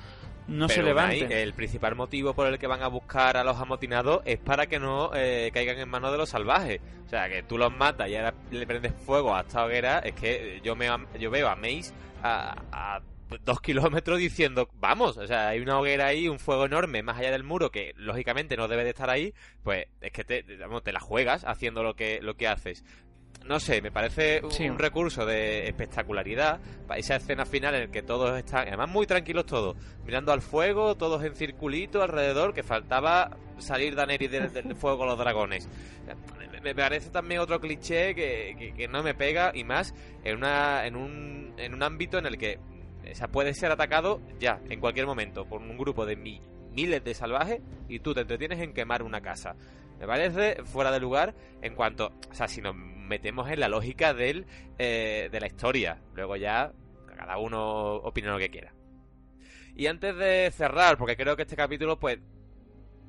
[0.47, 1.31] no se Pero, levanten.
[1.31, 4.79] el principal motivo por el que van a buscar a los amotinados es para que
[4.79, 6.81] no eh, caigan en manos de los salvajes.
[7.05, 9.99] O sea, que tú los matas y ahora le prendes fuego a esta hoguera.
[9.99, 10.87] Es que yo, me,
[11.19, 11.93] yo veo a Mace
[12.23, 13.01] a, a
[13.43, 17.29] dos kilómetros diciendo, vamos, o sea, hay una hoguera ahí, un fuego enorme más allá
[17.29, 19.35] del muro que lógicamente no debe de estar ahí.
[19.61, 22.83] Pues es que te, vamos, te la juegas haciendo lo que, lo que haces.
[23.49, 24.69] No sé, me parece un, Sí.
[24.69, 29.07] un recurso de espectacularidad para esa escena final en el que todos están, además muy
[29.07, 34.75] tranquilos todos, mirando al fuego, todos en circulito alrededor, que faltaba salir Daenerys del, del
[34.75, 35.67] fuego con los dragones.
[36.51, 39.93] Me, me parece también otro cliché que, que- que no me pega y más
[40.23, 42.59] en, una, en, un, en un ámbito en el que
[43.11, 47.03] o sea, puede ser atacado ya, en cualquier momento, por un grupo de mi- miles
[47.03, 49.55] de salvajes y tú te entretienes en quemar una casa.
[49.99, 54.13] Me parece fuera de lugar en cuanto, o sea, si nos metemos en la lógica
[54.13, 54.45] del,
[54.77, 56.01] eh, de la historia.
[56.13, 56.71] Luego ya
[57.17, 58.73] cada uno opina lo que quiera.
[59.75, 62.19] Y antes de cerrar, porque creo que este capítulo pues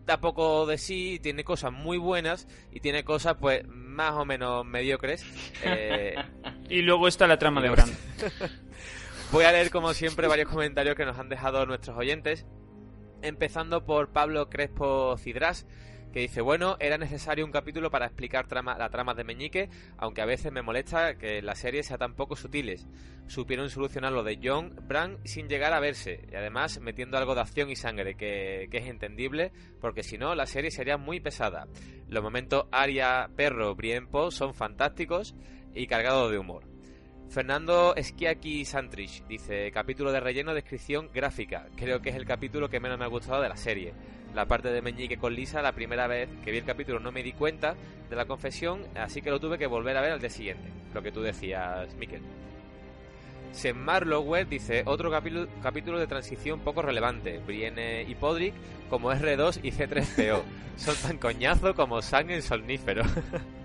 [0.07, 4.65] da poco de sí, tiene cosas muy buenas y tiene cosas pues más o menos
[4.65, 5.25] mediocres.
[5.65, 6.15] eh,
[6.69, 7.91] Y luego está la trama de Bran.
[9.33, 12.47] Voy a leer, como siempre, varios comentarios que nos han dejado nuestros oyentes.
[13.23, 15.67] Empezando por Pablo Crespo Cidrás,
[16.13, 20.27] que dice, bueno, era necesario un capítulo para explicar la trama de Meñique, aunque a
[20.27, 22.87] veces me molesta que la serie sea tan poco sutiles.
[23.27, 27.43] Supieron solucionar lo de John Bran sin llegar a verse, y además metiendo algo de
[27.43, 31.69] acción y sangre, que, que es entendible, porque si no, la serie sería muy pesada.
[32.09, 35.35] Los momentos Aria, Perro, Brienne Poe son fantásticos
[35.75, 36.65] y cargados de humor.
[37.31, 41.69] Fernando Esquiaki Santrich dice, capítulo de relleno, descripción gráfica.
[41.77, 43.95] Creo que es el capítulo que menos me ha gustado de la serie.
[44.35, 47.23] La parte de Meñique con Lisa, la primera vez que vi el capítulo no me
[47.23, 47.75] di cuenta
[48.09, 50.69] de la confesión, así que lo tuve que volver a ver al día siguiente.
[50.95, 52.23] Lo que tú decías, Miquel.
[53.53, 57.39] Senmar Lower dice, otro capítulo, capítulo de transición poco relevante.
[57.39, 58.55] Brienne y Podrick
[58.89, 60.43] como R2 y C3PO.
[60.77, 62.43] Son tan coñazo como Sang en.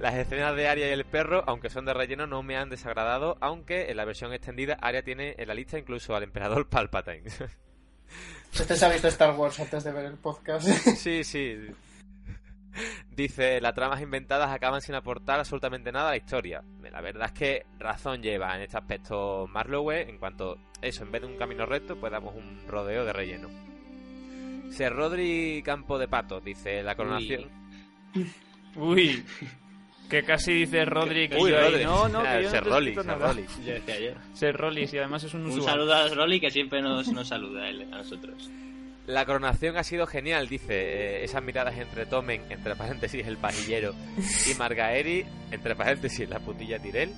[0.00, 3.36] Las escenas de Arya y el perro, aunque son de relleno, no me han desagradado,
[3.42, 7.24] aunque en la versión extendida Arya tiene en la lista incluso al emperador Palpatine.
[8.52, 10.66] Usted se ha visto Star Wars antes de ver el podcast.
[10.96, 11.56] sí, sí.
[13.10, 16.62] Dice, las tramas inventadas acaban sin aportar absolutamente nada a la historia.
[16.90, 21.22] La verdad es que razón lleva en este aspecto Marlowe, en cuanto eso, en vez
[21.22, 23.48] de un camino recto, pues damos un rodeo de relleno.
[24.70, 27.50] Ser Rodri Campo de Pato, dice la coronación.
[28.76, 29.24] Uy,
[30.10, 31.84] que casi dice Rodri que Uy, yo ahí.
[31.84, 32.94] No, no, que yo no te Rolly.
[32.94, 33.46] Rolly.
[33.64, 34.12] Yo decía yo.
[34.34, 35.68] Ser Rollis y además es un Un usuario.
[35.70, 38.50] saludo a Rolly que siempre nos, nos saluda él, a nosotros.
[39.06, 40.66] La coronación ha sido genial, dice.
[40.74, 43.94] eh, esas miradas entre Tomen, entre paréntesis, el pajillero,
[44.50, 47.10] y Margaeri, entre paréntesis, la putilla Tirel.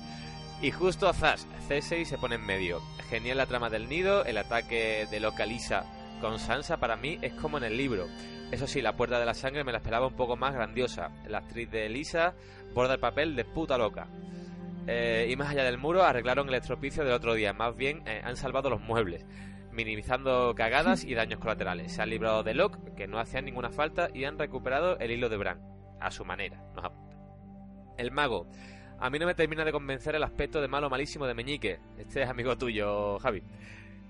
[0.61, 2.81] Y justo Zas, C6 se pone en medio.
[3.09, 5.83] Genial la trama del nido, el ataque de Localisa
[6.21, 8.07] con Sansa para mí es como en el libro.
[8.51, 11.09] Eso sí, la puerta de la sangre me la esperaba un poco más grandiosa.
[11.27, 12.33] La actriz de Elisa
[12.73, 14.07] borda el papel de puta loca.
[14.87, 17.53] Eh, y más allá del muro arreglaron el estropicio del otro día.
[17.53, 19.25] Más bien eh, han salvado los muebles,
[19.71, 21.93] minimizando cagadas y daños colaterales.
[21.93, 25.29] Se han librado de Locke, que no hacían ninguna falta, y han recuperado el hilo
[25.29, 25.61] de Bran.
[25.99, 26.61] A su manera.
[27.97, 28.47] El mago.
[28.99, 31.79] A mí no me termina de convencer el aspecto de malo malísimo de Meñique.
[31.97, 33.41] Este es amigo tuyo, Javi.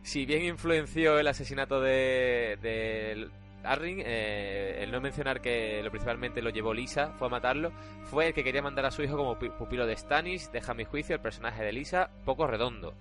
[0.02, 3.30] Si bien influenció el asesinato de, de
[3.64, 7.72] Arryn, eh, el no mencionar que lo principalmente lo llevó Lisa, fue a matarlo,
[8.04, 11.16] fue el que quería mandar a su hijo como pupilo de Stannis, deja mi juicio
[11.16, 12.94] el personaje de Lisa poco redondo.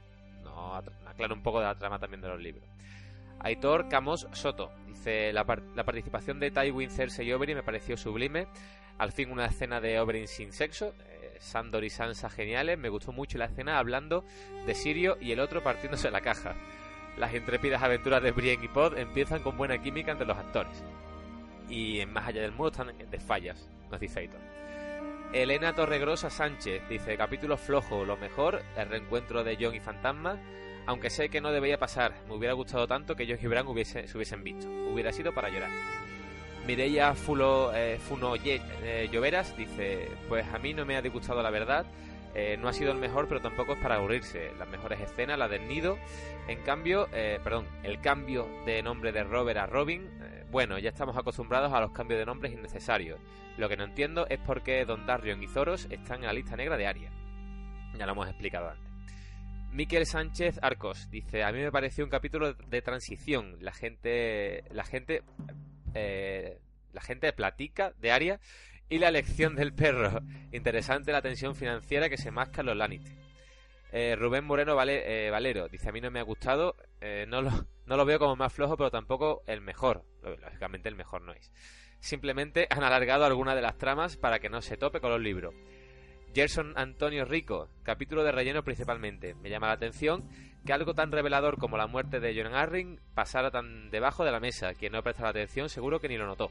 [0.45, 0.75] No,
[1.07, 2.65] aclaro un poco de la trama también de los libros.
[3.41, 5.45] Aitor Camos Soto dice: la,
[5.75, 8.47] la participación de Tywin, Cersei y Oberyn me pareció sublime.
[8.99, 10.95] Al fin, una escena de Oberyn sin sexo.
[11.09, 12.79] Eh, Sandor y Sansa geniales.
[12.79, 14.25] Me gustó mucho la escena hablando
[14.65, 16.55] de Sirio y el otro partiéndose la caja.
[17.17, 20.83] Las intrépidas aventuras de Brienne y Pod empiezan con buena química entre los actores.
[21.69, 24.41] Y en Más allá del muro están de fallas, nos dice Aitor.
[25.33, 30.39] Elena Torregrosa Sánchez dice, capítulo flojo, lo mejor, el reencuentro de John y Fantasma,
[30.87, 34.07] aunque sé que no debería pasar, me hubiera gustado tanto que John y Bran hubiese,
[34.07, 35.71] se hubiesen visto, hubiera sido para llorar.
[36.67, 41.51] Mireia Fulo, eh, Funo eh, Lloveras dice, pues a mí no me ha disgustado la
[41.51, 41.87] verdad,
[42.35, 44.53] eh, no ha sido el mejor, pero tampoco es para aburrirse.
[44.59, 45.99] Las mejores escenas, la del nido.
[46.49, 50.09] En cambio, eh, perdón, el cambio de nombre de Robert a Robin.
[50.23, 53.21] Eh, bueno, ya estamos acostumbrados a los cambios de nombres innecesarios.
[53.59, 56.57] Lo que no entiendo es por qué Don Darion y Zoros están en la lista
[56.57, 57.11] negra de Aria.
[57.99, 58.91] Ya lo hemos explicado antes.
[59.71, 63.57] Miquel Sánchez Arcos dice: A mí me pareció un capítulo de transición.
[63.61, 64.65] La gente.
[64.71, 65.23] La gente.
[65.95, 68.41] la gente platica de Aria
[68.93, 70.21] y la elección del perro.
[70.53, 73.17] Interesante la tensión financiera que se masca los Lannister.
[73.91, 77.51] Eh, Rubén Moreno eh, Valero dice: A mí no me ha gustado, eh, no, lo,
[77.87, 80.05] no lo veo como más flojo, pero tampoco el mejor.
[80.23, 81.51] Lógicamente, el mejor no es.
[82.01, 85.55] Simplemente han alargado alguna de las tramas para que no se tope con los libros.
[86.35, 89.35] Gerson Antonio Rico, capítulo de relleno principalmente.
[89.37, 90.29] Me llama la atención
[90.67, 94.41] que algo tan revelador como la muerte de John Arryn pasara tan debajo de la
[94.41, 94.75] mesa.
[94.75, 96.51] Quien no presta atención seguro que ni lo notó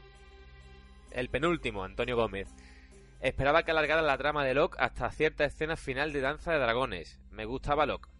[1.14, 2.48] el penúltimo, Antonio Gómez.
[3.20, 7.20] Esperaba que alargara la trama de Locke hasta cierta escena final de Danza de Dragones.
[7.30, 8.10] Me gustaba Locke.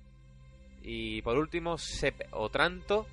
[0.83, 3.07] Y por último, Sep Otranto.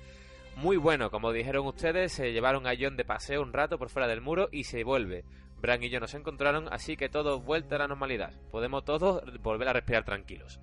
[0.56, 4.08] Muy bueno, como dijeron ustedes, se llevaron a John de paseo un rato por fuera
[4.08, 5.24] del muro y se vuelve.
[5.60, 8.32] Bran y yo nos encontraron, así que todo vuelta a la normalidad.
[8.50, 10.60] Podemos todos volver a respirar tranquilos.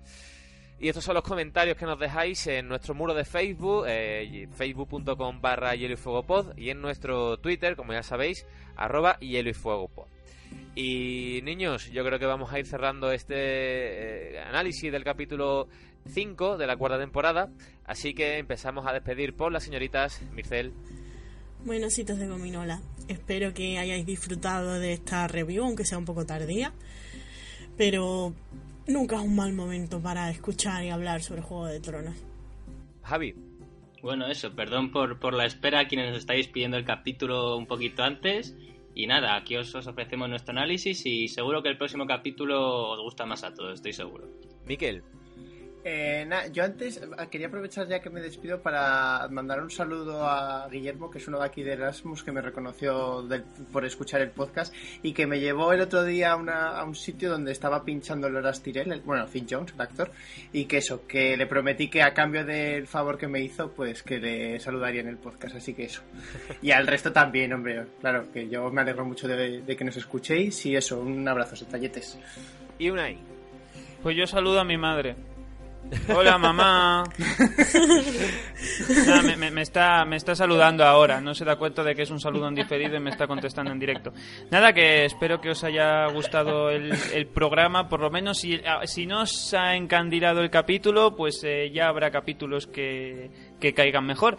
[0.80, 5.40] Y estos son los comentarios que nos dejáis en nuestro muro de Facebook, eh, facebook.com
[5.40, 8.46] barra hielo y fuego pod, y en nuestro Twitter, como ya sabéis,
[8.76, 10.06] arroba hielo y fuego pod.
[10.76, 15.68] Y niños, yo creo que vamos a ir cerrando este eh, análisis del capítulo
[16.12, 17.50] 5 de la cuarta temporada,
[17.84, 20.72] así que empezamos a despedir por las señoritas Mircel.
[21.64, 22.80] Buenos citos de gominola.
[23.08, 26.72] Espero que hayáis disfrutado de esta review, aunque sea un poco tardía.
[27.76, 28.32] Pero
[28.88, 32.16] nunca es un mal momento para escuchar y hablar sobre Juego de Tronos.
[33.02, 33.34] Javi.
[34.02, 38.02] Bueno, eso, perdón por, por la espera a quienes estáis pidiendo el capítulo un poquito
[38.02, 38.56] antes.
[38.94, 43.00] Y nada, aquí os, os ofrecemos nuestro análisis y seguro que el próximo capítulo os
[43.00, 44.28] gusta más a todos, estoy seguro.
[44.66, 45.02] Miquel.
[45.90, 50.68] Eh, yo antes eh, quería aprovechar ya que me despido para mandar un saludo a
[50.70, 53.26] Guillermo, que es uno de aquí de Erasmus, que me reconoció
[53.72, 57.52] por escuchar el podcast y que me llevó el otro día a, un sitio donde
[57.52, 60.10] estaba pinchando Loras Tyrell, bueno, Finn Jones, el actor,
[60.52, 64.02] y que eso, que le prometí que a cambio del favor que me hizo, pues
[64.02, 66.02] que le saludaría en el podcast, así que eso.
[66.60, 70.66] Y al resto también, hombre, claro, que yo me alegro mucho de, que nos escuchéis
[70.66, 72.18] y eso, un abrazo, talletes.
[72.78, 73.18] Y una ahí.
[74.02, 75.16] Pues yo saludo a mi madre.
[76.14, 77.04] Hola mamá.
[79.52, 81.20] me, está, me está saludando ahora.
[81.20, 83.72] No se da cuenta de que es un saludo en diferido y me está contestando
[83.72, 84.12] en directo.
[84.50, 87.88] Nada, que espero que os haya gustado el, programa.
[87.88, 91.88] Por lo menos, si, ah, si no os ha encandilado el capítulo, pues eh, ya
[91.88, 94.38] habrá capítulos que, que caigan mejor.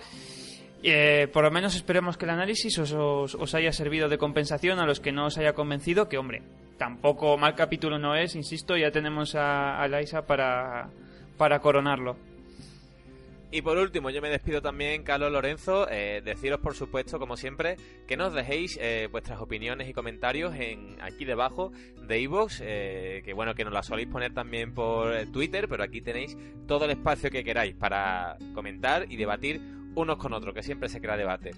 [0.81, 4.85] Eh, por lo menos esperemos que el análisis os, os, haya servido de compensación a
[4.85, 6.41] los que no os haya convencido, que hombre,
[6.77, 10.89] tampoco mal capítulo no es, insisto, ya tenemos a, a Laisa para,
[11.39, 12.17] para coronarlo.
[13.51, 15.87] Y por último, yo me despido también, Carlos Lorenzo.
[15.89, 20.97] Eh, deciros, por supuesto, como siempre, que nos dejéis eh, vuestras opiniones y comentarios en
[21.01, 21.71] aquí debajo
[22.07, 22.59] de iVoox.
[22.61, 26.37] Eh, que bueno, que nos las soléis poner también por Twitter, pero aquí tenéis
[26.67, 29.61] todo el espacio que queráis para comentar y debatir
[29.95, 31.53] unos con otros, que siempre se crea debate.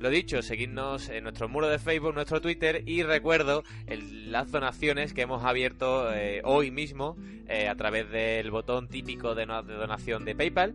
[0.00, 5.22] Lo dicho, seguidnos en nuestro muro de Facebook, nuestro Twitter y recuerdo las donaciones que
[5.22, 7.16] hemos abierto eh, hoy mismo
[7.48, 10.74] eh, a través del botón típico de, donación de PayPal,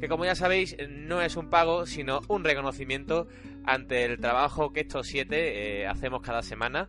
[0.00, 3.28] que como ya sabéis no es un pago sino un reconocimiento
[3.64, 6.88] ante el trabajo que estos siete eh, hacemos cada semana.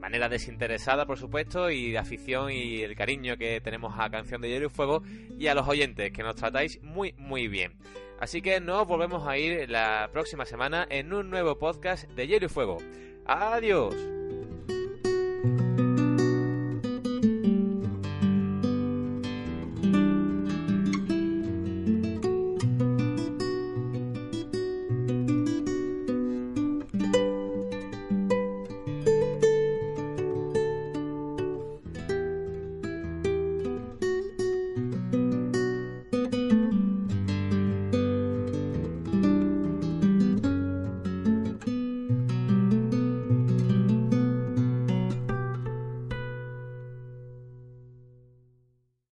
[0.00, 4.48] Manera desinteresada, por supuesto, y de afición y el cariño que tenemos a Canción de
[4.48, 5.02] Hielo y Fuego
[5.38, 7.74] y a los oyentes, que nos tratáis muy, muy bien.
[8.18, 12.46] Así que nos volvemos a ir la próxima semana en un nuevo podcast de Hielo
[12.46, 12.78] y Fuego.
[13.26, 14.19] ¡Adiós!